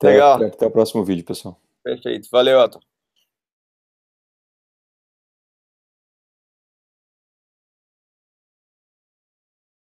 Até, 0.00 0.12
Legal. 0.12 0.36
Até, 0.36 0.46
até 0.46 0.66
o 0.66 0.70
próximo 0.70 1.04
vídeo, 1.04 1.24
pessoal. 1.24 1.60
Perfeito. 1.84 2.26
Valeu, 2.32 2.58
Otto. 2.58 2.80